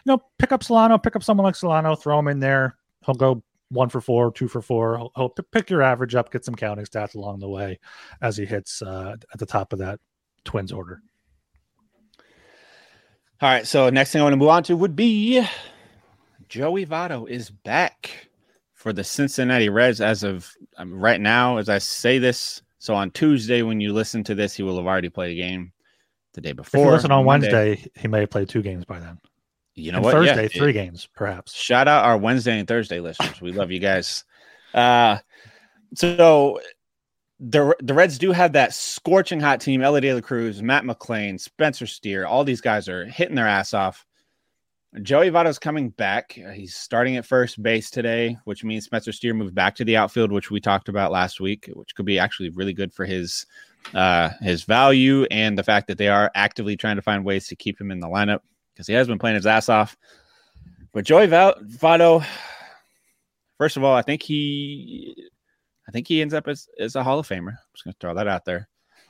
you 0.05 0.11
know, 0.13 0.21
pick 0.37 0.51
up 0.51 0.63
Solano, 0.63 0.97
pick 0.97 1.15
up 1.15 1.23
someone 1.23 1.45
like 1.45 1.55
Solano, 1.55 1.95
throw 1.95 2.19
him 2.19 2.27
in 2.27 2.39
there. 2.39 2.75
He'll 3.05 3.15
go 3.15 3.43
one 3.69 3.89
for 3.89 4.01
four, 4.01 4.31
two 4.31 4.47
for 4.47 4.61
four. 4.61 4.97
He'll, 4.97 5.11
he'll 5.15 5.29
pick 5.29 5.69
your 5.69 5.81
average 5.81 6.15
up, 6.15 6.31
get 6.31 6.43
some 6.43 6.55
counting 6.55 6.85
stats 6.85 7.15
along 7.15 7.39
the 7.39 7.49
way 7.49 7.79
as 8.21 8.37
he 8.37 8.45
hits 8.45 8.81
uh, 8.81 9.15
at 9.31 9.39
the 9.39 9.45
top 9.45 9.73
of 9.73 9.79
that 9.79 9.99
Twins 10.43 10.71
order. 10.71 11.01
All 13.41 13.49
right. 13.49 13.65
So 13.65 13.89
next 13.89 14.11
thing 14.11 14.21
I 14.21 14.23
want 14.23 14.33
to 14.33 14.37
move 14.37 14.49
on 14.49 14.63
to 14.63 14.75
would 14.75 14.95
be 14.95 15.45
Joey 16.49 16.85
Votto 16.85 17.29
is 17.29 17.49
back 17.49 18.28
for 18.79 18.93
the 18.93 19.03
Cincinnati 19.03 19.67
Reds 19.67 19.99
as 19.99 20.23
of 20.23 20.49
um, 20.77 20.93
right 20.93 21.19
now, 21.19 21.57
as 21.57 21.67
I 21.67 21.79
say 21.79 22.17
this. 22.17 22.61
So 22.77 22.95
on 22.95 23.11
Tuesday, 23.11 23.61
when 23.61 23.81
you 23.81 23.91
listen 23.91 24.23
to 24.23 24.35
this, 24.35 24.55
he 24.55 24.63
will 24.63 24.77
have 24.77 24.87
already 24.87 25.09
played 25.09 25.33
a 25.33 25.35
game 25.35 25.73
the 26.33 26.39
day 26.39 26.53
before. 26.53 26.79
If 26.79 26.85
you 26.85 26.91
listen 26.91 27.11
on 27.11 27.25
Monday, 27.25 27.51
Wednesday, 27.51 27.91
he 27.97 28.07
may 28.07 28.21
have 28.21 28.29
played 28.29 28.47
two 28.47 28.61
games 28.61 28.85
by 28.85 28.99
then. 28.99 29.19
You 29.75 29.91
know 29.91 29.97
and 29.97 30.05
what? 30.05 30.13
Thursday, 30.13 30.43
yeah, 30.43 30.59
three 30.59 30.69
it, 30.69 30.73
games, 30.73 31.09
perhaps. 31.13 31.53
Shout 31.53 31.89
out 31.89 32.05
our 32.05 32.17
Wednesday 32.17 32.57
and 32.57 32.67
Thursday 32.67 33.01
listeners. 33.01 33.41
We 33.41 33.51
love 33.51 33.69
you 33.69 33.79
guys. 33.79 34.23
Uh, 34.73 35.17
so 35.93 36.61
the 37.41 37.75
the 37.81 37.93
Reds 37.93 38.17
do 38.17 38.31
have 38.31 38.53
that 38.53 38.73
scorching 38.73 39.41
hot 39.41 39.59
team. 39.59 39.81
Elly 39.81 39.99
De 39.99 40.13
La 40.13 40.21
Cruz, 40.21 40.63
Matt 40.63 40.85
McLain, 40.85 41.37
Spencer 41.37 41.85
Steer. 41.85 42.25
All 42.25 42.45
these 42.45 42.61
guys 42.61 42.87
are 42.87 43.05
hitting 43.05 43.35
their 43.35 43.47
ass 43.47 43.73
off. 43.73 44.05
Joey 45.03 45.29
Votto's 45.29 45.59
coming 45.59 45.89
back. 45.89 46.31
He's 46.53 46.75
starting 46.75 47.17
at 47.17 47.25
first 47.25 47.61
base 47.61 47.91
today, 47.91 48.37
which 48.45 48.63
means 48.63 48.85
Spencer 48.85 49.11
Steer 49.11 49.35
moved 49.35 49.53
back 49.53 49.75
to 49.75 49.85
the 49.85 49.95
outfield, 49.95 50.31
which 50.31 50.49
we 50.49 50.59
talked 50.59 50.89
about 50.89 51.11
last 51.11 51.39
week, 51.39 51.69
which 51.73 51.93
could 51.93 52.07
be 52.07 52.17
actually 52.17 52.49
really 52.49 52.73
good 52.73 52.91
for 52.91 53.05
his 53.05 53.45
uh, 53.93 54.29
his 54.41 54.63
value 54.63 55.25
and 55.31 55.57
the 55.57 55.63
fact 55.63 55.87
that 55.87 55.97
they 55.97 56.09
are 56.09 56.31
actively 56.35 56.75
trying 56.75 56.95
to 56.95 57.01
find 57.01 57.23
ways 57.23 57.47
to 57.47 57.55
keep 57.55 57.79
him 57.79 57.91
in 57.91 57.99
the 57.99 58.07
lineup 58.07 58.39
because 58.73 58.87
he 58.87 58.93
has 58.93 59.07
been 59.07 59.19
playing 59.19 59.35
his 59.35 59.45
ass 59.45 59.69
off. 59.69 59.95
But 60.91 61.05
Joey 61.05 61.27
Votto, 61.27 62.25
first 63.57 63.77
of 63.77 63.83
all, 63.83 63.95
I 63.95 64.01
think 64.01 64.23
he, 64.23 65.15
I 65.87 65.91
think 65.91 66.07
he 66.07 66.21
ends 66.21 66.33
up 66.33 66.47
as, 66.47 66.67
as 66.79 66.95
a 66.95 67.03
Hall 67.03 67.19
of 67.19 67.27
Famer. 67.27 67.51
I'm 67.51 67.57
just 67.73 67.83
going 67.83 67.93
to 67.93 67.99
throw 67.99 68.15
that 68.15 68.27
out 68.27 68.43
there. 68.43 68.67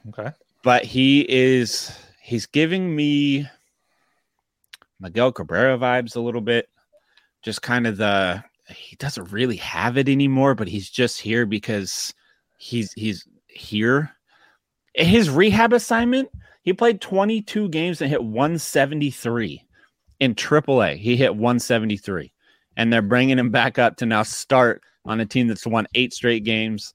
Okay. 0.09 0.31
But 0.61 0.83
he 0.83 1.25
is, 1.29 1.97
he's 2.21 2.45
giving 2.45 2.93
me 2.95 3.47
Miguel 4.99 5.31
Cabrera 5.31 5.77
vibes 5.77 6.15
a 6.15 6.21
little 6.21 6.41
bit. 6.41 6.69
Just 7.41 7.61
kind 7.61 7.87
of 7.87 7.97
the 7.97 8.43
he 8.67 8.95
doesn't 8.97 9.31
really 9.31 9.57
have 9.57 9.97
it 9.97 10.09
anymore, 10.09 10.55
but 10.55 10.67
he's 10.67 10.89
just 10.89 11.19
here 11.19 11.45
because 11.45 12.13
he's 12.57 12.91
he's 12.93 13.27
here. 13.47 14.11
His 14.93 15.29
rehab 15.29 15.73
assignment, 15.73 16.29
he 16.63 16.73
played 16.73 17.01
22 17.01 17.69
games 17.69 18.01
and 18.01 18.09
hit 18.09 18.23
173 18.23 19.63
in 20.19 20.35
AAA. 20.35 20.97
He 20.97 21.15
hit 21.15 21.35
173, 21.35 22.31
and 22.75 22.91
they're 22.91 23.01
bringing 23.01 23.39
him 23.39 23.49
back 23.49 23.79
up 23.79 23.95
to 23.97 24.05
now 24.05 24.23
start 24.23 24.81
on 25.05 25.19
a 25.19 25.25
team 25.25 25.47
that's 25.47 25.65
won 25.65 25.87
eight 25.95 26.13
straight 26.13 26.43
games. 26.43 26.93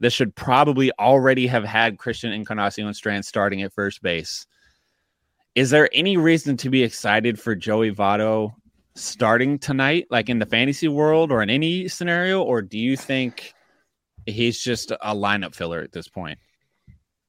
This 0.00 0.12
should 0.12 0.34
probably 0.36 0.92
already 0.98 1.46
have 1.46 1.64
had 1.64 1.98
Christian 1.98 2.32
Encarnacion 2.32 2.92
Strand 2.94 3.24
starting 3.24 3.62
at 3.62 3.72
first 3.72 4.02
base. 4.02 4.46
Is 5.58 5.70
there 5.70 5.88
any 5.92 6.16
reason 6.16 6.56
to 6.58 6.70
be 6.70 6.84
excited 6.84 7.36
for 7.36 7.56
Joey 7.56 7.90
Votto 7.90 8.52
starting 8.94 9.58
tonight, 9.58 10.06
like 10.08 10.28
in 10.28 10.38
the 10.38 10.46
fantasy 10.46 10.86
world 10.86 11.32
or 11.32 11.42
in 11.42 11.50
any 11.50 11.88
scenario? 11.88 12.40
Or 12.40 12.62
do 12.62 12.78
you 12.78 12.96
think 12.96 13.54
he's 14.24 14.60
just 14.60 14.92
a 14.92 15.16
lineup 15.16 15.56
filler 15.56 15.80
at 15.80 15.90
this 15.90 16.06
point? 16.06 16.38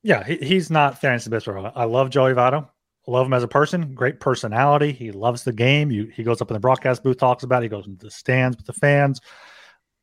Yeah, 0.03 0.23
he, 0.23 0.35
he's 0.35 0.69
not 0.69 1.01
fantasy 1.01 1.31
baseball. 1.31 1.71
I 1.73 1.85
love 1.85 2.11
Joey 2.11 2.33
Votto. 2.33 2.69
Love 3.07 3.25
him 3.25 3.33
as 3.33 3.41
a 3.41 3.47
person. 3.47 3.95
Great 3.95 4.19
personality. 4.19 4.91
He 4.91 5.11
loves 5.11 5.43
the 5.43 5.51
game. 5.51 5.89
You, 5.89 6.05
he 6.05 6.21
goes 6.21 6.39
up 6.39 6.51
in 6.51 6.53
the 6.53 6.59
broadcast 6.59 7.01
booth, 7.01 7.17
talks 7.17 7.43
about 7.43 7.63
it. 7.63 7.65
He 7.65 7.69
goes 7.69 7.87
into 7.87 8.05
the 8.05 8.11
stands 8.11 8.57
with 8.57 8.67
the 8.67 8.73
fans. 8.73 9.21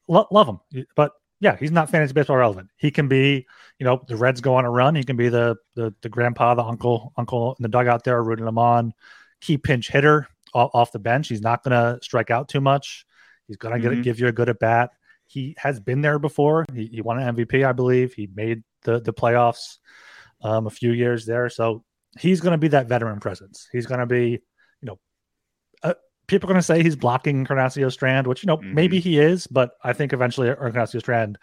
Lo- 0.08 0.26
love 0.32 0.48
him. 0.48 0.86
But 0.96 1.12
yeah, 1.40 1.56
he's 1.56 1.70
not 1.70 1.90
fantasy 1.90 2.12
baseball 2.12 2.36
relevant. 2.36 2.70
He 2.76 2.90
can 2.90 3.08
be, 3.08 3.46
you 3.78 3.84
know, 3.84 4.02
the 4.08 4.16
Reds 4.16 4.40
go 4.40 4.54
on 4.54 4.64
a 4.64 4.70
run. 4.70 4.94
He 4.94 5.04
can 5.04 5.16
be 5.16 5.28
the 5.28 5.56
the, 5.74 5.94
the 6.02 6.08
grandpa, 6.08 6.54
the 6.54 6.64
uncle, 6.64 7.12
uncle 7.16 7.54
in 7.58 7.62
the 7.62 7.68
dugout 7.68 8.04
there, 8.04 8.22
rooting 8.22 8.46
them 8.46 8.58
on. 8.58 8.92
Key 9.40 9.58
pinch 9.58 9.88
hitter 9.88 10.28
off, 10.54 10.70
off 10.72 10.92
the 10.92 10.98
bench. 10.98 11.28
He's 11.28 11.42
not 11.42 11.62
going 11.62 11.72
to 11.72 12.02
strike 12.02 12.30
out 12.30 12.48
too 12.48 12.60
much. 12.60 13.04
He's 13.46 13.56
going 13.56 13.80
to 13.80 13.88
mm-hmm. 13.88 14.02
give 14.02 14.18
you 14.18 14.28
a 14.28 14.32
good 14.32 14.48
at 14.48 14.58
bat. 14.58 14.90
He 15.26 15.54
has 15.58 15.78
been 15.78 16.00
there 16.00 16.18
before. 16.18 16.64
He, 16.72 16.86
he, 16.86 17.00
won 17.00 17.18
an 17.18 17.36
MVP, 17.36 17.66
I 17.66 17.72
believe. 17.72 18.14
He 18.14 18.28
made 18.34 18.62
the 18.82 19.00
the 19.00 19.12
playoffs 19.12 19.78
um, 20.42 20.66
a 20.66 20.70
few 20.70 20.92
years 20.92 21.26
there. 21.26 21.48
So 21.48 21.84
he's 22.18 22.40
going 22.40 22.52
to 22.52 22.58
be 22.58 22.68
that 22.68 22.88
veteran 22.88 23.20
presence. 23.20 23.68
He's 23.72 23.86
going 23.86 24.00
to 24.00 24.06
be, 24.06 24.40
people 26.26 26.48
are 26.48 26.52
going 26.52 26.60
to 26.60 26.66
say 26.66 26.82
he's 26.82 26.96
blocking 26.96 27.38
Encarnacion 27.40 27.90
Strand, 27.90 28.26
which 28.26 28.42
you 28.42 28.46
know 28.46 28.56
mm-hmm. 28.56 28.74
maybe 28.74 29.00
he 29.00 29.18
is, 29.18 29.46
but 29.46 29.72
I 29.82 29.92
think 29.92 30.12
eventually 30.12 30.48
Encarnacion 30.48 31.00
Strand 31.00 31.38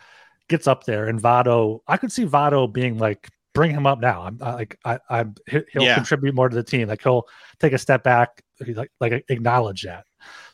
gets 0.49 0.67
up 0.67 0.83
there, 0.85 1.07
and 1.07 1.21
Votto. 1.21 1.79
I 1.87 1.97
could 1.97 2.11
see 2.11 2.25
Votto 2.25 2.71
being 2.71 2.97
like, 2.97 3.29
bring 3.53 3.71
him 3.71 3.85
up 3.85 3.99
now. 3.99 4.23
I'm 4.23 4.37
I, 4.41 4.53
like 4.53 4.79
I, 4.85 4.99
I 5.09 5.25
he'll 5.47 5.83
yeah. 5.83 5.95
contribute 5.95 6.35
more 6.35 6.49
to 6.49 6.55
the 6.55 6.63
team. 6.63 6.87
Like 6.87 7.03
he'll 7.03 7.27
take 7.59 7.73
a 7.73 7.77
step 7.77 8.03
back, 8.03 8.41
like 8.59 8.91
like 8.99 9.25
acknowledge 9.29 9.83
that. 9.83 10.05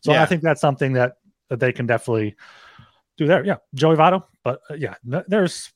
So 0.02 0.12
yeah. 0.12 0.22
I 0.22 0.26
think 0.26 0.42
that's 0.42 0.62
something 0.62 0.94
that 0.94 1.14
that 1.50 1.60
they 1.60 1.72
can 1.72 1.86
definitely 1.86 2.36
do 3.18 3.28
there. 3.28 3.46
Yeah, 3.46 3.58
Joey 3.74 3.96
Votto. 3.96 4.24
but 4.44 4.62
uh, 4.70 4.76
yeah, 4.76 4.96
there's 5.04 5.72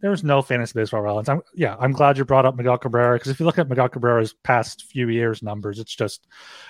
there's 0.00 0.22
no 0.22 0.42
fantasy 0.42 0.72
baseball 0.74 1.00
relevance. 1.00 1.28
I'm, 1.28 1.40
yeah, 1.54 1.76
I'm 1.78 1.92
glad 1.92 2.18
you 2.18 2.24
brought 2.24 2.46
up 2.46 2.56
Miguel 2.56 2.78
Cabrera 2.78 3.16
because 3.16 3.30
if 3.30 3.40
you 3.40 3.46
look 3.46 3.58
at 3.58 3.68
Miguel 3.68 3.88
Cabrera's 3.88 4.34
past 4.44 4.84
few 4.84 5.08
years 5.08 5.42
numbers, 5.42 5.78
it's 5.78 5.94
just 5.94 6.26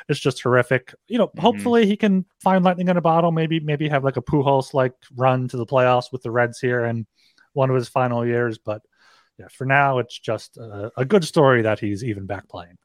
it's 0.08 0.20
just 0.20 0.42
horrific. 0.42 0.94
You 1.08 1.18
know, 1.18 1.28
mm-hmm. 1.28 1.40
hopefully 1.40 1.86
he 1.86 1.96
can 1.96 2.24
find 2.40 2.64
lightning 2.64 2.88
in 2.88 2.96
a 2.96 3.02
bottle. 3.02 3.32
Maybe 3.32 3.60
maybe 3.60 3.88
have 3.88 4.04
like 4.04 4.16
a 4.16 4.22
Pujols 4.22 4.74
like 4.74 4.94
run 5.16 5.48
to 5.48 5.56
the 5.56 5.66
playoffs 5.66 6.12
with 6.12 6.22
the 6.22 6.30
Reds 6.30 6.60
here 6.60 6.84
in 6.84 7.06
one 7.52 7.70
of 7.70 7.76
his 7.76 7.88
final 7.88 8.24
years. 8.24 8.58
But 8.58 8.82
yeah, 9.38 9.48
for 9.52 9.64
now 9.64 9.98
it's 9.98 10.18
just 10.18 10.56
a, 10.56 10.92
a 10.96 11.04
good 11.04 11.24
story 11.24 11.62
that 11.62 11.80
he's 11.80 12.04
even 12.04 12.26
back 12.26 12.48
playing. 12.48 12.78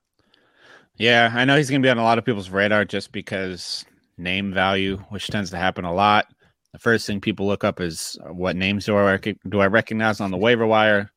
Yeah, 0.96 1.32
I 1.34 1.46
know 1.46 1.58
he's 1.58 1.70
going 1.70 1.82
to 1.82 1.86
be 1.86 1.90
on 1.90 1.98
a 1.98 2.04
lot 2.04 2.20
of 2.20 2.26
people's 2.26 2.52
radar 2.52 2.86
just 2.86 3.12
because 3.12 3.84
name 4.18 4.54
value, 4.54 4.98
which 5.10 5.28
tends 5.28 5.50
to 5.50 5.58
happen 5.58 5.86
a 5.86 5.94
lot 5.94 6.28
the 6.74 6.80
first 6.80 7.08
thing 7.08 7.22
people 7.22 7.46
look 7.46 7.64
up 7.64 7.80
is 7.80 8.18
uh, 8.26 8.34
what 8.34 8.56
names 8.56 8.86
do 8.86 8.98
I 8.98 9.14
rec- 9.14 9.38
do 9.48 9.62
I 9.62 9.68
recognize 9.68 10.20
on 10.20 10.32
the 10.32 10.38
waiver 10.38 10.66
wire? 10.66 11.12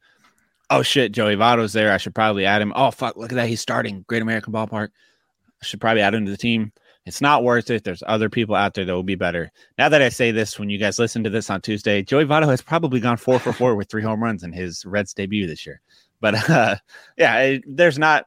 Oh 0.71 0.83
shit, 0.83 1.13
Joey 1.13 1.37
Votto's 1.37 1.73
there. 1.73 1.93
I 1.93 1.97
should 1.97 2.15
probably 2.15 2.45
add 2.45 2.63
him. 2.63 2.73
Oh 2.77 2.91
fuck, 2.91 3.17
look 3.17 3.33
at 3.33 3.37
that, 3.37 3.49
he's 3.49 3.61
starting 3.61 4.05
Great 4.07 4.23
American 4.23 4.53
Ballpark. 4.53 4.89
I 4.89 5.65
should 5.65 5.81
probably 5.81 6.03
add 6.03 6.15
him 6.15 6.27
to 6.27 6.31
the 6.31 6.37
team. 6.37 6.73
It's 7.07 7.21
not 7.21 7.45
worth 7.45 7.71
it. 7.71 7.85
There's 7.85 8.03
other 8.07 8.29
people 8.29 8.57
out 8.57 8.75
there 8.75 8.85
that 8.85 8.93
will 8.93 9.05
be 9.05 9.15
better. 9.15 9.51
Now 9.79 9.89
that 9.89 10.03
I 10.03 10.09
say 10.09 10.33
this, 10.33 10.59
when 10.59 10.69
you 10.69 10.77
guys 10.77 10.99
listen 10.99 11.23
to 11.23 11.31
this 11.31 11.51
on 11.51 11.61
Tuesday, 11.61 12.03
Joey 12.03 12.25
Votto 12.25 12.47
has 12.47 12.61
probably 12.61 12.99
gone 12.99 13.17
four 13.17 13.39
for 13.39 13.53
four 13.53 13.77
with 13.77 13.89
three 13.89 14.03
home 14.03 14.23
runs 14.23 14.43
in 14.43 14.53
his 14.53 14.85
Reds 14.85 15.15
debut 15.15 15.47
this 15.47 15.65
year. 15.65 15.81
But 16.21 16.51
uh, 16.51 16.77
yeah, 17.17 17.39
it, 17.39 17.65
there's 17.67 17.99
not 17.99 18.27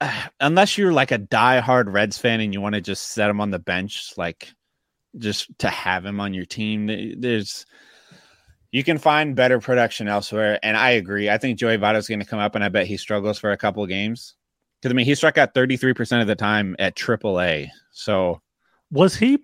unless 0.40 0.78
you're 0.78 0.92
like 0.92 1.12
a 1.12 1.18
diehard 1.18 1.92
Reds 1.92 2.18
fan 2.18 2.40
and 2.40 2.52
you 2.54 2.60
want 2.60 2.74
to 2.74 2.80
just 2.80 3.08
set 3.08 3.30
him 3.30 3.40
on 3.40 3.50
the 3.50 3.58
bench, 3.58 4.14
like 4.16 4.52
just 5.18 5.50
to 5.58 5.68
have 5.68 6.04
him 6.04 6.20
on 6.20 6.34
your 6.34 6.44
team, 6.44 7.20
there's 7.20 7.66
you 8.72 8.84
can 8.84 8.98
find 8.98 9.34
better 9.34 9.58
production 9.58 10.08
elsewhere. 10.08 10.58
And 10.62 10.76
I 10.76 10.90
agree. 10.90 11.28
I 11.28 11.38
think 11.38 11.58
Joey 11.58 11.76
Votto 11.76 11.96
is 11.96 12.08
going 12.08 12.20
to 12.20 12.26
come 12.26 12.38
up, 12.38 12.54
and 12.54 12.62
I 12.62 12.68
bet 12.68 12.86
he 12.86 12.96
struggles 12.96 13.38
for 13.38 13.50
a 13.50 13.56
couple 13.56 13.84
games. 13.86 14.34
Because 14.80 14.92
I 14.92 14.94
mean, 14.94 15.06
he 15.06 15.14
struck 15.14 15.38
out 15.38 15.54
33% 15.54 16.20
of 16.20 16.26
the 16.26 16.36
time 16.36 16.76
at 16.78 16.94
AAA. 16.94 17.68
So 17.90 18.40
was 18.90 19.14
he 19.14 19.38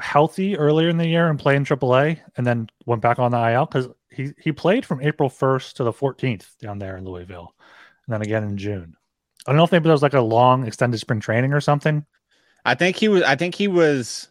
healthy 0.00 0.56
earlier 0.56 0.88
in 0.88 0.96
the 0.96 1.06
year 1.06 1.28
and 1.28 1.38
playing 1.38 1.64
AAA 1.64 2.18
and 2.36 2.46
then 2.46 2.68
went 2.86 3.02
back 3.02 3.18
on 3.18 3.32
the 3.32 3.52
IL? 3.52 3.66
Because 3.66 3.88
he, 4.10 4.30
he 4.40 4.52
played 4.52 4.86
from 4.86 5.02
April 5.02 5.28
1st 5.28 5.74
to 5.74 5.84
the 5.84 5.92
14th 5.92 6.56
down 6.58 6.78
there 6.78 6.96
in 6.96 7.04
Louisville 7.04 7.54
and 8.06 8.14
then 8.14 8.22
again 8.22 8.44
in 8.44 8.56
June. 8.56 8.96
I 9.46 9.52
don't 9.52 9.58
know 9.58 9.64
if 9.64 9.72
maybe 9.72 9.84
there 9.84 9.92
was 9.92 10.02
like 10.02 10.14
a 10.14 10.20
long 10.20 10.66
extended 10.66 10.98
spring 10.98 11.20
training 11.20 11.52
or 11.52 11.60
something. 11.60 12.06
I 12.64 12.74
think 12.74 12.96
he 12.96 13.08
was, 13.08 13.22
I 13.22 13.36
think 13.36 13.54
he 13.54 13.68
was 13.68 14.28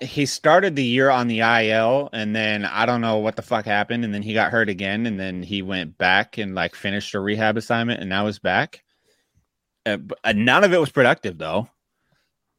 he 0.00 0.24
started 0.24 0.76
the 0.76 0.84
year 0.84 1.10
on 1.10 1.28
the 1.28 1.40
IL 1.40 2.08
and 2.12 2.34
then 2.34 2.64
I 2.64 2.86
don't 2.86 3.00
know 3.00 3.18
what 3.18 3.36
the 3.36 3.42
fuck 3.42 3.66
happened 3.66 4.04
and 4.04 4.14
then 4.14 4.22
he 4.22 4.32
got 4.32 4.50
hurt 4.50 4.68
again 4.68 5.06
and 5.06 5.20
then 5.20 5.42
he 5.42 5.62
went 5.62 5.98
back 5.98 6.38
and 6.38 6.54
like 6.54 6.74
finished 6.74 7.14
a 7.14 7.20
rehab 7.20 7.56
assignment 7.56 8.00
and 8.00 8.08
now 8.08 8.26
he's 8.26 8.38
back. 8.38 8.82
Uh, 9.84 9.98
uh 10.24 10.32
none 10.32 10.64
of 10.64 10.72
it 10.72 10.80
was 10.80 10.90
productive 10.90 11.38
though. 11.38 11.68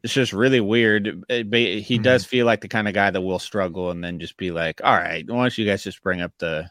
It's 0.04 0.14
just 0.14 0.34
really 0.34 0.60
weird. 0.60 1.24
It, 1.30 1.48
uh, 1.48 1.56
he 1.56 1.82
mm-hmm. 1.82 2.04
does 2.04 2.26
feel 2.26 2.46
like 2.46 2.62
the 2.62 2.68
kind 2.68 2.88
of 2.88 2.94
guy 2.94 3.12
that 3.12 3.22
will 3.22 3.40
struggle 3.40 3.92
and 3.92 4.04
then 4.04 4.20
just 4.20 4.36
be 4.36 4.50
like, 4.50 4.82
"All 4.84 4.96
right, 4.96 5.24
why 5.28 5.44
don't 5.44 5.58
you 5.58 5.66
guys 5.66 5.84
just 5.84 6.02
bring 6.02 6.22
up 6.22 6.32
the 6.40 6.70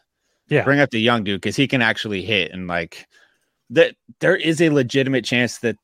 yeah, 0.49 0.65
bring 0.65 0.81
up 0.81 0.89
the 0.89 0.99
young 0.99 1.23
dude 1.23 1.39
because 1.39 1.55
he 1.55 1.67
can 1.67 1.81
actually 1.81 2.23
hit 2.23 2.51
and 2.51 2.67
like 2.67 3.07
that. 3.69 3.95
There 4.19 4.35
is 4.35 4.61
a 4.61 4.69
legitimate 4.69 5.23
chance 5.23 5.59
that 5.59 5.77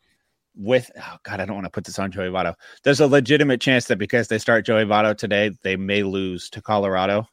with 0.58 0.92
oh 0.98 1.18
god, 1.24 1.40
I 1.40 1.46
don't 1.46 1.56
want 1.56 1.66
to 1.66 1.72
put 1.72 1.86
this 1.86 2.00
on 2.00 2.12
Joey 2.12 2.30
Votto. 2.30 2.56
There's 2.84 3.00
a 3.00 3.08
legitimate 3.08 3.62
chance 3.62 3.86
that 3.86 3.98
because 3.98 4.28
they 4.28 4.38
start 4.38 4.66
Joey 4.66 4.86
Votto 4.86 5.16
today, 5.16 5.52
they 5.64 5.76
may 5.76 6.04
lose 6.04 6.50
to 6.52 6.62
Colorado 6.62 7.28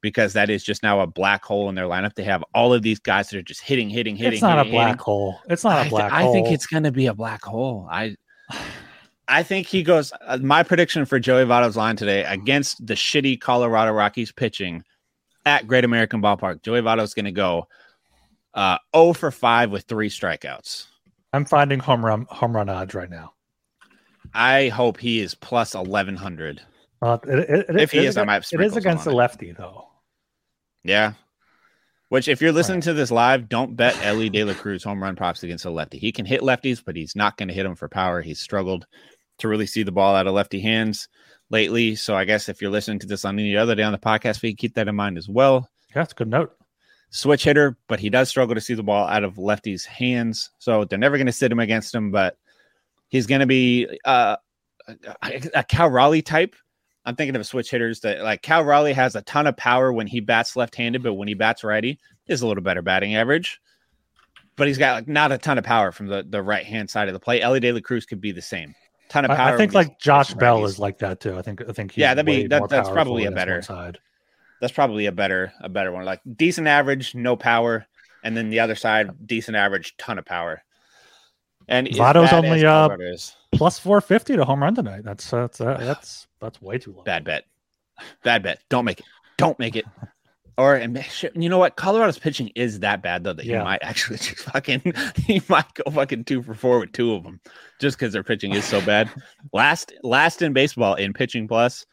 because 0.00 0.32
that 0.32 0.50
is 0.50 0.64
just 0.64 0.82
now 0.82 1.00
a 1.00 1.06
black 1.06 1.44
hole 1.44 1.68
in 1.68 1.74
their 1.74 1.86
lineup. 1.86 2.14
They 2.14 2.24
have 2.24 2.44
all 2.54 2.72
of 2.72 2.82
these 2.82 2.98
guys 2.98 3.28
that 3.30 3.38
are 3.38 3.42
just 3.42 3.60
hitting, 3.60 3.90
hitting, 3.90 4.16
hitting. 4.16 4.34
It's 4.34 4.42
not 4.42 4.58
hitting, 4.58 4.72
a 4.72 4.74
black 4.74 4.88
hitting. 4.88 5.04
hole. 5.04 5.38
It's 5.48 5.64
not 5.64 5.86
a 5.86 5.90
black 5.90 6.12
I, 6.12 6.22
hole. 6.22 6.30
I 6.30 6.32
think 6.32 6.48
it's 6.48 6.66
going 6.66 6.84
to 6.84 6.92
be 6.92 7.06
a 7.06 7.14
black 7.14 7.42
hole. 7.42 7.86
I 7.90 8.16
I 9.28 9.44
think 9.44 9.68
he 9.68 9.84
goes. 9.84 10.12
Uh, 10.26 10.38
my 10.38 10.64
prediction 10.64 11.04
for 11.04 11.20
Joey 11.20 11.44
Votto's 11.44 11.76
line 11.76 11.96
today 11.96 12.24
against 12.24 12.84
the 12.84 12.94
shitty 12.94 13.40
Colorado 13.40 13.92
Rockies 13.92 14.32
pitching 14.32 14.82
at 15.46 15.68
Great 15.68 15.84
American 15.84 16.20
Ballpark. 16.20 16.62
Joey 16.62 16.80
Votto's 16.80 17.14
going 17.14 17.26
to 17.26 17.32
go 17.32 17.68
uh, 18.54 18.78
0 18.94 19.12
for 19.12 19.30
5 19.30 19.70
with 19.70 19.84
three 19.84 20.10
strikeouts. 20.10 20.86
I'm 21.32 21.44
finding 21.44 21.78
home 21.78 22.04
run 22.04 22.26
home 22.28 22.54
run 22.56 22.68
odds 22.68 22.94
right 22.94 23.10
now. 23.10 23.32
I 24.34 24.68
hope 24.68 24.98
he 24.98 25.20
is 25.20 25.34
plus 25.34 25.74
eleven 25.74 26.16
hundred. 26.16 26.60
Uh, 27.02 27.18
if 27.24 27.92
he 27.92 28.04
is, 28.04 28.16
I 28.16 28.24
might. 28.24 28.44
It 28.52 28.60
is 28.60 28.76
against 28.76 29.04
the 29.04 29.12
lefty 29.12 29.52
though. 29.52 29.88
Yeah. 30.84 31.14
Which, 32.08 32.26
if 32.26 32.40
you're 32.40 32.50
listening 32.50 32.78
right. 32.78 32.84
to 32.84 32.92
this 32.92 33.12
live, 33.12 33.48
don't 33.48 33.76
bet 33.76 33.96
Elly 34.02 34.28
De 34.28 34.42
La 34.42 34.52
Cruz 34.52 34.82
home 34.82 35.00
run 35.00 35.14
props 35.14 35.44
against 35.44 35.64
a 35.64 35.70
lefty. 35.70 35.96
He 35.96 36.10
can 36.10 36.26
hit 36.26 36.40
lefties, 36.40 36.82
but 36.84 36.96
he's 36.96 37.14
not 37.14 37.36
going 37.36 37.46
to 37.48 37.54
hit 37.54 37.62
them 37.62 37.76
for 37.76 37.88
power. 37.88 38.20
He's 38.20 38.40
struggled 38.40 38.84
to 39.38 39.46
really 39.46 39.66
see 39.66 39.84
the 39.84 39.92
ball 39.92 40.16
out 40.16 40.26
of 40.26 40.34
lefty 40.34 40.60
hands 40.60 41.08
lately. 41.50 41.94
So 41.94 42.16
I 42.16 42.24
guess 42.24 42.48
if 42.48 42.60
you're 42.60 42.72
listening 42.72 42.98
to 42.98 43.06
this 43.06 43.24
on 43.24 43.38
any 43.38 43.56
other 43.56 43.76
day 43.76 43.84
on 43.84 43.92
the 43.92 43.98
podcast 43.98 44.40
feed, 44.40 44.58
keep 44.58 44.74
that 44.74 44.88
in 44.88 44.96
mind 44.96 45.18
as 45.18 45.28
well. 45.28 45.68
Yeah, 45.90 46.02
that's 46.02 46.12
a 46.12 46.16
good 46.16 46.28
note 46.28 46.52
switch 47.10 47.44
hitter, 47.44 47.76
but 47.88 48.00
he 48.00 48.08
does 48.08 48.28
struggle 48.28 48.54
to 48.54 48.60
see 48.60 48.74
the 48.74 48.82
ball 48.82 49.06
out 49.06 49.24
of 49.24 49.36
lefty's 49.36 49.84
hands. 49.84 50.50
So 50.58 50.84
they're 50.84 50.98
never 50.98 51.16
going 51.16 51.26
to 51.26 51.32
sit 51.32 51.52
him 51.52 51.60
against 51.60 51.94
him, 51.94 52.10
but 52.10 52.38
he's 53.08 53.26
going 53.26 53.40
to 53.40 53.46
be 53.46 53.98
uh, 54.04 54.36
a, 55.22 55.50
a 55.54 55.64
Cal 55.64 55.90
Raleigh 55.90 56.22
type. 56.22 56.54
I'm 57.04 57.16
thinking 57.16 57.34
of 57.34 57.46
switch 57.46 57.70
hitters 57.70 58.00
that 58.00 58.22
like 58.22 58.42
Cal 58.42 58.64
Raleigh 58.64 58.92
has 58.92 59.16
a 59.16 59.22
ton 59.22 59.46
of 59.46 59.56
power 59.56 59.92
when 59.92 60.06
he 60.06 60.20
bats 60.20 60.54
left 60.54 60.74
handed, 60.74 61.02
but 61.02 61.14
when 61.14 61.28
he 61.28 61.34
bats 61.34 61.64
righty, 61.64 61.98
is 62.26 62.42
a 62.42 62.46
little 62.46 62.62
better 62.62 62.82
batting 62.82 63.16
average. 63.16 63.60
But 64.56 64.68
he's 64.68 64.78
got 64.78 64.94
like 64.94 65.08
not 65.08 65.32
a 65.32 65.38
ton 65.38 65.58
of 65.58 65.64
power 65.64 65.90
from 65.90 66.06
the, 66.06 66.24
the 66.28 66.42
right 66.42 66.64
hand 66.64 66.90
side 66.90 67.08
of 67.08 67.14
the 67.14 67.20
plate. 67.20 67.40
Elly 67.40 67.60
De 67.60 67.72
La 67.72 67.80
Cruz 67.80 68.04
could 68.04 68.20
be 68.20 68.32
the 68.32 68.42
same. 68.42 68.74
Ton 69.08 69.24
of 69.24 69.30
power. 69.30 69.52
I, 69.52 69.54
I 69.54 69.56
think 69.56 69.72
like 69.72 69.98
Josh 69.98 70.34
Bell 70.34 70.64
is 70.66 70.78
like 70.78 70.98
that 70.98 71.20
too. 71.20 71.36
I 71.36 71.42
think 71.42 71.62
I 71.66 71.72
think 71.72 71.96
yeah, 71.96 72.14
that'd 72.14 72.26
be 72.26 72.46
that, 72.46 72.68
that's 72.68 72.90
probably 72.90 73.24
a 73.24 73.32
better 73.32 73.62
side 73.62 73.98
that's 74.60 74.72
probably 74.72 75.06
a 75.06 75.12
better 75.12 75.52
a 75.60 75.68
better 75.68 75.92
one. 75.92 76.04
Like 76.04 76.20
decent 76.36 76.68
average, 76.68 77.14
no 77.14 77.36
power, 77.36 77.86
and 78.22 78.36
then 78.36 78.50
the 78.50 78.60
other 78.60 78.74
side, 78.74 79.10
decent 79.26 79.56
average, 79.56 79.96
ton 79.96 80.18
of 80.18 80.24
power. 80.24 80.62
And 81.68 81.86
Votto's 81.88 82.32
only 82.32 82.64
uh 82.64 82.88
plus 83.52 83.78
four 83.78 84.00
fifty 84.00 84.36
to 84.36 84.44
home 84.44 84.62
run 84.62 84.74
tonight. 84.74 85.02
That's 85.04 85.30
that's 85.30 85.60
uh, 85.60 85.76
that's 85.78 86.26
that's 86.40 86.60
way 86.60 86.78
too 86.78 86.92
low. 86.92 87.02
Bad 87.02 87.24
bet. 87.24 87.44
Bad 88.24 88.42
bet. 88.42 88.60
Don't 88.68 88.84
make 88.84 89.00
it. 89.00 89.06
Don't 89.36 89.58
make 89.58 89.76
it. 89.76 89.84
Or 90.58 90.74
and 90.74 91.02
you 91.34 91.48
know 91.48 91.58
what? 91.58 91.76
Colorado's 91.76 92.18
pitching 92.18 92.50
is 92.54 92.80
that 92.80 93.02
bad 93.02 93.24
though 93.24 93.32
that 93.32 93.46
yeah. 93.46 93.58
he 93.58 93.64
might 93.64 93.82
actually 93.82 94.18
just 94.18 94.40
fucking 94.40 94.92
he 95.16 95.40
might 95.48 95.72
go 95.74 95.90
fucking 95.90 96.24
two 96.24 96.42
for 96.42 96.54
four 96.54 96.80
with 96.80 96.92
two 96.92 97.14
of 97.14 97.22
them 97.22 97.40
just 97.80 97.98
because 97.98 98.12
their 98.12 98.22
pitching 98.22 98.52
is 98.52 98.64
so 98.64 98.80
bad. 98.82 99.10
last 99.52 99.94
last 100.02 100.42
in 100.42 100.52
baseball 100.52 100.94
in 100.94 101.12
pitching 101.12 101.48
plus 101.48 101.86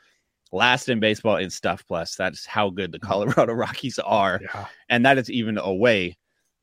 last 0.52 0.90
in 0.90 1.00
baseball 1.00 1.38
in 1.38 1.50
stuff 1.50 1.84
plus. 1.88 2.16
That's 2.16 2.46
how 2.46 2.70
good 2.70 2.92
the 2.92 3.00
mm-hmm. 3.00 3.08
Colorado 3.08 3.54
Rockies 3.54 4.00
are. 4.00 4.40
Yeah. 4.42 4.66
And 4.90 5.06
that 5.06 5.18
is 5.18 5.30
even 5.30 5.58
away 5.58 6.18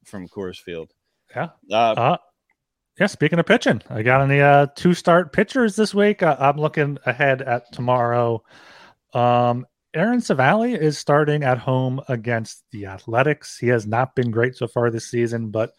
from 0.05 0.29
Coors 0.29 0.59
Field. 0.59 0.93
Yeah. 1.35 1.51
Uh, 1.71 1.75
uh, 1.75 2.17
yeah. 2.99 3.07
Speaking 3.07 3.39
of 3.39 3.47
pitching, 3.47 3.83
I 3.91 4.03
got 4.03 4.23
any 4.23 4.41
uh, 4.41 4.67
two 4.77 4.95
start 4.95 5.33
pitchers 5.33 5.77
this 5.77 5.95
week. 5.95 6.23
Uh, 6.23 6.37
I'm 6.39 6.57
looking 6.57 6.99
ahead 7.07 7.43
at 7.43 7.73
tomorrow. 7.73 8.43
Um, 9.13 9.67
Aaron 9.95 10.21
Civale 10.21 10.77
is 10.77 10.99
starting 10.99 11.45
at 11.45 11.59
home 11.59 12.01
against 12.09 12.65
the 12.73 12.87
Athletics. 12.87 13.57
He 13.57 13.69
has 13.69 13.87
not 13.87 14.17
been 14.17 14.33
great 14.33 14.57
so 14.57 14.67
far 14.67 14.91
this 14.91 15.09
season, 15.09 15.51
but 15.51 15.73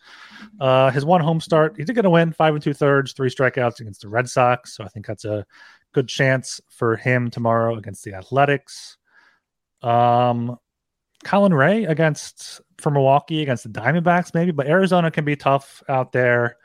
uh, 0.62 0.90
his 0.92 1.04
one 1.04 1.20
home 1.20 1.42
start, 1.42 1.76
he 1.78 1.84
did 1.84 1.96
get 1.96 2.06
a 2.06 2.10
win, 2.10 2.32
five 2.32 2.54
and 2.54 2.64
two 2.64 2.74
thirds, 2.74 3.12
three 3.12 3.30
strikeouts 3.30 3.82
against 3.82 4.02
the 4.02 4.08
Red 4.08 4.30
Sox. 4.30 4.76
So 4.76 4.86
I 4.86 4.88
think 4.88 5.06
that's 5.06 5.26
a 5.26 5.46
good 5.96 6.10
chance 6.10 6.60
for 6.68 6.98
him 6.98 7.32
tomorrow 7.32 7.78
against 7.78 8.04
the 8.04 8.14
Athletics. 8.14 8.98
Um, 9.82 10.58
Colin 11.24 11.54
Rea 11.54 11.86
against 11.86 12.60
for 12.78 12.92
Milwaukee 12.92 13.42
against 13.42 13.64
the 13.64 13.70
Diamondbacks, 13.70 14.34
maybe, 14.34 14.52
but 14.52 14.68
Arizona 14.68 15.10
can 15.10 15.24
be 15.24 15.38
tough 15.38 15.82
out 15.88 16.12
there. 16.12 16.58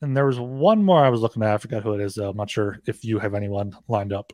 And 0.00 0.16
there 0.16 0.24
was 0.24 0.40
one 0.40 0.82
more 0.82 1.04
I 1.04 1.10
was 1.10 1.20
looking 1.20 1.42
at. 1.42 1.52
I 1.52 1.58
forgot 1.58 1.82
who 1.82 1.92
it 1.92 2.00
is. 2.00 2.14
Though. 2.14 2.30
I'm 2.30 2.36
not 2.38 2.48
sure 2.48 2.78
if 2.86 3.04
you 3.04 3.18
have 3.18 3.34
anyone 3.34 3.76
lined 3.86 4.14
up. 4.14 4.32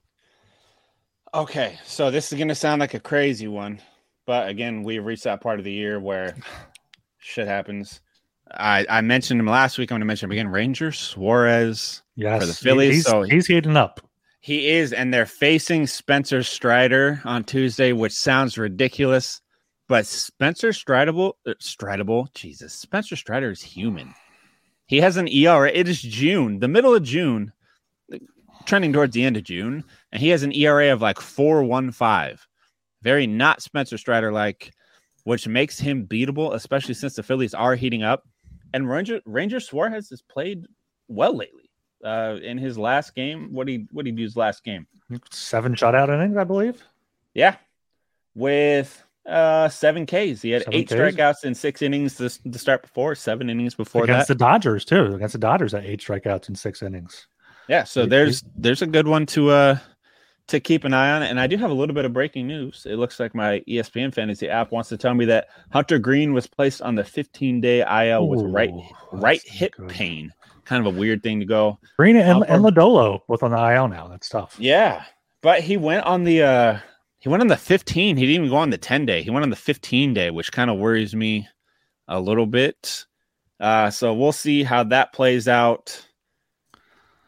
Okay, 1.35 1.77
so 1.85 2.13
this 2.13 2.33
is 2.33 2.39
going 2.39 2.49
to 2.49 2.55
sound 2.55 2.79
like 2.79 2.95
a 2.95 3.01
crazy 3.01 3.49
one, 3.49 3.81
but 4.27 4.49
again, 4.49 4.85
we've 4.85 5.05
reached 5.05 5.25
that 5.25 5.41
part 5.41 5.59
of 5.59 5.65
the 5.65 5.73
year 5.73 5.99
where 5.99 6.37
shit 7.19 7.49
happens. 7.49 8.01
I, 8.53 8.87
I 8.89 9.01
mentioned 9.01 9.41
him 9.41 9.47
last 9.47 9.77
week. 9.77 9.91
I'm 9.91 9.95
going 9.95 10.03
to 10.03 10.07
mention 10.07 10.27
him 10.27 10.33
again. 10.33 10.49
Ranger 10.49 10.93
Suarez 10.93 12.03
yes, 12.15 12.41
for 12.41 12.47
the 12.47 12.55
Phillies. 12.55 12.95
He's, 12.95 13.05
so 13.07 13.23
he's 13.23 13.49
heating 13.49 13.77
up. 13.77 14.06
He 14.47 14.69
is, 14.69 14.93
and 14.93 15.13
they're 15.13 15.27
facing 15.27 15.89
Spencer 15.89 16.45
Strider 16.45 17.21
on 17.25 17.43
Tuesday, 17.43 17.91
which 17.91 18.13
sounds 18.13 18.57
ridiculous. 18.57 19.41
But 19.89 20.07
Spencer 20.07 20.69
Stridable, 20.69 21.33
uh, 21.49 21.55
Stridable, 21.61 22.33
Jesus, 22.33 22.73
Spencer 22.73 23.17
Strider 23.17 23.51
is 23.51 23.61
human. 23.61 24.15
He 24.87 24.99
has 24.99 25.17
an 25.17 25.27
ERA. 25.27 25.69
It 25.75 25.89
is 25.89 26.01
June, 26.01 26.61
the 26.61 26.69
middle 26.69 26.95
of 26.95 27.03
June, 27.03 27.53
trending 28.67 28.93
towards 28.93 29.15
the 29.15 29.25
end 29.25 29.37
of 29.37 29.43
June, 29.43 29.83
and 30.13 30.23
he 30.23 30.29
has 30.29 30.45
an 30.45 30.53
ERA 30.53 30.93
of 30.93 31.03
like 31.03 31.19
four 31.19 31.65
one 31.65 31.91
five. 31.91 32.47
Very 33.03 33.27
not 33.27 33.63
Spencer 33.63 33.99
Strider 33.99 34.31
like, 34.31 34.71
which 35.25 35.49
makes 35.49 35.81
him 35.81 36.07
beatable, 36.07 36.55
especially 36.55 36.95
since 36.95 37.17
the 37.17 37.25
Phillies 37.25 37.53
are 37.53 37.75
heating 37.75 38.05
up. 38.05 38.23
And 38.73 38.89
Ranger 38.89 39.21
Ranger 39.27 39.59
Suarez 39.59 40.09
has 40.11 40.23
played 40.23 40.67
well 41.09 41.37
lately 41.37 41.66
uh, 42.07 42.39
in 42.43 42.57
his 42.57 42.79
last 42.79 43.15
game. 43.15 43.53
What 43.53 43.69
he 43.69 43.87
what 43.91 44.07
he 44.07 44.13
do 44.13 44.23
his 44.23 44.37
last 44.37 44.65
game? 44.65 44.87
Seven 45.31 45.75
shutout 45.75 46.09
innings, 46.09 46.37
I 46.37 46.45
believe. 46.45 46.83
Yeah, 47.35 47.57
with 48.35 49.03
uh 49.27 49.69
seven 49.69 50.07
Ks. 50.07 50.41
He 50.41 50.51
had 50.51 50.63
seven 50.63 50.75
eight 50.75 50.89
Ks? 50.89 50.95
strikeouts 50.95 51.45
in 51.45 51.55
six 51.55 51.83
innings 51.83 52.15
to, 52.17 52.29
to 52.51 52.59
start 52.59 52.83
before, 52.83 53.15
seven 53.15 53.51
innings 53.51 53.75
before 53.75 54.05
against 54.05 54.29
that. 54.29 54.35
the 54.35 54.39
Dodgers 54.39 54.85
too. 54.85 55.15
Against 55.15 55.33
the 55.33 55.39
Dodgers, 55.39 55.75
at 55.75 55.85
eight 55.85 56.01
strikeouts 56.01 56.49
in 56.49 56.55
six 56.55 56.83
innings. 56.83 57.27
Yeah, 57.69 57.85
so 57.85 58.07
there's 58.07 58.45
there's 58.57 58.83
a 58.83 58.87
good 58.87 59.09
one 59.09 59.27
to 59.27 59.51
uh 59.51 59.79
to 60.49 60.61
keep 60.61 60.85
an 60.85 60.95
eye 60.95 61.11
on. 61.11 61.23
And 61.23 61.41
I 61.41 61.47
do 61.47 61.57
have 61.57 61.71
a 61.71 61.75
little 61.75 61.95
bit 61.95 62.05
of 62.05 62.13
breaking 62.13 62.47
news. 62.47 62.87
It 62.89 62.97
looks 62.97 63.19
like 63.19 63.35
my 63.35 63.61
ESPN 63.69 64.15
fantasy 64.15 64.49
app 64.49 64.71
wants 64.71 64.89
to 64.91 64.97
tell 64.97 65.15
me 65.15 65.25
that 65.25 65.49
Hunter 65.73 65.99
Greene 65.99 66.33
was 66.33 66.47
placed 66.47 66.83
on 66.83 66.95
the 66.95 67.03
15 67.05 67.61
day 67.61 67.81
IL 67.81 68.23
Ooh, 68.23 68.27
with 68.27 68.43
right 68.43 68.71
right 69.13 69.43
hip 69.45 69.75
good. 69.77 69.89
pain 69.89 70.33
kind 70.67 70.87
of 70.87 70.95
a 70.95 70.99
weird 70.99 71.23
thing 71.23 71.41
to 71.41 71.47
go. 71.47 71.79
Greene 71.97 72.17
and, 72.17 72.45
and 72.49 72.63
Lodolo 72.63 73.21
both 73.27 73.43
on 73.43 73.53
the 73.53 73.75
IL 73.75 73.89
now. 73.89 74.09
That's 74.09 74.29
tough. 74.29 74.57
Yeah, 74.59 75.05
but 75.43 75.61
he 75.61 75.77
went 75.77 76.05
on 76.05 76.25
the 76.25 76.43
uh 76.43 76.79
he 77.19 77.29
went 77.29 77.41
on 77.41 77.49
the 77.49 77.57
15. 77.57 78.17
He 78.17 78.27
didn't 78.27 78.37
even 78.37 78.51
go 78.51 78.57
on 78.57 78.71
the 78.71 78.79
10 78.79 79.07
day. 79.07 79.23
He 79.23 79.31
went 79.31 79.43
on 79.43 79.51
the 79.51 79.57
15 79.57 80.15
day, 80.15 80.31
which 80.31 80.53
kind 80.53 80.71
of 80.71 80.79
worries 80.79 81.15
me 81.15 81.49
a 82.07 82.21
little 82.21 82.47
bit. 82.47 83.05
Uh, 83.59 83.91
so 83.91 84.15
we'll 84.15 84.33
see 84.33 84.63
how 84.63 84.85
that 84.85 85.13
plays 85.13 85.49
out. 85.49 86.07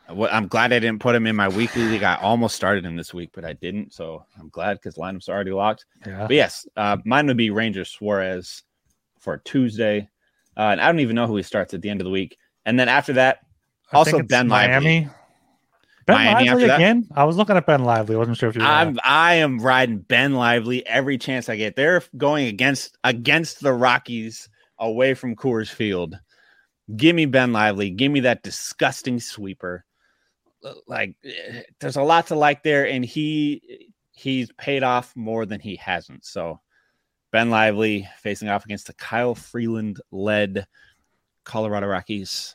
I'm 0.09 0.47
glad 0.47 0.73
I 0.73 0.79
didn't 0.79 1.01
put 1.01 1.15
him 1.15 1.27
in 1.27 1.37
my 1.37 1.49
weekly 1.49 1.83
league. 1.83 2.03
I 2.03 2.15
almost 2.17 2.55
started 2.55 2.85
him 2.85 2.97
this 2.97 3.13
week, 3.13 3.31
but 3.35 3.45
I 3.45 3.55
didn't. 3.55 3.93
So 3.93 4.25
I'm 4.39 4.49
glad 4.49 4.75
because 4.75 4.95
lineups 4.95 5.29
are 5.29 5.33
already 5.33 5.51
locked. 5.51 5.85
Yeah. 6.07 6.27
But 6.27 6.37
yes, 6.37 6.67
uh, 6.77 6.99
mine 7.05 7.27
would 7.27 7.37
be 7.37 7.51
Ranger 7.51 7.85
Suarez 7.85 8.63
for 9.19 9.39
Tuesday. 9.39 10.09
Uh, 10.57 10.71
and 10.71 10.81
I 10.81 10.87
don't 10.87 11.01
even 11.01 11.17
know 11.17 11.27
who 11.27 11.37
he 11.37 11.43
starts 11.43 11.75
at 11.75 11.83
the 11.83 11.91
end 11.91 12.01
of 12.01 12.05
the 12.07 12.11
week. 12.11 12.39
And 12.69 12.79
then 12.79 12.91
after 12.91 13.15
that, 13.15 13.39
I 13.91 13.97
also 13.97 14.23
Ben 14.23 14.47
Miami. 14.47 15.01
Lively. 15.01 15.11
Ben 16.07 16.17
Miami 16.17 16.51
Lively 16.51 16.65
again. 16.65 17.09
I 17.17 17.25
was 17.25 17.39
looking 17.39 17.57
at 17.57 17.65
Ben 17.65 17.83
Lively. 17.83 18.15
I 18.15 18.19
wasn't 18.19 18.37
sure 18.37 18.51
if 18.51 18.57
you. 18.57 18.63
I'm 18.63 18.99
I 19.03 19.37
am 19.37 19.59
riding 19.59 20.01
Ben 20.01 20.35
Lively 20.35 20.87
every 20.87 21.17
chance 21.17 21.49
I 21.49 21.57
get. 21.57 21.77
They're 21.77 22.03
going 22.19 22.47
against 22.47 22.99
against 23.05 23.61
the 23.61 23.73
Rockies 23.73 24.51
away 24.79 25.15
from 25.15 25.35
Coors 25.35 25.71
Field. 25.71 26.19
Give 26.95 27.17
me 27.17 27.25
Ben 27.25 27.55
Lively. 27.55 27.89
Give 27.89 28.13
me 28.13 28.21
that 28.21 28.43
disgusting 28.43 29.19
sweeper 29.19 29.87
like 30.87 31.17
there's 31.81 31.97
a 31.97 32.03
lot 32.03 32.27
to 32.27 32.35
like 32.35 32.63
there, 32.63 32.87
and 32.87 33.03
he 33.03 33.89
he's 34.13 34.53
paid 34.59 34.83
off 34.83 35.17
more 35.17 35.47
than 35.47 35.61
he 35.61 35.77
hasn't. 35.77 36.27
So 36.27 36.61
Ben 37.33 37.49
Lively 37.49 38.07
facing 38.21 38.51
off 38.51 38.67
against 38.67 38.89
the 38.89 38.95
Kyle 38.95 39.35
Freeland 39.35 40.03
led 40.11 40.67
Colorado 41.49 41.87
Rockies. 41.87 42.55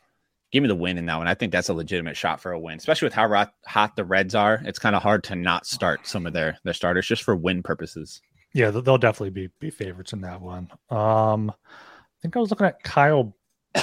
Give 0.51 0.61
me 0.61 0.69
the 0.69 0.75
win 0.75 0.97
in 0.97 1.07
that 1.07 1.17
one. 1.17 1.27
I 1.27 1.33
think 1.33 1.51
that's 1.51 1.69
a 1.69 1.73
legitimate 1.73 2.15
shot 2.15 2.39
for 2.39 2.51
a 2.51 2.59
win, 2.59 2.77
especially 2.77 3.07
with 3.07 3.13
how 3.13 3.47
hot 3.65 3.95
the 3.95 4.05
Reds 4.05 4.35
are. 4.35 4.61
It's 4.63 4.79
kind 4.79 4.95
of 4.95 5.01
hard 5.01 5.23
to 5.25 5.35
not 5.35 5.65
start 5.65 6.07
some 6.07 6.25
of 6.27 6.33
their 6.33 6.57
their 6.63 6.73
starters 6.73 7.07
just 7.07 7.23
for 7.23 7.35
win 7.35 7.63
purposes. 7.63 8.21
Yeah, 8.53 8.69
they'll 8.69 8.99
definitely 8.99 9.31
be 9.31 9.49
be 9.59 9.71
favorites 9.71 10.13
in 10.13 10.21
that 10.21 10.41
one. 10.41 10.69
Um, 10.89 11.49
I 11.49 12.21
think 12.21 12.37
I 12.37 12.39
was 12.39 12.51
looking 12.51 12.67
at 12.67 12.83
Kyle 12.83 13.35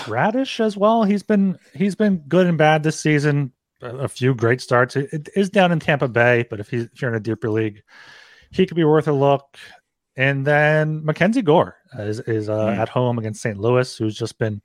Bradish 0.06 0.60
as 0.60 0.76
well. 0.76 1.02
He's 1.02 1.24
been 1.24 1.58
he's 1.74 1.96
been 1.96 2.18
good 2.28 2.46
and 2.46 2.56
bad 2.56 2.84
this 2.84 3.00
season 3.00 3.52
a 3.82 4.08
few 4.08 4.34
great 4.34 4.60
starts. 4.60 4.96
It 4.96 5.28
is 5.34 5.50
down 5.50 5.72
in 5.72 5.80
Tampa 5.80 6.08
Bay, 6.08 6.46
but 6.48 6.60
if, 6.60 6.70
he's, 6.70 6.84
if 6.84 7.00
you're 7.00 7.10
in 7.10 7.16
a 7.16 7.20
deeper 7.20 7.50
league, 7.50 7.82
he 8.50 8.66
could 8.66 8.76
be 8.76 8.84
worth 8.84 9.08
a 9.08 9.12
look. 9.12 9.56
And 10.16 10.46
then 10.46 11.04
Mackenzie 11.04 11.42
Gore 11.42 11.76
is, 11.98 12.20
is 12.20 12.48
uh, 12.48 12.66
mm. 12.66 12.76
at 12.76 12.88
home 12.88 13.18
against 13.18 13.42
St. 13.42 13.58
Louis, 13.58 13.96
who's 13.96 14.16
just 14.16 14.38
been 14.38 14.60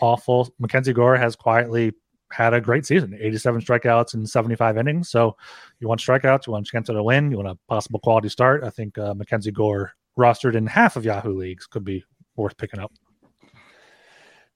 awful. 0.00 0.52
Mackenzie 0.58 0.92
Gore 0.92 1.16
has 1.16 1.36
quietly 1.36 1.92
had 2.30 2.52
a 2.52 2.60
great 2.60 2.84
season 2.84 3.16
87 3.18 3.62
strikeouts 3.62 4.14
in 4.14 4.26
75 4.26 4.76
innings. 4.76 5.08
So 5.08 5.36
you 5.80 5.88
want 5.88 6.00
strikeouts, 6.00 6.46
you 6.46 6.52
want 6.52 6.68
a 6.68 6.70
chance 6.70 6.90
at 6.90 6.96
a 6.96 7.02
win, 7.02 7.30
you 7.30 7.38
want 7.38 7.48
a 7.48 7.58
possible 7.68 8.00
quality 8.00 8.28
start. 8.28 8.64
I 8.64 8.70
think 8.70 8.98
uh, 8.98 9.14
Mackenzie 9.14 9.50
Gore, 9.50 9.92
rostered 10.18 10.54
in 10.54 10.66
half 10.66 10.96
of 10.96 11.04
Yahoo 11.04 11.36
leagues, 11.36 11.66
could 11.66 11.84
be 11.84 12.04
worth 12.36 12.56
picking 12.56 12.80
up. 12.80 12.92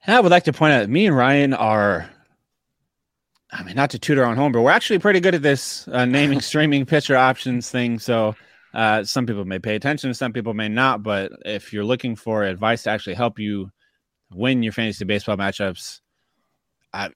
I 0.07 0.21
would 0.21 0.33
like 0.33 0.45
to 0.45 0.53
point 0.53 0.73
out 0.73 0.89
me 0.89 1.07
and 1.07 1.17
Ryan 1.17 1.55
are 1.55 2.11
I 3.53 3.63
mean, 3.63 3.77
not 3.77 3.91
to 3.91 3.99
tutor 3.99 4.25
on 4.25 4.37
home, 4.37 4.51
but 4.51 4.63
we're 4.63 4.71
actually 4.71 4.99
pretty 4.99 5.21
good 5.21 5.35
at 5.35 5.43
this 5.43 5.87
uh, 5.89 6.07
naming 6.07 6.41
streaming 6.41 6.87
pitcher 6.87 7.17
options 7.17 7.71
thing. 7.71 7.99
So 7.99 8.35
uh, 8.75 9.05
some 9.05 9.27
people 9.27 9.45
may 9.45 9.59
pay 9.59 9.75
attention, 9.75 10.15
some 10.15 10.33
people 10.33 10.55
may 10.55 10.69
not. 10.69 11.03
But 11.03 11.33
if 11.45 11.73
you're 11.73 11.85
looking 11.85 12.17
for 12.17 12.43
advice 12.45 12.85
to 12.85 12.91
actually 12.91 13.15
help 13.15 13.39
you 13.39 13.71
win 14.33 14.63
your 14.63 14.73
fantasy 14.73 15.05
baseball 15.05 15.37
matchups, 15.37 16.01
I, 16.93 17.11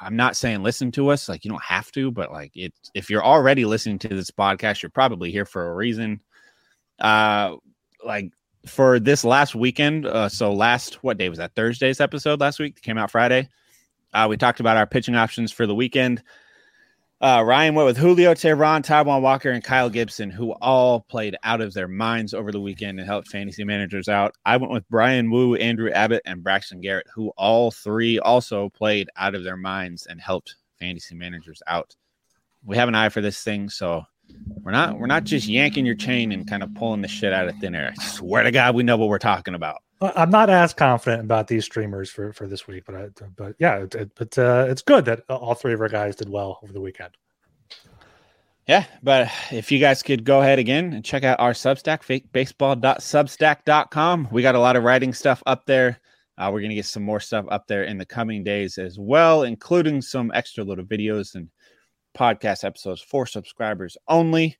I'm 0.00 0.16
not 0.16 0.36
saying 0.36 0.62
listen 0.62 0.90
to 0.92 1.08
us. 1.08 1.28
Like 1.28 1.44
you 1.44 1.50
don't 1.50 1.62
have 1.62 1.90
to, 1.92 2.10
but 2.10 2.30
like 2.32 2.52
it, 2.54 2.72
if 2.94 3.10
you're 3.10 3.24
already 3.24 3.64
listening 3.64 3.98
to 4.00 4.08
this 4.08 4.30
podcast, 4.30 4.82
you're 4.82 4.90
probably 4.90 5.30
here 5.30 5.44
for 5.44 5.70
a 5.70 5.74
reason. 5.74 6.20
Uh, 6.98 7.56
like 8.04 8.30
for 8.66 9.00
this 9.00 9.24
last 9.24 9.54
weekend. 9.54 10.06
Uh, 10.06 10.28
so 10.28 10.52
last 10.52 11.02
what 11.02 11.18
day 11.18 11.28
was 11.28 11.38
that? 11.38 11.54
Thursday's 11.54 12.00
episode 12.00 12.40
last 12.40 12.58
week 12.58 12.80
came 12.82 12.98
out 12.98 13.10
Friday. 13.10 13.48
Uh, 14.12 14.26
we 14.28 14.36
talked 14.36 14.60
about 14.60 14.76
our 14.76 14.86
pitching 14.86 15.14
options 15.14 15.52
for 15.52 15.66
the 15.66 15.74
weekend. 15.74 16.22
Uh, 17.20 17.42
Ryan 17.44 17.74
went 17.74 17.86
with 17.86 17.96
Julio 17.96 18.32
Teheran, 18.32 18.84
Taijuan 18.84 19.22
Walker, 19.22 19.50
and 19.50 19.64
Kyle 19.64 19.90
Gibson, 19.90 20.30
who 20.30 20.52
all 20.52 21.00
played 21.00 21.36
out 21.42 21.60
of 21.60 21.74
their 21.74 21.88
minds 21.88 22.32
over 22.32 22.52
the 22.52 22.60
weekend 22.60 23.00
and 23.00 23.08
helped 23.08 23.26
fantasy 23.26 23.64
managers 23.64 24.08
out. 24.08 24.36
I 24.46 24.56
went 24.56 24.72
with 24.72 24.88
Bryan 24.88 25.28
Woo, 25.28 25.56
Andrew 25.56 25.90
Abbott, 25.90 26.22
and 26.24 26.44
Braxton 26.44 26.80
Garrett, 26.80 27.08
who 27.12 27.30
all 27.36 27.72
three 27.72 28.20
also 28.20 28.68
played 28.68 29.08
out 29.16 29.34
of 29.34 29.42
their 29.42 29.56
minds 29.56 30.06
and 30.06 30.20
helped 30.20 30.54
fantasy 30.78 31.16
managers 31.16 31.60
out. 31.66 31.96
We 32.64 32.76
have 32.76 32.88
an 32.88 32.94
eye 32.94 33.08
for 33.08 33.20
this 33.20 33.42
thing, 33.42 33.68
so 33.68 34.04
we're 34.62 34.70
not 34.70 34.98
we're 34.98 35.06
not 35.06 35.24
just 35.24 35.48
yanking 35.48 35.86
your 35.86 35.96
chain 35.96 36.30
and 36.30 36.48
kind 36.48 36.62
of 36.62 36.72
pulling 36.74 37.02
the 37.02 37.08
shit 37.08 37.32
out 37.32 37.48
of 37.48 37.56
thin 37.56 37.74
air. 37.74 37.92
I 37.98 38.04
swear 38.04 38.44
to 38.44 38.52
God, 38.52 38.76
we 38.76 38.84
know 38.84 38.96
what 38.96 39.08
we're 39.08 39.18
talking 39.18 39.54
about. 39.54 39.82
I'm 40.00 40.30
not 40.30 40.48
as 40.48 40.72
confident 40.72 41.22
about 41.22 41.48
these 41.48 41.64
streamers 41.64 42.08
for, 42.08 42.32
for 42.32 42.46
this 42.46 42.68
week, 42.68 42.84
but 42.86 42.94
I, 42.94 43.08
but 43.36 43.56
yeah, 43.58 43.78
it, 43.78 43.96
it, 43.96 44.12
but 44.14 44.38
uh, 44.38 44.66
it's 44.68 44.82
good 44.82 45.04
that 45.06 45.24
all 45.28 45.54
three 45.54 45.72
of 45.72 45.80
our 45.80 45.88
guys 45.88 46.14
did 46.14 46.28
well 46.28 46.60
over 46.62 46.72
the 46.72 46.80
weekend. 46.80 47.16
Yeah, 48.68 48.84
but 49.02 49.28
if 49.50 49.72
you 49.72 49.80
guys 49.80 50.00
could 50.02 50.24
go 50.24 50.40
ahead 50.40 50.60
again 50.60 50.92
and 50.92 51.04
check 51.04 51.24
out 51.24 51.40
our 51.40 51.52
Substack, 51.52 52.02
fakebaseball.substack.com. 52.02 54.28
We 54.30 54.42
got 54.42 54.54
a 54.54 54.60
lot 54.60 54.76
of 54.76 54.84
writing 54.84 55.12
stuff 55.12 55.42
up 55.46 55.66
there. 55.66 55.98
Uh, 56.36 56.50
we're 56.52 56.60
going 56.60 56.70
to 56.70 56.76
get 56.76 56.86
some 56.86 57.02
more 57.02 57.18
stuff 57.18 57.46
up 57.50 57.66
there 57.66 57.82
in 57.84 57.98
the 57.98 58.06
coming 58.06 58.44
days 58.44 58.78
as 58.78 59.00
well, 59.00 59.42
including 59.42 60.00
some 60.00 60.30
extra 60.32 60.62
little 60.62 60.84
videos 60.84 61.34
and 61.34 61.48
podcast 62.16 62.62
episodes 62.62 63.00
for 63.00 63.26
subscribers 63.26 63.96
only. 64.06 64.56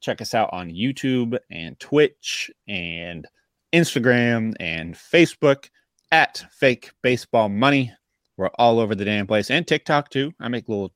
Check 0.00 0.20
us 0.20 0.34
out 0.34 0.50
on 0.52 0.68
YouTube 0.68 1.38
and 1.50 1.80
Twitch 1.80 2.50
and– 2.68 3.26
Instagram 3.74 4.54
and 4.60 4.94
Facebook 4.94 5.68
at 6.12 6.44
Fake 6.52 6.92
Baseball 7.02 7.48
Money. 7.48 7.92
We're 8.36 8.50
all 8.56 8.78
over 8.78 8.94
the 8.94 9.04
damn 9.04 9.26
place 9.26 9.50
and 9.50 9.66
TikTok 9.66 10.10
too. 10.10 10.32
I 10.38 10.46
make 10.46 10.68
little 10.68 10.92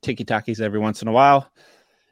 tiki 0.00 0.24
talkies 0.24 0.62
every 0.62 0.78
once 0.78 1.02
in 1.02 1.08
a 1.08 1.12
while. 1.12 1.52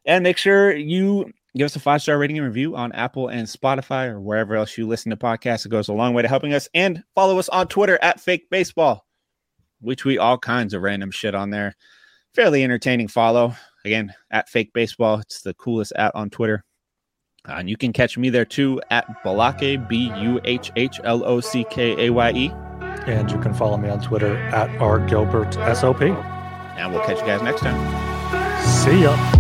And 0.05 0.23
make 0.23 0.37
sure 0.37 0.77
you 0.77 1.33
give 1.57 1.65
us 1.65 1.77
a 1.77 1.81
five 1.81 2.03
star 2.03 2.19
rating 2.19 2.37
and 2.37 2.47
review 2.47 2.77
on 2.77 2.93
Apple 2.93 3.29
and 3.29 3.49
Spotify 3.49 4.09
or 4.09 4.21
wherever 4.21 4.55
else 4.57 4.77
you 4.77 4.87
listen 4.87 5.09
to 5.09 5.17
podcasts. 5.17 5.65
It 5.65 5.71
goes 5.71 5.89
a 5.89 5.95
long 5.95 6.13
way 6.13 6.21
to 6.21 6.29
helping 6.29 6.53
us. 6.53 6.69
And 6.75 7.03
follow 7.15 7.39
us 7.39 7.49
on 7.49 7.69
Twitter 7.69 7.99
at 8.03 8.21
Fake 8.21 8.51
Baseball. 8.51 9.07
We 9.81 9.97
tweet 9.97 10.19
all 10.19 10.37
kinds 10.37 10.75
of 10.75 10.83
random 10.83 11.13
shit 11.13 11.35
on 11.35 11.49
there. 11.49 11.75
Fairly 12.35 12.63
entertaining 12.63 13.09
follow. 13.09 13.55
Again, 13.87 14.13
at 14.31 14.51
Fake 14.51 14.75
Baseball. 14.75 15.21
It's 15.21 15.41
the 15.41 15.55
coolest 15.55 15.93
at 15.97 16.15
on 16.15 16.29
Twitter. 16.29 16.63
Uh, 17.47 17.57
and 17.59 17.69
you 17.69 17.77
can 17.77 17.93
catch 17.93 18.17
me 18.17 18.31
there 18.31 18.47
too 18.47 18.81
at 18.91 19.07
Buhhlockaye, 19.23 19.87
B 19.87 20.11
U 20.17 20.41
H 20.45 20.73
H 20.77 20.99
L 21.05 21.23
O 21.25 21.41
C 21.41 21.65
K 21.71 22.07
A 22.07 22.11
Y 22.11 22.31
E. 22.33 22.51
And 23.07 23.31
you 23.31 23.39
can 23.39 23.53
follow 23.53 23.77
me 23.77 23.91
on 23.91 24.01
Twitter 24.01 24.37
at 24.37 24.71
R 24.81 24.99
Gilbert 25.07 25.53
SOP. 25.77 26.01
And 26.03 26.93
we'll 26.93 27.05
catch 27.05 27.19
you 27.19 27.27
guys 27.27 27.43
next 27.43 27.61
time. 27.61 27.77
See 28.65 29.03
ya. 29.03 29.35